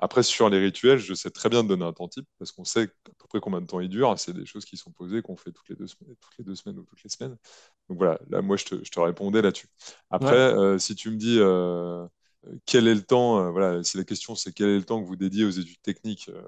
Après, 0.00 0.22
sur 0.22 0.48
les 0.48 0.60
rituels, 0.60 0.98
je 0.98 1.12
sais 1.12 1.30
très 1.30 1.48
bien 1.48 1.64
de 1.64 1.68
donner 1.68 1.84
un 1.84 1.92
temps 1.92 2.06
type 2.06 2.26
parce 2.38 2.52
qu'on 2.52 2.64
sait 2.64 2.84
à 2.84 3.10
peu 3.18 3.26
près 3.28 3.40
combien 3.40 3.60
de 3.60 3.66
temps 3.66 3.80
il 3.80 3.88
dure. 3.88 4.16
C'est 4.16 4.32
des 4.32 4.46
choses 4.46 4.64
qui 4.64 4.76
sont 4.76 4.92
posées, 4.92 5.22
qu'on 5.22 5.36
fait 5.36 5.50
toutes 5.50 5.68
les, 5.68 5.74
deux 5.74 5.88
semaines, 5.88 6.14
toutes 6.20 6.38
les 6.38 6.44
deux 6.44 6.54
semaines 6.54 6.78
ou 6.78 6.84
toutes 6.84 7.02
les 7.02 7.10
semaines. 7.10 7.36
Donc 7.88 7.98
voilà, 7.98 8.20
là, 8.30 8.40
moi, 8.40 8.56
je 8.56 8.64
te, 8.64 8.84
je 8.84 8.90
te 8.92 9.00
répondais 9.00 9.42
là-dessus. 9.42 9.66
Après, 10.08 10.36
euh, 10.36 10.78
si 10.78 10.94
tu 10.94 11.10
me 11.10 11.16
dis, 11.16 11.38
euh, 11.40 12.06
quel 12.66 12.86
est 12.88 12.94
le 12.94 13.02
temps 13.02 13.40
euh, 13.40 13.50
Voilà, 13.50 13.82
si 13.82 13.96
la 13.96 14.04
question 14.04 14.34
c'est 14.34 14.52
quel 14.52 14.68
est 14.68 14.76
le 14.76 14.84
temps 14.84 15.00
que 15.00 15.06
vous 15.06 15.16
dédiez 15.16 15.44
aux 15.44 15.50
études 15.50 15.82
techniques, 15.82 16.28
euh, 16.28 16.42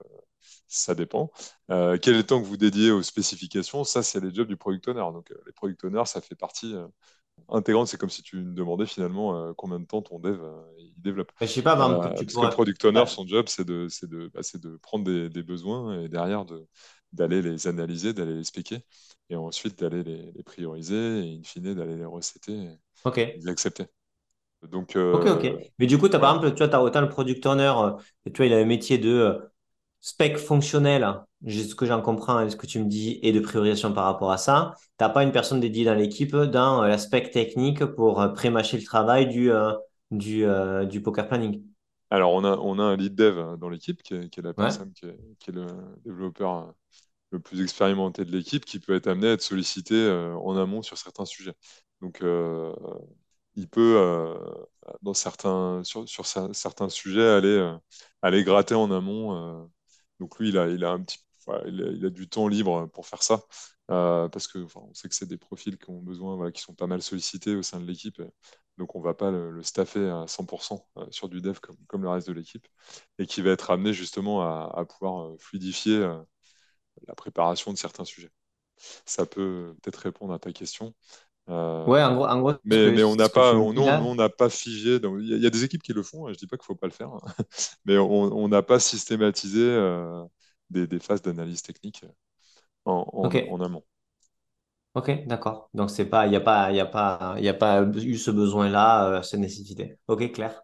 ça 0.69 0.95
dépend. 0.95 1.31
Euh, 1.71 1.99
quel 2.01 2.15
est 2.15 2.19
le 2.19 2.27
temps 2.27 2.41
que 2.41 2.47
vous 2.47 2.57
dédiez 2.57 2.91
aux 2.91 3.03
spécifications 3.03 3.85
Ça, 3.85 4.03
c'est 4.03 4.21
les 4.21 4.33
jobs 4.33 4.49
du 4.49 4.57
product 4.57 4.89
owner. 4.89 5.05
Donc, 5.13 5.33
les 5.47 5.53
product 5.53 5.85
owners, 5.85 6.07
ça 6.07 6.21
fait 6.21 6.37
partie 6.37 6.75
intégrante. 7.49 7.89
C'est 7.89 7.97
comme 7.97 8.11
si 8.11 8.23
tu 8.23 8.37
me 8.37 8.55
demandais 8.55 8.87
finalement 8.87 9.53
combien 9.55 9.81
de 9.81 9.85
temps 9.85 10.01
ton 10.01 10.21
dev 10.21 10.41
il 10.79 10.95
développe. 10.97 11.33
Je 11.41 11.47
sais 11.47 11.63
pas, 11.63 11.77
parce 11.77 12.21
que 12.21 12.41
le 12.41 12.51
product 12.51 12.85
owner, 12.85 13.05
son 13.07 13.27
job, 13.27 13.47
c'est 13.49 13.65
de, 13.65 13.89
de, 14.05 14.31
bah, 14.33 14.41
de 14.55 14.77
prendre 14.77 15.05
des, 15.05 15.43
besoins 15.43 16.03
et 16.03 16.09
derrière 16.09 16.47
d'aller 17.13 17.43
les 17.43 17.67
analyser, 17.67 18.13
d'aller 18.13 18.35
les 18.35 18.41
expliquer 18.41 18.85
et 19.29 19.37
ensuite 19.37 19.79
d'aller 19.79 20.05
les, 20.05 20.43
prioriser 20.45 21.21
et 21.21 21.39
in 21.39 21.43
fine 21.43 21.75
d'aller 21.75 21.97
les 21.97 22.05
recéter 22.05 22.53
et 23.17 23.37
les 23.37 23.49
accepter. 23.49 23.87
Donc, 24.69 24.95
ok, 25.13 25.27
ok. 25.27 25.45
Euh, 25.45 25.59
Mais 25.79 25.87
du 25.87 25.99
coup, 25.99 26.07
as, 26.07 26.19
par 26.19 26.37
exemple, 26.37 26.55
tu 26.55 26.65
vois, 26.65 26.75
as 26.75 26.83
autant 26.83 27.01
le 27.01 27.09
product 27.09 27.45
owner, 27.47 27.73
euh, 27.77 27.93
tu 28.27 28.33
vois, 28.37 28.47
il 28.47 28.53
a 28.53 28.59
un 28.59 28.65
métier 28.65 28.99
de 28.99 29.11
euh, 29.11 29.39
spec 30.01 30.37
fonctionnel, 30.37 31.07
ce 31.47 31.75
que 31.75 31.87
j'en 31.87 32.03
comprends 32.03 32.41
et 32.43 32.51
ce 32.51 32.57
que 32.57 32.67
tu 32.67 32.79
me 32.79 32.85
dis, 32.87 33.19
et 33.23 33.33
de 33.33 33.41
priorisation 33.41 33.93
par 33.93 34.05
rapport 34.05 34.31
à 34.31 34.39
ça. 34.39 34.75
Tu 34.77 35.05
n'as 35.05 35.09
pas 35.09 35.23
une 35.23 35.33
personne 35.33 35.61
dédiée 35.61 35.85
dans 35.85 35.95
l'équipe 35.95 36.37
dans 36.37 36.83
l'aspect 36.83 37.31
technique 37.31 37.85
pour 37.85 38.33
pré-mâcher 38.35 38.77
le 38.77 38.85
travail 38.85 39.29
du, 39.29 39.51
du, 40.11 40.47
du 40.89 41.03
poker 41.03 41.27
planning? 41.29 41.63
Alors, 42.11 42.33
on 42.33 42.45
a, 42.45 42.57
on 42.57 42.79
a 42.79 42.83
un 42.83 42.97
lead 42.97 43.15
dev 43.15 43.57
dans 43.59 43.69
l'équipe 43.69 44.03
qui, 44.03 44.15
est 44.15 44.39
la 44.43 44.53
personne 44.53 44.93
qui, 44.93 45.07
est, 45.07 45.53
le 45.53 45.67
développeur 46.05 46.75
le 47.31 47.41
plus 47.41 47.63
expérimenté 47.63 48.25
de 48.25 48.33
l'équipe 48.33 48.65
qui 48.65 48.81
peut 48.81 48.95
être 48.95 49.07
amené 49.07 49.29
à 49.29 49.33
être 49.33 49.43
sollicité 49.43 50.11
en 50.11 50.57
amont 50.57 50.83
sur 50.83 50.99
certains 50.99 51.25
sujets. 51.25 51.55
Donc, 52.01 52.23
il 53.57 53.69
peut, 53.69 53.97
euh, 53.99 54.39
dans 55.03 55.15
certains, 55.15 55.83
sur, 55.85 56.27
certains 56.27 56.89
sujets, 56.89 57.29
aller, 57.29 57.49
euh, 57.49 57.77
aller 58.23 58.45
gratter 58.45 58.75
en 58.75 58.91
amont. 58.91 59.35
Euh. 59.37 59.67
donc 60.21 60.39
lui, 60.39 60.51
il 60.51 60.59
a, 60.59 60.69
il 60.69 60.85
a 60.85 60.91
un 60.93 61.03
petit, 61.03 61.19
il 61.67 62.05
a, 62.07 62.11
du 62.11 62.29
temps 62.29 62.49
libre 62.49 62.87
pour 62.89 63.07
faire 63.07 63.23
ça. 63.23 63.43
parce 63.89 64.47
que 64.49 64.67
on 64.77 64.95
sait 64.95 65.09
que 65.09 65.15
c'est 65.15 65.27
des 65.29 65.39
profils 65.39 65.79
qui 65.79 65.91
ont 65.91 66.01
besoin, 66.01 66.51
qui 66.53 66.63
sont 66.63 66.75
pas 66.75 66.87
mal 66.87 67.03
sollicités 67.03 67.57
au 67.57 67.63
sein 67.63 67.81
de 67.81 67.87
l'équipe. 67.87 68.23
donc 68.79 68.95
on 68.95 69.01
ne 69.01 69.05
va 69.05 69.15
pas 69.15 69.31
le, 69.31 69.63
staffer 69.63 70.09
à 70.09 70.27
100% 70.27 70.87
sur 71.11 71.29
du 71.29 71.41
dev 71.41 71.59
comme, 71.61 71.77
comme 71.89 72.03
le 72.03 72.11
reste 72.11 72.29
de 72.29 72.33
l'équipe, 72.35 72.67
et 73.19 73.27
qui 73.27 73.43
va 73.43 73.51
être 73.51 73.71
amené 73.71 73.93
justement 73.93 74.43
à, 74.43 74.85
pouvoir 74.87 75.33
fluidifier 75.39 75.99
la 77.09 77.15
préparation 77.15 77.73
de 77.73 77.79
certains 77.79 78.05
sujets. 78.05 78.31
Ça 79.07 79.27
peut 79.27 79.75
peut-être 79.83 79.97
répondre 79.99 80.33
à 80.33 80.39
ta 80.39 80.53
question. 80.53 80.95
Ouais, 81.51 82.03
en 82.03 82.15
gros, 82.15 82.27
en 82.27 82.41
gros 82.41 82.53
mais, 82.65 82.91
mais 82.93 83.03
on 83.03 83.17
n'a 83.17 83.29
pas, 83.29 83.55
on, 83.55 83.77
on 83.77 84.15
n'a 84.15 84.29
pas 84.29 84.49
figé. 84.49 84.99
Il 85.03 85.43
y, 85.43 85.47
a 85.47 85.51
des 85.51 85.65
équipes 85.65 85.83
qui 85.83 85.93
le 85.93 86.03
font. 86.03 86.29
je 86.29 86.39
dis 86.39 86.47
pas 86.47 86.57
qu'il 86.57 86.67
faut 86.67 86.75
pas 86.75 86.87
le 86.87 86.93
faire, 86.93 87.09
hein. 87.09 87.21
mais 87.85 87.99
on 87.99 88.49
n'a 88.49 88.63
pas 88.63 88.79
systématisé 88.79 89.79
des, 90.71 90.87
des, 90.87 90.99
phases 91.01 91.23
d'analyse 91.23 91.63
technique 91.63 92.05
en, 92.85 93.07
en 93.13 93.61
amont. 93.61 93.85
Ok, 94.95 95.25
d'accord. 95.27 95.71
Donc 95.73 95.91
c'est 95.91 96.07
pas, 96.07 96.27
il 96.27 96.31
n'y 96.31 96.37
a 96.37 96.41
pas, 96.41 96.73
il 96.73 96.81
a 96.81 96.87
pas, 96.87 97.37
il 97.39 97.49
a 97.49 97.55
pas 97.55 97.83
eu 97.85 98.17
ce 98.17 98.31
besoin-là, 98.33 99.19
euh, 99.19 99.23
cette 99.23 99.39
nécessité. 99.39 99.99
Ok, 100.09 100.33
clair. 100.33 100.63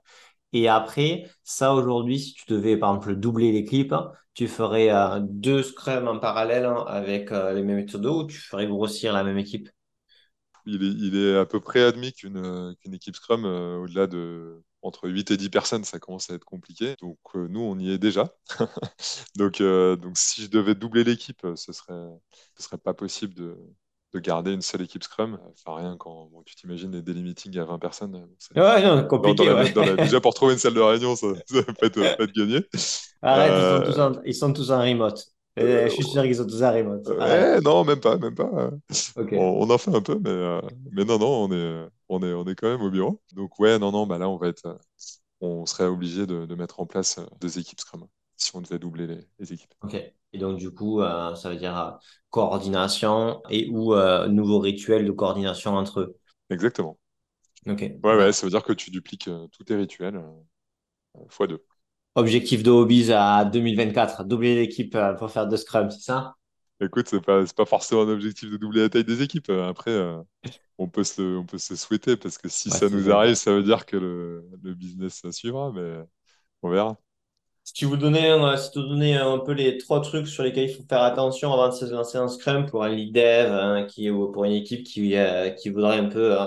Et 0.53 0.69
après, 0.69 1.25
ça 1.45 1.75
aujourd'hui, 1.75 2.19
si 2.21 2.35
tu 2.35 2.45
devais 2.49 2.77
par 2.77 2.91
exemple 2.91 3.17
doubler 3.17 3.53
l'équipe, 3.53 3.95
tu 4.35 4.49
ferais 4.49 4.91
euh, 4.91 5.21
deux 5.23 5.63
scrums 5.63 6.09
en 6.09 6.19
parallèle 6.19 6.65
hein, 6.67 6.85
avec 6.89 7.31
euh, 7.33 7.53
les 7.55 7.63
mêmes 7.63 7.77
méthodes 7.77 8.07
ou 8.07 8.27
tu 8.27 8.39
ferais 8.39 8.67
grossir 8.67 9.13
la 9.13 9.23
même 9.25 9.39
équipe? 9.39 9.69
Il 10.67 10.83
est, 10.83 10.89
il 10.89 11.17
est 11.17 11.37
à 11.37 11.47
peu 11.47 11.61
près 11.61 11.83
admis 11.83 12.13
qu'une 12.13 12.75
équipe 12.93 13.17
Scrum, 13.17 13.45
au-delà 13.45 14.07
de 14.07 14.63
entre 14.83 15.09
8 15.09 15.33
et 15.33 15.37
10 15.37 15.49
personnes, 15.49 15.85
ça 15.85 15.99
commence 15.99 16.31
à 16.31 16.35
être 16.35 16.45
compliqué. 16.45 16.95
Donc 17.01 17.19
nous, 17.35 17.61
on 17.61 17.79
y 17.79 17.91
est 17.91 17.99
déjà. 17.99 18.35
donc, 19.37 19.63
donc 19.63 20.17
si 20.17 20.43
je 20.43 20.51
devais 20.51 20.75
doubler 20.75 21.05
l'équipe, 21.05 21.47
ce 21.55 21.73
serait, 21.73 22.09
ce 22.57 22.63
serait 22.63 22.79
pas 22.79 22.95
possible 22.95 23.35
de, 23.35 23.57
de 24.17 24.21
garder 24.21 24.53
une 24.53 24.63
seule 24.63 24.83
équipe 24.83 25.03
Scrum. 25.03 25.39
Enfin, 25.53 25.77
rien 25.77 25.97
quand 25.97 26.31
tu 26.45 26.55
t'imagines 26.55 26.91
des 26.91 27.03
daily 27.03 27.23
meetings 27.23 27.59
à 27.59 27.65
20 27.65 27.79
personnes. 27.79 28.27
ouais, 28.55 28.83
non, 28.83 29.07
compliqué. 29.07 29.45
déjà, 29.99 30.21
pour 30.21 30.35
trouver 30.35 30.55
une 30.55 30.59
salle 30.59 30.75
de 30.75 30.81
réunion, 30.81 31.17
ça, 31.17 31.29
ça 31.47 31.63
peut, 31.63 31.87
être, 31.87 31.99
être, 32.21 32.33
gagné. 32.33 32.67
Arrête, 33.23 33.53
ils, 33.53 33.61
sont 33.61 33.83
euh, 33.83 33.85
tous 33.85 34.01
en, 34.01 34.23
ils, 34.25 34.35
sont 34.35 34.53
tous 34.53 34.71
en, 34.71 34.81
remote. 34.81 35.27
Euh, 35.59 35.85
je 35.89 35.95
suis 35.95 36.05
sûr 36.05 36.23
qu'ils 36.23 36.37
sont 36.37 36.47
tous 36.47 36.63
en 36.63 36.73
remote. 36.73 37.07
Ouais, 37.09 37.61
non, 37.61 37.85
même 37.85 38.01
pas, 38.01 38.17
même 38.19 38.35
pas. 38.35 38.71
On, 39.33 39.69
en 39.71 39.79
fait 39.79 39.95
un 39.95 40.03
peu, 40.03 40.19
mais, 40.19 40.31
euh, 40.31 40.61
mais 40.93 41.05
non, 41.05 41.19
non, 41.19 41.45
on 41.49 41.53
est, 41.53 41.89
on, 42.09 42.23
est, 42.23 42.33
on 42.33 42.45
est 42.47 42.55
quand 42.57 42.69
même 42.69 42.83
au 42.83 42.91
bureau. 42.91 43.21
Donc, 43.33 43.59
ouais, 43.61 43.79
non, 43.79 43.93
non, 43.93 44.07
bah 44.07 44.19
là, 44.19 44.29
on 44.29 44.37
va 44.37 44.49
être, 44.49 44.79
on 45.41 45.67
serait 45.67 45.87
obligé 45.87 46.27
de, 46.27 46.47
de 46.47 46.55
mettre 46.57 46.81
en 46.81 46.87
place 46.87 47.21
deux 47.41 47.59
équipes 47.59 47.81
Scrum 47.81 48.07
si 48.37 48.55
on 48.57 48.61
devait 48.63 48.79
doubler 48.79 49.07
les, 49.07 49.21
les 49.39 49.53
équipes. 49.53 49.75
Ok. 49.83 49.95
Et 50.33 50.39
donc, 50.39 50.59
du 50.59 50.71
coup, 50.71 51.01
euh, 51.01 51.35
ça 51.35 51.51
veut 51.51 51.57
dire 51.57 51.77
euh, 51.79 51.91
coordination 52.31 53.43
et 53.51 53.69
ou 53.71 53.95
euh, 53.95 54.27
nouveau 54.29 54.59
rituel 54.59 55.07
de 55.07 55.13
coordination 55.13 55.75
entre 55.75 56.01
eux. 56.01 56.17
Exactement. 56.51 56.99
Ok. 57.67 57.83
Ouais, 58.03 58.17
ouais, 58.17 58.33
ça 58.33 58.47
veut 58.47 58.51
dire 58.51 58.63
que 58.65 58.73
tu 58.73 58.91
dupliques 58.91 59.29
tous 59.53 59.65
tes 59.65 59.75
rituels 59.77 60.23
fois 61.29 61.47
deux. 61.47 61.65
Objectif 62.17 62.63
de 62.63 62.71
Hobbies 62.71 63.13
à 63.13 63.45
2024, 63.45 64.25
doubler 64.25 64.55
l'équipe 64.57 64.97
pour 65.19 65.31
faire 65.31 65.47
deux 65.47 65.57
scrums, 65.57 65.91
c'est 65.91 66.01
ça? 66.01 66.35
Écoute, 66.81 67.09
c'est 67.09 67.21
pas, 67.21 67.45
pas 67.57 67.65
forcément 67.65 68.03
un 68.03 68.09
objectif 68.09 68.51
de 68.51 68.57
doubler 68.57 68.83
la 68.83 68.89
taille 68.89 69.05
des 69.05 69.23
équipes. 69.23 69.51
Après, 69.51 69.99
on, 70.79 70.89
peut 70.89 71.05
se, 71.05 71.23
on 71.39 71.45
peut 71.47 71.59
se 71.59 71.77
souhaiter 71.77 72.17
parce 72.17 72.39
que 72.39 72.49
si 72.49 72.71
ça 72.71 72.89
nous 72.89 73.11
arrive, 73.11 73.35
ça 73.35 73.53
veut 73.53 73.63
dire 73.63 73.87
que 73.87 73.97
le, 73.97 74.45
le 74.63 74.75
business 74.75 75.21
ça 75.23 75.33
suivra, 75.33 75.73
mais 75.73 76.01
on 76.63 76.71
verra. 76.71 76.99
Si 77.65 77.73
tu 77.73 77.85
vous 77.87 77.97
donnais, 77.97 78.31
un, 78.31 78.57
si 78.57 78.71
tu 78.71 78.79
donnais 78.79 79.15
un 79.17 79.39
peu 79.39 79.53
les 79.53 79.77
trois 79.79 80.01
trucs 80.01 80.29
sur 80.29 80.45
lesquels 80.45 80.71
il 80.71 80.75
faut 80.75 80.85
faire 80.89 81.03
attention 81.03 81.53
avant 81.53 81.69
de 81.69 81.75
se 81.75 81.85
lancer 81.87 82.17
en 82.17 82.29
Scrum 82.29 82.67
pour 82.67 82.85
un 82.85 82.91
lead 82.91 83.13
dev 83.13 83.51
hein, 83.53 83.87
qui, 83.91 84.09
ou 84.09 84.31
pour 84.31 84.45
une 84.45 84.53
équipe 84.53 84.85
qui, 84.85 85.17
euh, 85.17 85.51
qui 85.51 85.71
voudrait 85.71 85.99
un 85.99 86.09
peu 86.09 86.41
euh, 86.41 86.47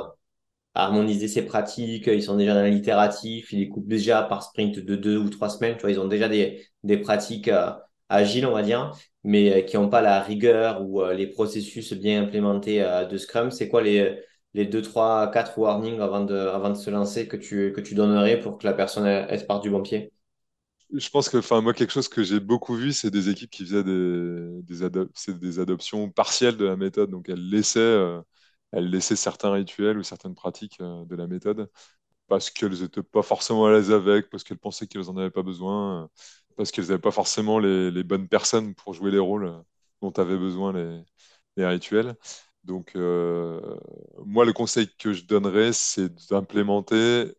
harmoniser 0.75 1.27
ses 1.27 1.45
pratiques, 1.45 2.07
ils 2.07 2.23
sont 2.23 2.37
déjà 2.37 2.53
dans 2.53 2.63
l'itératif, 2.63 3.51
ils 3.53 3.59
les 3.59 3.69
coupent 3.69 3.87
déjà 3.87 4.23
par 4.23 4.43
sprint 4.43 4.79
de 4.79 4.95
deux 4.95 5.17
ou 5.17 5.29
trois 5.29 5.49
semaines, 5.49 5.75
tu 5.75 5.81
vois, 5.81 5.91
ils 5.91 5.99
ont 5.99 6.07
déjà 6.07 6.29
des, 6.29 6.65
des 6.83 6.97
pratiques 6.97 7.47
euh, 7.49 7.71
agiles, 8.09 8.45
on 8.45 8.53
va 8.53 8.63
dire, 8.63 8.91
mais 9.23 9.65
qui 9.65 9.77
n'ont 9.77 9.89
pas 9.89 10.01
la 10.01 10.21
rigueur 10.21 10.81
ou 10.81 11.03
les 11.11 11.27
processus 11.27 11.93
bien 11.93 12.23
implémentés 12.23 12.79
de 13.09 13.17
Scrum. 13.17 13.51
C'est 13.51 13.67
quoi 13.69 13.81
les, 13.81 14.17
les 14.53 14.65
deux, 14.65 14.81
trois, 14.81 15.29
quatre 15.31 15.57
warnings 15.57 15.99
avant 15.99 16.23
de, 16.25 16.35
avant 16.35 16.69
de 16.69 16.75
se 16.75 16.89
lancer 16.89 17.27
que 17.27 17.37
tu, 17.37 17.71
que 17.73 17.81
tu 17.81 17.95
donnerais 17.95 18.39
pour 18.39 18.57
que 18.57 18.65
la 18.65 18.73
personne 18.73 19.05
elle, 19.05 19.45
parte 19.45 19.63
du 19.63 19.69
bon 19.69 19.81
pied? 19.81 20.11
je 20.91 21.09
pense 21.09 21.29
que, 21.29 21.37
enfin, 21.37 21.61
moi, 21.61 21.73
quelque 21.73 21.93
chose 21.93 22.07
que 22.07 22.23
j'ai 22.23 22.39
beaucoup 22.39 22.73
vu, 22.75 22.93
c'est 22.93 23.11
des 23.11 23.29
équipes 23.29 23.51
qui 23.51 23.63
faisaient 23.63 23.83
des, 23.83 24.61
des, 24.63 25.33
des, 25.35 25.59
adoptions 25.59 26.09
partielles 26.09 26.57
de 26.57 26.65
la 26.65 26.75
méthode. 26.75 27.11
Donc, 27.11 27.29
elles 27.29 27.47
laissaient, 27.47 27.79
euh, 27.79 28.21
elles 28.71 28.89
laissaient 28.89 29.15
certains 29.15 29.51
rituels 29.51 29.97
ou 29.97 30.03
certaines 30.03 30.35
pratiques 30.35 30.79
euh, 30.81 31.05
de 31.05 31.15
la 31.15 31.27
méthode 31.27 31.69
parce 32.27 32.49
qu'elles 32.51 32.81
n'étaient 32.81 33.03
pas 33.03 33.23
forcément 33.23 33.65
à 33.67 33.71
l'aise 33.71 33.91
avec, 33.91 34.29
parce 34.29 34.43
qu'elles 34.43 34.59
pensaient 34.59 34.87
qu'elles 34.87 35.05
n'en 35.05 35.17
avaient 35.17 35.31
pas 35.31 35.43
besoin, 35.43 36.03
euh, 36.03 36.07
parce 36.57 36.71
qu'elles 36.71 36.85
n'avaient 36.87 36.99
pas 36.99 37.11
forcément 37.11 37.59
les, 37.59 38.03
bonnes 38.03 38.27
personnes 38.27 38.75
pour 38.75 38.93
jouer 38.93 39.11
les 39.11 39.19
rôles 39.19 39.51
dont 40.01 40.11
avaient 40.11 40.37
besoin 40.37 40.73
les, 40.73 41.03
rituels. 41.65 42.15
Donc, 42.63 42.95
moi, 42.95 44.45
le 44.45 44.53
conseil 44.53 44.89
que 44.97 45.13
je 45.13 45.25
donnerais, 45.25 45.73
c'est 45.73 46.09
d'implémenter 46.29 47.33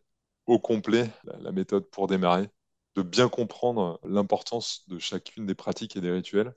au 0.45 0.59
complet 0.59 1.09
la 1.23 1.51
méthode 1.51 1.89
pour 1.89 2.07
démarrer 2.07 2.49
de 2.95 3.01
bien 3.01 3.29
comprendre 3.29 3.99
l'importance 4.03 4.87
de 4.89 4.99
chacune 4.99 5.45
des 5.45 5.55
pratiques 5.55 5.95
et 5.95 6.01
des 6.01 6.11
rituels. 6.11 6.53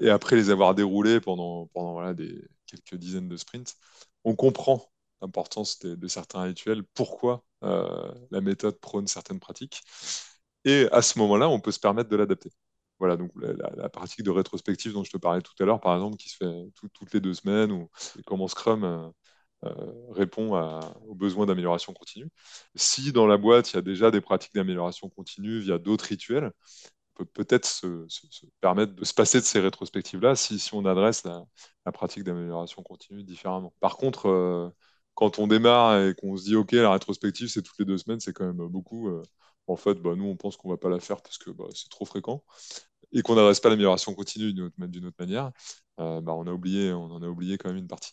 Et 0.00 0.10
après 0.10 0.36
les 0.36 0.50
avoir 0.50 0.74
déroulés 0.74 1.20
pendant, 1.20 1.66
pendant 1.68 2.12
des, 2.14 2.42
quelques 2.66 2.96
dizaines 2.96 3.28
de 3.28 3.36
sprints, 3.36 3.76
on 4.24 4.34
comprend 4.34 4.90
l'importance 5.22 5.78
de, 5.80 6.08
certains 6.08 6.42
rituels, 6.42 6.82
pourquoi 6.94 7.44
euh, 7.62 8.12
la 8.30 8.40
méthode 8.40 8.78
prône 8.80 9.06
certaines 9.06 9.40
pratiques. 9.40 9.82
Et 10.64 10.88
à 10.92 11.02
ce 11.02 11.18
moment-là, 11.18 11.48
on 11.48 11.60
peut 11.60 11.72
se 11.72 11.80
permettre 11.80 12.10
de 12.10 12.16
l'adapter. 12.16 12.50
Voilà, 12.98 13.16
donc 13.16 13.32
la, 13.36 13.88
pratique 13.88 14.22
de 14.22 14.30
rétrospective 14.30 14.92
dont 14.92 15.04
je 15.04 15.10
te 15.10 15.16
parlais 15.18 15.42
tout 15.42 15.52
à 15.60 15.64
l'heure, 15.64 15.80
par 15.80 15.94
exemple, 15.94 16.16
qui 16.16 16.28
se 16.28 16.36
fait 16.36 16.72
toutes 16.94 17.12
les 17.12 17.20
deux 17.20 17.34
semaines, 17.34 17.72
ou 17.72 17.90
comment 18.26 18.48
Scrum 18.48 18.84
euh, 18.84 19.08
euh, 19.64 19.92
répond 20.10 20.58
aux 21.06 21.14
besoins 21.14 21.46
d'amélioration 21.46 21.92
continue. 21.92 22.28
Si 22.74 23.12
dans 23.12 23.26
la 23.26 23.36
boîte, 23.38 23.72
il 23.72 23.76
y 23.76 23.78
a 23.78 23.82
déjà 23.82 24.10
des 24.10 24.20
pratiques 24.20 24.54
d'amélioration 24.54 25.08
continue 25.10 25.58
via 25.60 25.78
d'autres 25.78 26.06
rituels, 26.06 26.52
peut 27.14 27.24
peut-être 27.24 27.66
se, 27.66 28.06
permettre 28.60 28.94
de 28.94 29.04
se 29.04 29.14
passer 29.14 29.40
de 29.40 29.44
ces 29.44 29.60
rétrospectives-là 29.60 30.36
si, 30.36 30.58
si, 30.58 30.74
on 30.74 30.84
adresse 30.84 31.24
la, 31.24 31.92
pratique 31.92 32.24
d'amélioration 32.24 32.82
continue 32.82 33.22
différemment. 33.24 33.72
Par 33.80 33.96
contre, 33.96 34.28
euh, 34.28 34.68
quand 35.14 35.38
on 35.38 35.46
démarre 35.46 36.00
et 36.00 36.14
qu'on 36.14 36.36
se 36.36 36.44
dit, 36.44 36.56
OK, 36.56 36.72
la 36.72 36.92
rétrospective, 36.92 37.48
c'est 37.48 37.62
toutes 37.62 37.78
les 37.78 37.84
deux 37.84 37.98
semaines, 37.98 38.20
c'est 38.20 38.32
quand 38.32 38.46
même 38.46 38.66
beaucoup. 38.68 39.08
Euh, 39.08 39.22
en 39.66 39.76
fait, 39.76 39.94
bah, 39.94 40.14
nous, 40.16 40.26
on 40.26 40.36
pense 40.36 40.56
qu'on 40.56 40.68
ne 40.68 40.74
va 40.74 40.78
pas 40.78 40.90
la 40.90 41.00
faire 41.00 41.22
parce 41.22 41.38
que 41.38 41.50
bah, 41.50 41.64
c'est 41.74 41.88
trop 41.88 42.04
fréquent 42.04 42.44
et 43.12 43.22
qu'on 43.22 43.36
n'adresse 43.36 43.60
pas 43.60 43.68
l'amélioration 43.68 44.14
continue 44.14 44.52
d'une 44.52 44.64
autre, 44.64 44.74
autre, 44.80 45.16
manière, 45.18 45.52
bah, 45.98 46.34
on, 46.34 46.46
a 46.46 46.52
oublié, 46.52 46.92
on 46.92 47.04
en 47.04 47.22
a 47.22 47.28
oublié 47.28 47.58
quand 47.58 47.68
même 47.68 47.78
une 47.78 47.86
partie. 47.86 48.12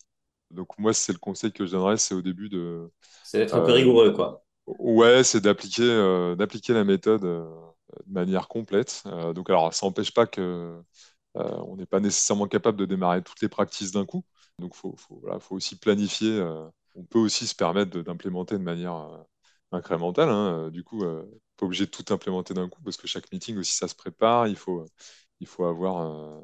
Donc 0.51 0.77
moi, 0.77 0.93
c'est 0.93 1.13
le 1.13 1.17
conseil 1.17 1.51
que 1.51 1.65
je 1.65 1.71
donnerais, 1.71 1.97
c'est 1.97 2.13
au 2.13 2.21
début 2.21 2.49
de... 2.49 2.89
C'est 3.23 3.39
d'être 3.39 3.55
un 3.55 3.61
peu 3.61 3.71
rigoureux, 3.71 4.13
quoi. 4.13 4.45
Ouais, 4.67 5.23
c'est 5.23 5.41
d'appliquer 5.41 5.83
euh, 5.83 6.35
d'appliquer 6.35 6.73
la 6.73 6.83
méthode 6.83 7.25
euh, 7.25 7.45
de 8.05 8.13
manière 8.13 8.47
complète. 8.47 9.03
Euh, 9.07 9.33
donc 9.33 9.49
alors, 9.49 9.73
ça 9.73 9.85
n'empêche 9.85 10.13
pas 10.13 10.27
que 10.27 10.81
on 11.35 11.77
n'est 11.77 11.85
pas 11.85 12.01
nécessairement 12.01 12.47
capable 12.47 12.77
de 12.77 12.85
démarrer 12.85 13.23
toutes 13.23 13.41
les 13.41 13.49
pratiques 13.49 13.93
d'un 13.93 14.05
coup. 14.05 14.25
Donc 14.59 14.75
faut, 14.75 14.95
faut, 14.97 15.19
voilà, 15.21 15.39
faut 15.39 15.55
aussi 15.55 15.77
planifier. 15.79 16.41
on 16.95 17.03
peut 17.05 17.19
aussi 17.19 17.47
se 17.47 17.55
permettre 17.55 18.01
d'implémenter 18.01 18.57
de, 18.57 18.63
manière 18.63 19.25
incrémentale. 19.71 20.29
Hein. 20.29 20.69
Du 20.71 20.83
coup, 20.83 21.05
pas 21.57 21.65
obligé 21.65 21.85
de 21.85 21.91
tout 21.91 22.05
implémenter 22.13 22.53
d'un 22.53 22.67
coup 22.69 22.81
parce 22.83 22.97
que 22.97 23.07
chaque 23.07 23.31
meeting 23.31 23.57
aussi 23.57 23.73
ça 23.75 23.87
se 23.87 23.95
prépare. 23.95 24.47
Il 24.47 24.57
faut 24.57 24.85
il 25.39 25.47
faut 25.47 25.65
avoir 25.65 26.43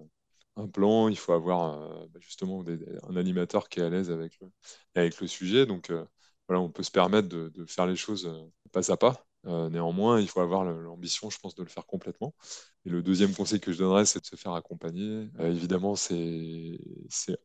un 0.58 0.68
plan, 0.68 1.08
il 1.10 1.18
faut 1.18 1.34
avoir 1.34 1.82
euh, 1.82 2.08
bah, 2.10 2.20
justement 2.22 2.64
un 3.10 3.16
animateur 3.16 3.70
qui 3.70 3.80
est 3.80 3.84
à 3.84 3.90
l'aise 3.90 4.12
avec 4.12 4.40
le, 5.22 5.28
sujet. 5.28 5.66
Donc 5.66 5.90
euh, 5.90 6.06
voilà, 6.48 6.62
on 6.62 6.72
peut 6.72 6.84
se 6.84 6.92
permettre 6.92 7.28
de, 7.30 7.66
faire 7.66 7.88
les 7.88 7.96
choses 7.96 8.28
euh, 8.28 8.52
pas 8.72 8.92
à 8.92 8.98
pas. 8.98 9.27
Néanmoins, 9.48 10.20
il 10.22 10.28
faut 10.30 10.42
avoir 10.42 10.64
l'ambition, 10.66 11.30
je 11.30 11.40
pense, 11.40 11.56
de 11.56 11.64
le 11.64 11.70
faire 11.70 11.86
complètement. 11.86 12.36
Et 12.88 12.90
le 12.90 13.04
deuxième 13.04 13.34
conseil 13.34 13.60
que 13.60 13.74
je 13.74 13.80
donnerais, 13.80 14.06
c'est 14.06 14.22
de 14.22 14.26
se 14.26 14.38
faire 14.38 14.54
accompagner. 14.54 15.28
Euh, 15.42 15.52
évidemment, 15.52 15.98
c'est 15.98 16.80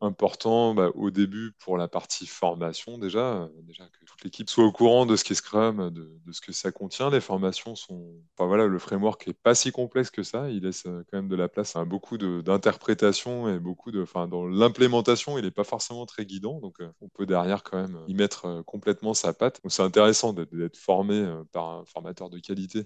important 0.01 0.72
bah, 0.72 0.90
au 0.95 1.11
début 1.11 1.51
pour 1.59 1.76
la 1.76 1.88
partie 1.88 2.28
formation 2.28 2.97
déjà, 2.97 3.43
euh, 3.43 3.49
déjà 3.64 3.82
que 3.86 4.05
toute 4.05 4.22
l'équipe 4.22 4.49
soit 4.49 4.64
au 4.64 4.70
courant 4.70 5.05
de 5.05 5.16
ce 5.16 5.24
qu'est 5.24 5.34
Scrum, 5.34 5.90
de, 5.90 6.09
ce 6.30 6.40
que 6.40 6.53
ça 6.53 6.70
contient. 6.70 7.11
Les 7.11 7.20
formations 7.20 7.74
sont, 7.74 8.14
enfin 8.36 8.47
voilà, 8.47 8.68
le 8.68 8.78
framework 8.78 9.26
est 9.26 9.32
pas 9.32 9.57
si 9.57 9.72
complexe 9.72 10.11
que 10.11 10.22
ça. 10.22 10.49
Il 10.49 10.62
laisse 10.62 10.86
euh, 10.86 11.03
quand 11.11 11.18
même 11.18 11.28
de 11.28 11.34
la 11.34 11.49
place 11.49 11.74
à 11.74 11.84
beaucoup 11.84 12.18
d'interprétations 12.18 13.49
et 13.49 13.59
beaucoup 13.59 13.90
de, 13.90 14.01
enfin 14.01 14.28
dans 14.28 14.47
l'implémentation, 14.47 15.38
il 15.38 15.45
n'est 15.45 15.51
pas 15.51 15.64
forcément 15.64 16.07
très 16.07 16.24
guidant. 16.24 16.61
Donc 16.61 16.76
on 17.01 17.09
peut 17.09 17.26
derrière 17.26 17.64
quand 17.64 17.78
même 17.78 17.99
y 18.07 18.14
mettre 18.14 18.62
complètement 18.64 19.12
sa 19.12 19.32
patte. 19.32 19.61
C'est 19.66 19.82
intéressant 19.82 20.32
d'être 20.32 20.76
formé 20.76 21.28
par 21.51 21.70
un 21.70 21.84
formateur 21.84 22.30
de 22.30 22.38
qualité 22.38 22.84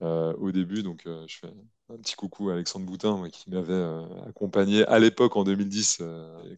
au 0.00 0.52
début. 0.52 0.82
Donc, 0.82 1.06
euh, 1.06 1.24
je 1.26 1.38
fais 1.38 1.48
un 1.92 1.96
petit 1.98 2.14
coucou 2.16 2.50
à 2.50 2.54
Alexandre 2.54 2.86
Boutin, 2.86 3.28
qui 3.30 3.50
m'avait 3.50 3.72
euh, 3.72 4.04
accompagné 4.28 4.84
à 4.86 4.98
l'époque 4.98 5.36
en 5.36 5.44
2010, 5.44 6.02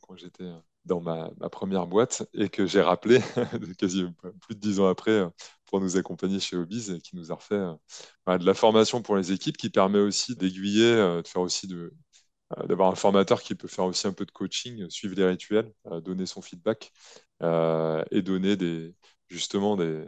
quand 0.02 0.16
j'étais 0.16 0.50
dans 0.84 1.00
ma, 1.00 1.30
première 1.50 1.86
boîte 1.86 2.26
et 2.34 2.48
que 2.48 2.66
j'ai 2.66 2.80
rappelé 2.80 3.20
quasi 3.78 4.04
plus 4.40 4.54
de 4.54 4.60
dix 4.60 4.80
ans 4.80 4.88
après 4.88 5.22
pour 5.66 5.80
nous 5.80 5.96
accompagner 5.96 6.40
chez 6.40 6.56
Obiz 6.56 6.90
et 6.90 7.00
qui 7.00 7.14
nous 7.16 7.30
a 7.30 7.34
refait 7.34 7.62
de 8.26 8.44
la 8.44 8.54
formation 8.54 9.02
pour 9.02 9.16
les 9.16 9.32
équipes 9.32 9.58
qui 9.58 9.68
permet 9.68 9.98
aussi 9.98 10.34
d'aiguiller, 10.34 10.94
de 10.94 11.26
faire 11.26 11.42
aussi 11.42 11.66
de, 11.66 11.92
d'avoir 12.66 12.90
un 12.90 12.94
formateur 12.94 13.42
qui 13.42 13.54
peut 13.54 13.68
faire 13.68 13.84
aussi 13.84 14.06
un 14.06 14.12
peu 14.12 14.24
de 14.24 14.30
coaching, 14.30 14.88
suivre 14.88 15.14
les 15.14 15.26
rituels, 15.26 15.70
donner 16.02 16.24
son 16.24 16.40
feedback 16.40 16.90
et 17.42 18.22
donner 18.22 18.56
des, 18.56 18.94
justement 19.28 19.76
des, 19.76 20.06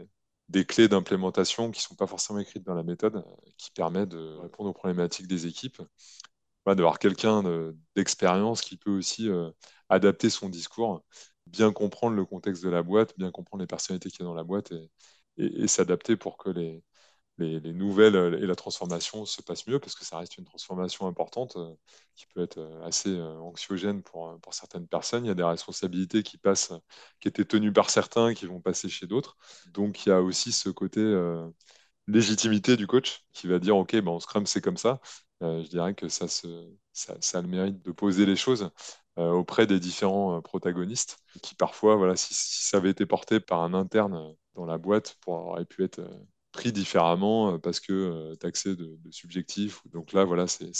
des 0.51 0.65
clés 0.65 0.87
d'implémentation 0.89 1.71
qui 1.71 1.79
ne 1.79 1.83
sont 1.83 1.95
pas 1.95 2.07
forcément 2.07 2.39
écrites 2.39 2.63
dans 2.65 2.75
la 2.75 2.83
méthode, 2.83 3.23
qui 3.57 3.71
permet 3.71 4.05
de 4.05 4.37
répondre 4.41 4.69
aux 4.69 4.73
problématiques 4.73 5.27
des 5.27 5.47
équipes. 5.47 5.81
D'avoir 6.65 6.99
quelqu'un 6.99 7.43
d'expérience 7.95 8.61
qui 8.61 8.77
peut 8.77 8.91
aussi 8.91 9.29
euh, 9.29 9.49
adapter 9.89 10.29
son 10.29 10.47
discours, 10.47 11.03
bien 11.47 11.71
comprendre 11.73 12.15
le 12.15 12.25
contexte 12.25 12.63
de 12.63 12.69
la 12.69 12.83
boîte, 12.83 13.17
bien 13.17 13.31
comprendre 13.31 13.61
les 13.61 13.67
personnalités 13.67 14.11
qu'il 14.11 14.21
y 14.21 14.23
a 14.23 14.25
dans 14.25 14.35
la 14.35 14.43
boîte 14.43 14.71
et, 15.37 15.67
s'adapter 15.67 16.17
pour 16.17 16.37
que 16.37 16.49
les, 16.51 16.83
les, 17.41 17.73
nouvelles 17.73 18.15
et 18.41 18.45
la 18.45 18.55
transformation 18.55 19.25
se 19.25 19.41
passent 19.41 19.67
mieux, 19.67 19.79
parce 19.79 19.95
que 19.95 20.05
ça 20.05 20.17
reste 20.17 20.37
une 20.37 20.45
transformation 20.45 21.07
importante 21.07 21.55
euh, 21.57 21.73
qui 22.15 22.25
peut 22.27 22.41
être 22.41 22.59
euh, 22.59 22.83
assez 22.85 23.19
anxiogène 23.19 24.03
pour, 24.03 24.39
pour 24.41 24.53
certaines 24.53 24.87
personnes. 24.87 25.25
Il 25.25 25.27
y 25.29 25.31
a 25.31 25.35
des 25.35 25.43
responsabilités 25.43 26.23
qui 26.23 26.37
passent, 26.37 26.73
qui 27.19 27.27
étaient 27.27 27.45
tenues 27.45 27.73
par 27.73 27.89
certains, 27.89 28.33
qui 28.33 28.45
vont 28.45 28.61
passer 28.61 28.89
chez 28.89 29.07
d'autres. 29.07 29.37
Donc 29.73 30.05
il 30.05 30.09
y 30.09 30.11
a 30.11 30.21
aussi 30.21 30.51
ce 30.51 30.69
côté 30.69 31.01
légitimité 32.07 32.77
du 32.77 32.87
coach 32.87 33.25
qui 33.31 33.47
va 33.47 33.59
dire 33.59 33.77
ok 33.77 33.95
ben, 34.01 34.19
Scrum 34.19 34.45
c'est 34.45 34.61
comme 34.61 34.77
ça 34.77 34.99
euh, 35.41 35.63
je 35.63 35.69
dirais 35.69 35.93
que 35.95 36.07
ça, 36.07 36.25
a 36.25 37.41
le 37.41 37.47
mérite 37.47 37.81
de 37.83 37.91
poser 37.91 38.25
les 38.25 38.35
choses 38.35 38.69
euh, 39.17 39.31
auprès 39.31 39.65
des 39.67 39.79
différents 39.79 40.37
euh, 40.37 40.41
protagonistes, 40.41 41.17
qui 41.41 41.55
parfois, 41.55 41.95
voilà, 41.95 42.15
si, 42.15 42.33
ça 42.33 42.77
avait 42.77 42.91
été 42.91 43.05
porté 43.05 43.39
par 43.39 43.61
un 43.61 43.73
interne 43.73 44.35
dans 44.55 44.65
la 44.65 44.77
boîte, 44.77 45.17
aurait 45.25 45.65
pu 45.65 45.83
être 45.83 46.01
pris 46.51 46.71
différemment 46.71 47.57
parce 47.59 47.79
que 47.79 48.35
taxé 48.35 48.75
de, 48.75 48.97
de, 49.03 49.11
subjectif. 49.11 49.81
Donc 49.93 50.13
là, 50.13 50.25
voilà, 50.25 50.47
c'est 50.47 50.71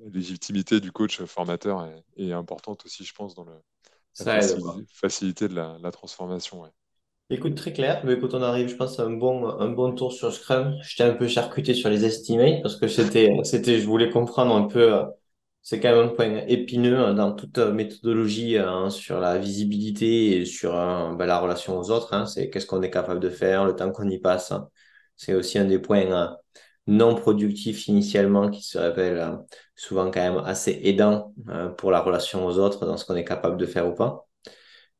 la 0.00 0.08
légitimité 0.10 0.80
du 0.80 0.92
coach 0.92 1.22
formateur 1.22 1.88
est, 2.16 2.32
importante 2.32 2.84
aussi, 2.84 3.04
je 3.04 3.14
pense, 3.14 3.34
dans 3.34 3.44
le, 3.44 3.52
la 4.24 4.40
facilité, 4.92 5.48
de 5.48 5.54
la, 5.54 5.90
transformation. 5.90 6.64
Écoute, 7.30 7.54
très 7.54 7.72
clair. 7.72 8.02
Mais 8.04 8.14
écoute, 8.14 8.34
on 8.34 8.42
arrive, 8.42 8.68
je 8.68 8.76
pense, 8.76 8.98
à 9.00 9.04
un 9.04 9.10
bon, 9.10 9.48
un 9.48 9.68
bon 9.68 9.94
tour 9.94 10.12
sur 10.12 10.32
Scrum. 10.32 10.76
J'étais 10.82 11.04
un 11.04 11.14
peu 11.14 11.28
charcuté 11.28 11.74
sur 11.74 11.88
les 11.88 12.04
estimates 12.04 12.62
parce 12.62 12.76
que 12.76 12.88
c'était, 12.88 13.34
c'était, 13.44 13.80
je 13.80 13.86
voulais 13.86 14.10
comprendre 14.10 14.54
un 14.54 14.66
peu, 14.66 14.94
euh, 14.94 15.04
c'est 15.62 15.80
quand 15.80 15.92
même 15.92 16.06
un 16.06 16.08
point 16.08 16.44
épineux 16.46 16.98
hein, 16.98 17.14
dans 17.14 17.32
toute 17.32 17.58
euh, 17.58 17.72
méthodologie 17.72 18.58
hein, 18.58 18.90
sur 18.90 19.20
la 19.20 19.38
visibilité 19.38 20.40
et 20.40 20.44
sur 20.44 20.76
euh, 20.76 21.14
ben, 21.14 21.26
la 21.26 21.38
relation 21.38 21.78
aux 21.78 21.90
autres. 21.90 22.12
Hein. 22.12 22.26
c'est 22.26 22.50
qu'est-ce 22.50 22.66
qu'on 22.66 22.82
est 22.82 22.90
capable 22.90 23.20
de 23.20 23.30
faire, 23.30 23.64
le 23.64 23.74
temps 23.76 23.92
qu'on 23.92 24.08
y 24.08 24.18
passe. 24.18 24.52
C'est 25.24 25.34
aussi 25.34 25.58
un 25.58 25.64
des 25.64 25.78
points 25.78 26.36
non 26.86 27.14
productifs 27.14 27.88
initialement 27.88 28.50
qui 28.50 28.62
se 28.62 28.78
révèle 28.78 29.38
souvent 29.76 30.10
quand 30.10 30.20
même 30.20 30.42
assez 30.44 30.80
aidant 30.84 31.34
pour 31.78 31.90
la 31.90 32.00
relation 32.00 32.46
aux 32.46 32.58
autres 32.58 32.86
dans 32.86 32.96
ce 32.96 33.04
qu'on 33.04 33.16
est 33.16 33.24
capable 33.24 33.56
de 33.56 33.66
faire 33.66 33.88
ou 33.88 33.94
pas. 33.94 34.26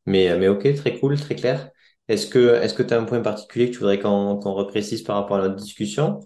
Mais, 0.06 0.36
mais 0.38 0.48
ok, 0.48 0.74
très 0.74 0.98
cool, 0.98 1.18
très 1.18 1.36
clair. 1.36 1.70
Est-ce 2.08 2.26
que 2.26 2.74
que 2.74 2.82
tu 2.82 2.94
as 2.94 3.00
un 3.00 3.04
point 3.04 3.20
particulier 3.20 3.66
que 3.66 3.72
tu 3.72 3.78
voudrais 3.78 3.98
qu'on 4.00 4.38
reprécise 4.38 5.02
par 5.02 5.16
rapport 5.16 5.38
à 5.38 5.42
notre 5.42 5.56
discussion? 5.56 6.20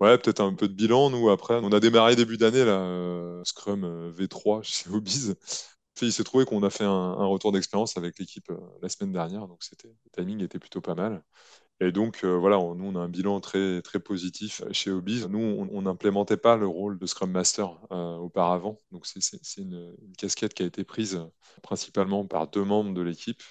Ouais, 0.00 0.16
peut-être 0.16 0.40
un 0.40 0.54
peu 0.54 0.66
de 0.66 0.72
bilan, 0.72 1.10
nous, 1.10 1.28
après. 1.28 1.60
On 1.62 1.72
a 1.72 1.80
démarré 1.80 2.16
début 2.16 2.38
d'année, 2.38 2.64
là, 2.64 2.80
euh, 2.80 3.44
Scrum 3.44 3.84
euh, 3.84 4.10
V3 4.12 4.62
chez 4.62 4.88
Obiz. 4.90 5.36
Il 6.00 6.12
s'est 6.12 6.24
trouvé 6.24 6.46
qu'on 6.46 6.62
a 6.62 6.70
fait 6.70 6.84
un, 6.84 7.26
retour 7.26 7.52
d'expérience 7.52 7.98
avec 7.98 8.18
l'équipe 8.18 8.50
euh, 8.50 8.56
la 8.80 8.88
semaine 8.88 9.12
dernière, 9.12 9.46
donc 9.46 9.60
le 9.84 10.10
timing 10.12 10.42
était 10.42 10.58
plutôt 10.58 10.80
pas 10.80 10.94
mal. 10.94 11.22
Et 11.80 11.92
donc, 11.92 12.24
voilà, 12.24 12.58
nous, 12.58 12.84
on 12.84 12.94
a 12.96 13.00
un 13.00 13.08
bilan 13.08 13.40
très, 13.40 13.80
très 13.82 14.00
positif 14.00 14.62
chez 14.70 14.90
Obiz. 14.90 15.26
Nous, 15.28 15.38
on 15.38 15.82
n'implémentait 15.82 16.36
pas 16.36 16.56
le 16.56 16.66
rôle 16.66 16.98
de 16.98 17.06
Scrum 17.06 17.30
Master 17.30 17.70
auparavant. 17.90 18.80
Donc, 18.92 19.06
c'est, 19.06 19.20
une, 19.56 19.94
une, 20.02 20.16
casquette 20.16 20.52
qui 20.52 20.62
a 20.62 20.66
été 20.66 20.84
prise 20.84 21.22
principalement 21.62 22.26
par 22.26 22.48
deux 22.48 22.64
membres 22.64 22.92
de 22.92 23.00
l'équipe 23.00 23.42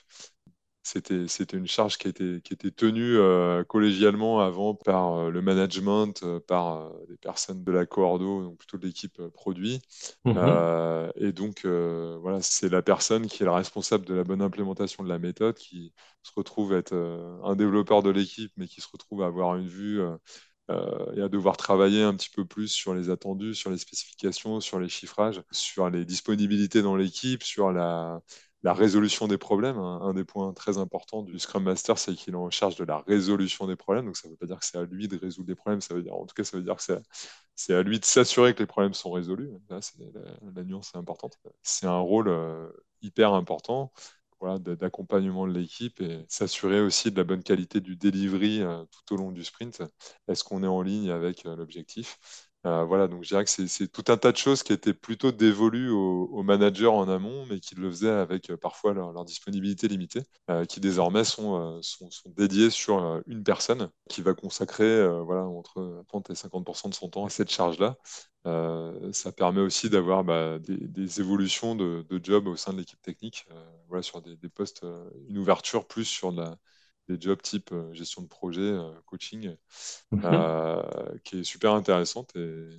c'était, 0.81 1.27
c'était 1.27 1.57
une 1.57 1.67
charge 1.67 1.97
qui 1.97 2.07
était, 2.07 2.41
qui 2.43 2.53
était 2.53 2.71
tenue 2.71 3.17
euh, 3.17 3.63
collégialement 3.63 4.39
avant 4.39 4.73
par 4.73 5.13
euh, 5.13 5.29
le 5.29 5.41
management, 5.41 6.23
euh, 6.23 6.39
par 6.39 6.91
des 7.07 7.17
personnes 7.17 7.63
de 7.63 7.71
la 7.71 7.85
coordo, 7.85 8.43
donc 8.43 8.57
plutôt 8.57 8.77
de 8.77 8.87
l'équipe 8.87 9.21
produit. 9.33 9.81
Mhm. 10.25 11.11
et 11.15 11.31
donc, 11.31 11.65
voilà, 11.65 12.41
c'est 12.41 12.69
la 12.69 12.81
personne 12.81 13.27
qui 13.27 13.43
est 13.43 13.45
la 13.45 13.55
responsable 13.55 14.05
de 14.05 14.13
la 14.13 14.23
bonne 14.23 14.41
implémentation 14.41 15.03
de 15.03 15.09
la 15.09 15.19
méthode, 15.19 15.55
qui 15.55 15.93
se 16.23 16.31
retrouve 16.35 16.73
être 16.73 16.93
un 17.43 17.55
développeur 17.55 18.03
de 18.03 18.09
l'équipe, 18.09 18.51
mais 18.57 18.67
qui 18.67 18.81
se 18.81 18.87
retrouve 18.91 19.23
à 19.23 19.27
avoir 19.27 19.55
une 19.57 19.67
vue 19.67 20.01
et 21.15 21.21
à 21.21 21.29
devoir 21.29 21.57
travailler 21.57 22.03
un 22.03 22.15
petit 22.15 22.29
peu 22.29 22.45
plus 22.45 22.67
sur 22.67 22.93
les 22.93 23.09
attendus, 23.09 23.55
sur 23.55 23.71
les 23.71 23.77
spécifications, 23.77 24.59
sur 24.59 24.79
les 24.79 24.89
chiffrages, 24.89 25.41
sur 25.51 25.89
les 25.89 26.05
disponibilités 26.05 26.81
dans 26.81 26.95
l'équipe, 26.95 27.43
sur 27.43 27.71
la 27.71 28.21
la 28.63 28.73
résolution 28.73 29.27
des 29.27 29.37
problèmes. 29.37 29.77
Un, 29.77 30.13
des 30.13 30.25
points 30.25 30.53
très 30.53 30.77
importants 30.77 31.23
du 31.23 31.39
Scrum 31.39 31.63
Master, 31.63 31.97
c'est 31.97 32.13
qu'il 32.13 32.33
est 32.33 32.37
en 32.37 32.49
charge 32.49 32.75
de 32.75 32.83
la 32.83 32.99
résolution 32.99 33.67
des 33.67 33.75
problèmes. 33.75 34.05
Donc, 34.05 34.17
ça 34.17 34.27
ne 34.27 34.33
veut 34.33 34.37
pas 34.37 34.45
dire 34.45 34.59
que 34.59 34.65
c'est 34.65 34.77
à 34.77 34.83
lui 34.83 35.07
de 35.07 35.17
résoudre 35.17 35.47
des 35.47 35.55
problèmes. 35.55 35.81
Ça 35.81 35.93
veut 35.93 36.03
dire, 36.03 36.15
en 36.15 36.25
tout 36.25 36.33
cas, 36.35 36.43
ça 36.43 36.57
veut 36.57 36.63
dire 36.63 36.75
que 36.75 36.83
c'est 37.55 37.73
à, 37.73 37.83
lui 37.83 37.99
de 37.99 38.05
s'assurer 38.05 38.53
que 38.53 38.59
les 38.59 38.67
problèmes 38.67 38.93
sont 38.93 39.11
résolus. 39.11 39.49
Là, 39.69 39.79
la, 40.55 40.63
nuance 40.63 40.91
est 40.93 40.97
importante. 40.97 41.37
C'est 41.61 41.87
un 41.87 41.99
rôle 41.99 42.27
euh, 42.27 42.69
hyper 43.01 43.33
important. 43.33 43.91
d'accompagnement 44.41 45.47
de 45.47 45.53
l'équipe 45.53 46.01
et 46.01 46.25
s'assurer 46.29 46.81
aussi 46.81 47.11
de 47.11 47.17
la 47.17 47.25
bonne 47.25 47.43
qualité 47.43 47.81
du 47.81 47.95
delivery 47.97 48.61
euh, 48.61 48.83
tout 48.85 49.15
au 49.15 49.17
long 49.17 49.31
du 49.31 49.43
sprint. 49.43 49.83
Est-ce 50.27 50.43
qu'on 50.43 50.63
est 50.63 50.67
en 50.67 50.81
ligne 50.81 51.11
avec 51.11 51.45
euh, 51.45 51.55
l'objectif? 51.55 52.17
Euh, 52.69 52.83
voilà, 52.85 53.07
donc 53.07 53.23
je 53.23 53.29
dirais 53.29 53.43
que 53.43 53.49
c'est 53.49 53.87
tout 53.87 54.03
un 54.09 54.17
tas 54.17 54.31
de 54.31 54.37
choses 54.37 54.63
qui 54.63 54.73
étaient 54.73 54.93
plutôt 54.93 55.31
dévolues 55.31 55.89
aux, 55.89 56.43
managers 56.43 56.87
en 56.87 57.09
amont, 57.09 57.45
mais 57.47 57.59
qui 57.59 57.75
le 57.75 57.89
faisaient 57.89 58.09
avec 58.09 58.49
euh, 58.51 58.57
parfois 58.57 58.93
leur, 58.93 59.25
disponibilité 59.25 59.87
limitée, 59.87 60.21
euh, 60.49 60.65
qui 60.65 60.79
désormais 60.79 61.23
sont, 61.23 61.81
sont, 61.81 62.09
dédiées 62.37 62.69
sur 62.69 63.21
une 63.27 63.43
personne 63.43 63.89
qui 64.09 64.21
va 64.21 64.33
consacrer 64.33 65.07
voilà, 65.23 65.45
entre 65.45 66.03
30 66.07 66.29
et 66.29 66.33
50% 66.33 66.89
de 66.89 66.93
son 66.93 67.09
temps 67.09 67.25
à 67.25 67.29
cette 67.29 67.49
charge-là. 67.51 67.97
ça 69.11 69.31
permet 69.31 69.61
aussi 69.61 69.89
d'avoir 69.89 70.23
bah, 70.23 70.59
des, 70.59 71.19
évolutions 71.19 71.75
de, 71.75 72.05
de, 72.09 72.23
job 72.23 72.47
au 72.47 72.55
sein 72.55 72.73
de 72.73 72.79
l'équipe 72.79 73.01
technique, 73.01 73.45
voilà, 73.87 74.03
sur 74.03 74.21
des, 74.21 74.35
des 74.37 74.49
postes, 74.49 74.85
une 75.27 75.37
ouverture 75.37 75.87
plus 75.87 76.05
sur 76.05 76.31
de 76.31 76.41
la, 76.41 76.55
des 77.09 77.19
jobs 77.19 77.41
type 77.41 77.71
euh, 77.71 77.91
gestion 77.93 78.21
de 78.21 78.27
projet, 78.27 78.61
euh, 78.61 78.91
coaching, 79.05 79.55
mhm. 80.11 80.21
euh, 80.25 80.81
qui 81.23 81.39
est 81.39 81.43
super 81.43 81.73
intéressante. 81.73 82.35
Et 82.35 82.69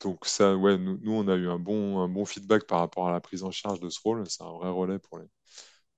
donc 0.00 0.26
ça, 0.26 0.56
ouais, 0.56 0.78
nous, 0.78 1.00
on 1.12 1.28
a 1.28 1.36
eu 1.36 1.48
un 1.48 1.58
bon, 1.58 2.00
un 2.00 2.08
bon 2.08 2.24
feedback 2.24 2.66
par 2.66 2.80
rapport 2.80 3.08
à 3.08 3.12
la 3.12 3.20
prise 3.20 3.44
en 3.44 3.50
charge 3.50 3.80
de 3.80 3.90
ce 3.90 4.00
rôle. 4.00 4.28
C'est 4.28 4.42
un 4.42 4.52
vrai 4.52 4.70
relais 4.70 4.98
pour 4.98 5.18
les, 5.18 5.26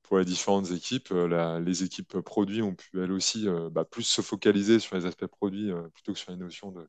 pour 0.02 0.18
les 0.18 0.24
différentes 0.24 0.70
équipes. 0.72 1.10
les 1.10 1.84
équipes 1.84 2.20
produits 2.20 2.62
ont 2.62 2.74
pu, 2.74 3.02
elles 3.02 3.12
aussi, 3.12 3.46
bah, 3.72 3.84
plus 3.84 4.02
se 4.04 4.20
focaliser 4.22 4.80
sur 4.80 4.96
les 4.96 5.06
aspects 5.06 5.26
produits 5.26 5.72
plutôt 5.94 6.12
que 6.12 6.18
sur 6.18 6.32
les 6.32 6.36
notions 6.38 6.72
de, 6.72 6.88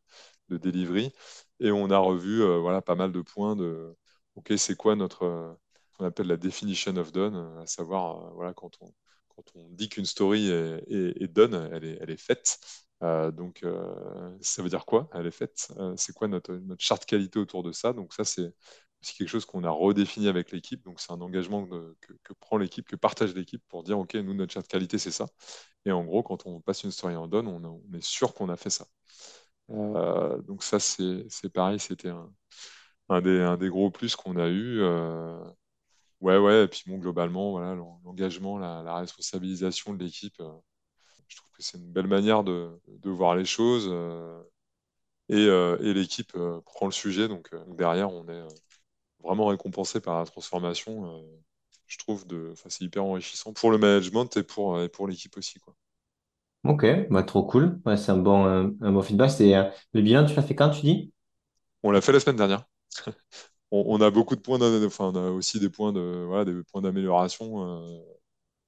de 0.49 0.57
delivery. 0.57 1.13
Et 1.59 1.71
on 1.71 1.89
a 1.91 1.97
revu 1.97 2.43
voilà, 2.59 2.81
pas 2.81 2.95
mal 2.95 3.11
de 3.11 3.21
points 3.21 3.55
de, 3.55 3.95
OK, 4.35 4.53
c'est 4.57 4.75
quoi 4.75 4.95
notre, 4.95 5.57
on 5.99 6.05
appelle 6.05 6.27
la 6.27 6.37
definition 6.37 6.97
of 6.97 7.11
done, 7.13 7.35
à 7.61 7.65
savoir, 7.67 8.33
voilà, 8.33 8.53
quand 8.53 8.71
on, 8.81 8.91
quand 9.35 9.43
on 9.55 9.69
dit 9.69 9.89
qu'une 9.89 10.05
story 10.05 10.49
est, 10.49 11.27
done, 11.27 11.69
elle 11.73 11.85
est, 11.85 11.97
elle 12.01 12.09
est 12.09 12.21
faite. 12.21 12.59
Euh, 13.03 13.31
donc, 13.31 13.63
euh, 13.63 14.35
ça 14.41 14.63
veut 14.63 14.69
dire 14.69 14.85
quoi 14.85 15.09
Elle 15.13 15.27
est 15.27 15.31
faite? 15.31 15.67
Euh, 15.77 15.93
c'est 15.97 16.13
quoi 16.13 16.27
notre, 16.27 16.59
charte 16.79 17.05
qualité 17.05 17.39
autour 17.39 17.63
de 17.63 17.71
ça? 17.71 17.93
Donc, 17.93 18.13
ça, 18.13 18.23
c'est 18.23 18.53
quelque 19.17 19.27
chose 19.29 19.45
qu'on 19.45 19.63
a 19.63 19.69
redéfini 19.69 20.27
avec 20.27 20.51
l'équipe. 20.51 20.83
Donc, 20.83 20.99
c'est 20.99 21.11
un 21.11 21.21
engagement 21.21 21.67
que, 21.67 22.33
prend 22.39 22.57
l'équipe, 22.57 22.87
que 22.87 22.95
partage 22.95 23.33
l'équipe 23.35 23.63
pour 23.67 23.83
dire 23.83 23.99
OK, 23.99 24.15
nous, 24.15 24.33
notre 24.33 24.53
charte 24.53 24.67
qualité, 24.67 24.97
c'est 24.97 25.11
ça. 25.11 25.27
Et 25.85 25.91
en 25.91 26.03
gros, 26.05 26.23
quand 26.23 26.45
on 26.47 26.61
passe 26.61 26.83
une 26.83 26.91
story 26.91 27.15
en 27.15 27.27
done, 27.27 27.47
on, 27.47 27.81
est 27.93 28.03
sûr 28.03 28.33
qu'on 28.33 28.49
a 28.49 28.55
fait 28.57 28.69
ça. 28.69 28.87
donc, 29.69 30.63
ça, 30.63 30.79
c'est 30.79 31.49
pareil. 31.53 31.79
C'était 31.79 32.09
un, 33.09 33.21
des, 33.21 33.69
gros 33.69 33.91
plus 33.91 34.15
qu'on 34.15 34.37
a 34.37 34.47
eu. 34.49 34.81
Ouais, 36.25 36.37
ouais, 36.39 36.63
et 36.63 36.67
puis 36.67 36.81
bon, 36.87 36.97
globalement, 36.97 37.51
voilà, 37.51 37.75
l'engagement, 38.03 38.57
la, 38.57 38.95
responsabilisation 38.95 39.93
de 39.93 40.03
l'équipe, 40.03 40.33
euh, 40.39 40.49
je 41.27 41.35
trouve 41.35 41.51
que 41.51 41.61
c'est 41.61 41.77
une 41.77 41.91
belle 41.91 42.07
manière 42.07 42.43
de, 42.43 42.79
voir 43.03 43.35
les 43.35 43.45
choses. 43.45 43.87
Euh, 43.91 44.41
euh, 45.31 45.77
et, 45.81 45.93
l'équipe 45.93 46.35
prend 46.65 46.87
le 46.87 46.91
sujet, 46.91 47.27
donc 47.27 47.51
derrière, 47.77 48.11
on 48.11 48.27
est 48.27 48.43
vraiment 49.23 49.45
récompensé 49.45 50.01
par 50.01 50.17
la 50.17 50.25
transformation. 50.25 51.23
je 51.85 51.97
trouve 51.99 52.25
de, 52.25 52.53
c'est 52.69 52.83
hyper 52.83 53.05
enrichissant 53.05 53.53
pour 53.53 53.69
le 53.69 53.77
management 53.77 54.35
et 54.35 54.41
pour, 54.43 54.79
pour 54.93 55.07
l'équipe 55.07 55.37
aussi, 55.37 55.59
quoi. 55.59 55.75
Ok, 56.63 56.87
bah, 57.11 57.21
trop 57.21 57.43
cool. 57.43 57.79
Ouais, 57.85 57.97
c'est 57.97 58.11
un 58.11 58.17
bon, 58.17 58.45
un, 58.45 58.91
bon 58.91 59.01
feedback. 59.03 59.29
C'est, 59.29 59.53
le 59.93 60.01
bilan, 60.01 60.25
tu 60.25 60.33
l'as 60.33 60.41
fait 60.41 60.55
quand, 60.55 60.71
tu 60.71 60.81
dis? 60.81 61.13
On 61.83 61.91
l'a 61.91 62.01
fait 62.01 62.13
la 62.13 62.19
semaine 62.19 62.37
dernière. 62.37 62.65
On, 63.71 63.99
a 64.01 64.09
beaucoup 64.11 64.35
de 64.35 64.41
points, 64.41 64.59
enfin, 64.85 65.11
on 65.13 65.15
a 65.15 65.29
aussi 65.31 65.59
des 65.59 65.69
points 65.69 65.91
de, 65.93 66.25
voilà, 66.27 66.45
des 66.45 66.63
points 66.63 66.81
d'amélioration 66.81 67.81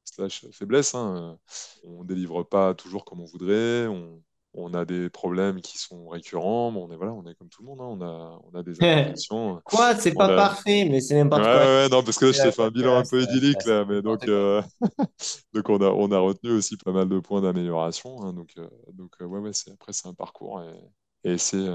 slash 0.04 0.46
faiblesse. 0.52 0.96
Hein. 0.96 1.38
On 1.84 2.04
délivre 2.04 2.44
pas 2.44 2.74
toujours 2.74 3.06
comme 3.06 3.22
on 3.22 3.26
voudrait. 3.26 3.88
On, 3.88 4.22
on 4.58 4.74
a 4.74 4.86
des 4.86 5.10
problèmes 5.10 5.62
qui 5.62 5.78
sont 5.78 6.10
récurrents. 6.10 6.74
on 6.76 6.92
est 6.92 6.96
voilà, 6.96 7.14
on 7.14 7.26
est 7.26 7.36
comme 7.36 7.50
tout 7.50 7.62
le 7.62 7.68
monde. 7.68 7.82
Hein. 7.82 7.88
On 7.88 8.02
a, 8.02 8.42
on 8.52 8.58
a 8.58 8.64
des 8.64 8.72
imperfections. 8.82 9.62
quoi 9.64 9.96
C'est 9.96 10.14
pas 10.14 10.36
parfait, 10.36 10.88
mais 10.90 11.00
c'est 11.00 11.16
n'importe 11.16 11.44
ouais, 11.44 11.52
quoi. 11.52 11.62
Ouais, 11.62 11.90
non, 11.90 12.04
parce 12.04 12.18
que 12.18 12.26
là, 12.26 12.32
je 12.32 12.42
t'ai 12.42 12.52
fait 12.52 12.64
un 12.64 12.72
bilan 12.72 12.98
un 12.98 13.04
peu 13.04 13.22
idyllique 13.22 13.64
là, 13.66 13.86
mais 13.86 14.02
donc, 14.02 14.28
euh, 14.28 14.62
donc 15.54 15.70
on 15.70 15.78
a, 15.82 15.90
on 15.90 16.12
a 16.12 16.20
retenu 16.20 16.52
aussi 16.52 16.76
pas 16.78 16.92
mal 16.92 17.08
de 17.08 17.20
points 17.20 17.42
d'amélioration. 17.42 18.24
Hein. 18.24 18.34
donc, 18.34 18.50
euh, 18.58 18.68
donc 18.94 19.12
euh, 19.22 19.26
ouais, 19.26 19.40
ouais, 19.40 19.54
c'est 19.54 19.72
après 19.72 19.94
c'est 19.94 20.08
un 20.08 20.14
parcours 20.14 20.62
et, 20.62 21.32
et 21.32 21.38
c'est, 21.38 21.66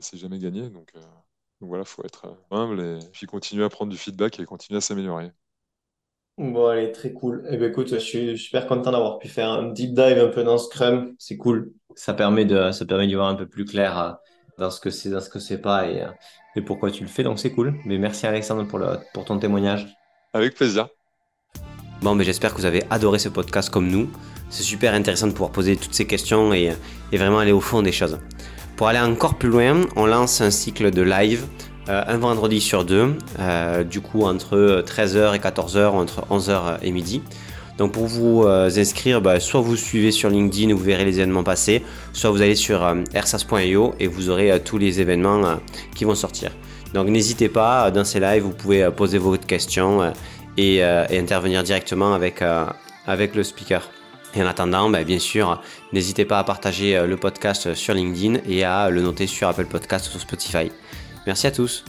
c'est 0.00 0.18
jamais 0.18 0.38
gagné. 0.38 0.68
Donc, 0.70 0.92
donc 1.60 1.68
voilà, 1.68 1.84
faut 1.84 2.02
être 2.04 2.36
humble 2.50 2.80
et 2.80 2.98
puis 3.12 3.26
continuer 3.26 3.64
à 3.64 3.68
prendre 3.68 3.92
du 3.92 3.98
feedback 3.98 4.40
et 4.40 4.44
continuer 4.44 4.78
à 4.78 4.80
s'améliorer. 4.80 5.30
Bon, 6.38 6.68
allez, 6.68 6.90
très 6.90 7.12
cool. 7.12 7.44
Eh 7.50 7.58
ben, 7.58 7.70
écoute, 7.70 7.88
je 7.88 7.98
suis 7.98 8.38
super 8.38 8.66
content 8.66 8.92
d'avoir 8.92 9.18
pu 9.18 9.28
faire 9.28 9.50
un 9.50 9.64
deep 9.72 9.92
dive 9.92 10.18
un 10.18 10.28
peu 10.28 10.42
dans 10.42 10.56
Scrum. 10.56 11.14
C'est 11.18 11.36
cool. 11.36 11.74
Ça 11.94 12.14
permet 12.14 12.46
de, 12.46 12.70
ça 12.70 12.86
permet 12.86 13.06
d'y 13.06 13.14
voir 13.14 13.28
un 13.28 13.34
peu 13.34 13.46
plus 13.46 13.66
clair 13.66 13.98
euh, 13.98 14.12
dans 14.56 14.70
ce 14.70 14.80
que 14.80 14.88
c'est, 14.88 15.10
dans 15.10 15.20
ce 15.20 15.28
que 15.28 15.38
c'est 15.38 15.60
pas 15.60 15.86
et, 15.90 16.02
euh, 16.02 16.08
et 16.56 16.62
pourquoi 16.62 16.90
tu 16.90 17.02
le 17.02 17.10
fais. 17.10 17.24
Donc, 17.24 17.38
c'est 17.38 17.52
cool. 17.52 17.74
Mais 17.84 17.98
merci, 17.98 18.26
Alexandre, 18.26 18.66
pour, 18.66 18.78
le, 18.78 18.96
pour 19.12 19.26
ton 19.26 19.38
témoignage. 19.38 19.86
Avec 20.32 20.54
plaisir. 20.54 20.88
Bon, 22.00 22.14
mais 22.14 22.24
j'espère 22.24 22.54
que 22.54 22.58
vous 22.58 22.64
avez 22.64 22.84
adoré 22.88 23.18
ce 23.18 23.28
podcast 23.28 23.68
comme 23.68 23.88
nous. 23.88 24.10
C'est 24.48 24.62
super 24.62 24.94
intéressant 24.94 25.26
de 25.26 25.32
pouvoir 25.32 25.50
poser 25.50 25.76
toutes 25.76 25.92
ces 25.92 26.06
questions 26.06 26.54
et, 26.54 26.72
et 27.12 27.16
vraiment 27.18 27.40
aller 27.40 27.52
au 27.52 27.60
fond 27.60 27.82
des 27.82 27.92
choses. 27.92 28.18
Pour 28.80 28.88
aller 28.88 28.98
encore 28.98 29.34
plus 29.34 29.50
loin, 29.50 29.82
on 29.94 30.06
lance 30.06 30.40
un 30.40 30.50
cycle 30.50 30.90
de 30.90 31.02
live 31.02 31.44
euh, 31.90 32.02
un 32.06 32.16
vendredi 32.16 32.62
sur 32.62 32.86
deux, 32.86 33.14
euh, 33.38 33.84
du 33.84 34.00
coup 34.00 34.22
entre 34.22 34.82
13h 34.86 35.36
et 35.36 35.38
14h, 35.38 35.88
entre 35.88 36.22
11h 36.30 36.78
et 36.80 36.90
midi. 36.90 37.20
Donc 37.76 37.92
pour 37.92 38.06
vous 38.06 38.44
euh, 38.44 38.70
inscrire, 38.74 39.20
bah, 39.20 39.38
soit 39.38 39.60
vous 39.60 39.76
suivez 39.76 40.12
sur 40.12 40.30
LinkedIn 40.30 40.72
vous 40.72 40.82
verrez 40.82 41.04
les 41.04 41.18
événements 41.18 41.42
passés, 41.42 41.82
soit 42.14 42.30
vous 42.30 42.40
allez 42.40 42.54
sur 42.54 42.82
ersas.io 43.12 43.96
et 44.00 44.06
vous 44.06 44.30
aurez 44.30 44.58
tous 44.64 44.78
les 44.78 44.98
événements 44.98 45.58
qui 45.94 46.06
vont 46.06 46.14
sortir. 46.14 46.50
Donc 46.94 47.06
n'hésitez 47.08 47.50
pas, 47.50 47.90
dans 47.90 48.04
ces 48.04 48.18
lives, 48.18 48.44
vous 48.44 48.54
pouvez 48.54 48.88
poser 48.96 49.18
vos 49.18 49.36
questions 49.36 50.10
et, 50.56 50.76
et, 50.76 51.18
intervenir 51.18 51.64
directement 51.64 52.14
avec, 52.14 52.42
avec 53.06 53.34
le 53.34 53.42
speaker. 53.42 53.82
Et 54.34 54.42
en 54.42 54.46
attendant, 54.46 54.88
bah, 54.90 55.04
bien 55.04 55.18
sûr, 55.18 55.60
n'hésitez 55.92 56.24
pas 56.24 56.38
à 56.38 56.44
partager 56.44 57.04
le 57.06 57.16
podcast 57.16 57.74
sur 57.74 57.94
LinkedIn 57.94 58.40
et 58.46 58.64
à 58.64 58.90
le 58.90 59.02
noter 59.02 59.26
sur 59.26 59.48
Apple 59.48 59.66
Podcast 59.66 60.06
ou 60.08 60.10
sur 60.10 60.20
Spotify. 60.20 60.70
Merci 61.26 61.46
à 61.46 61.50
tous. 61.50 61.84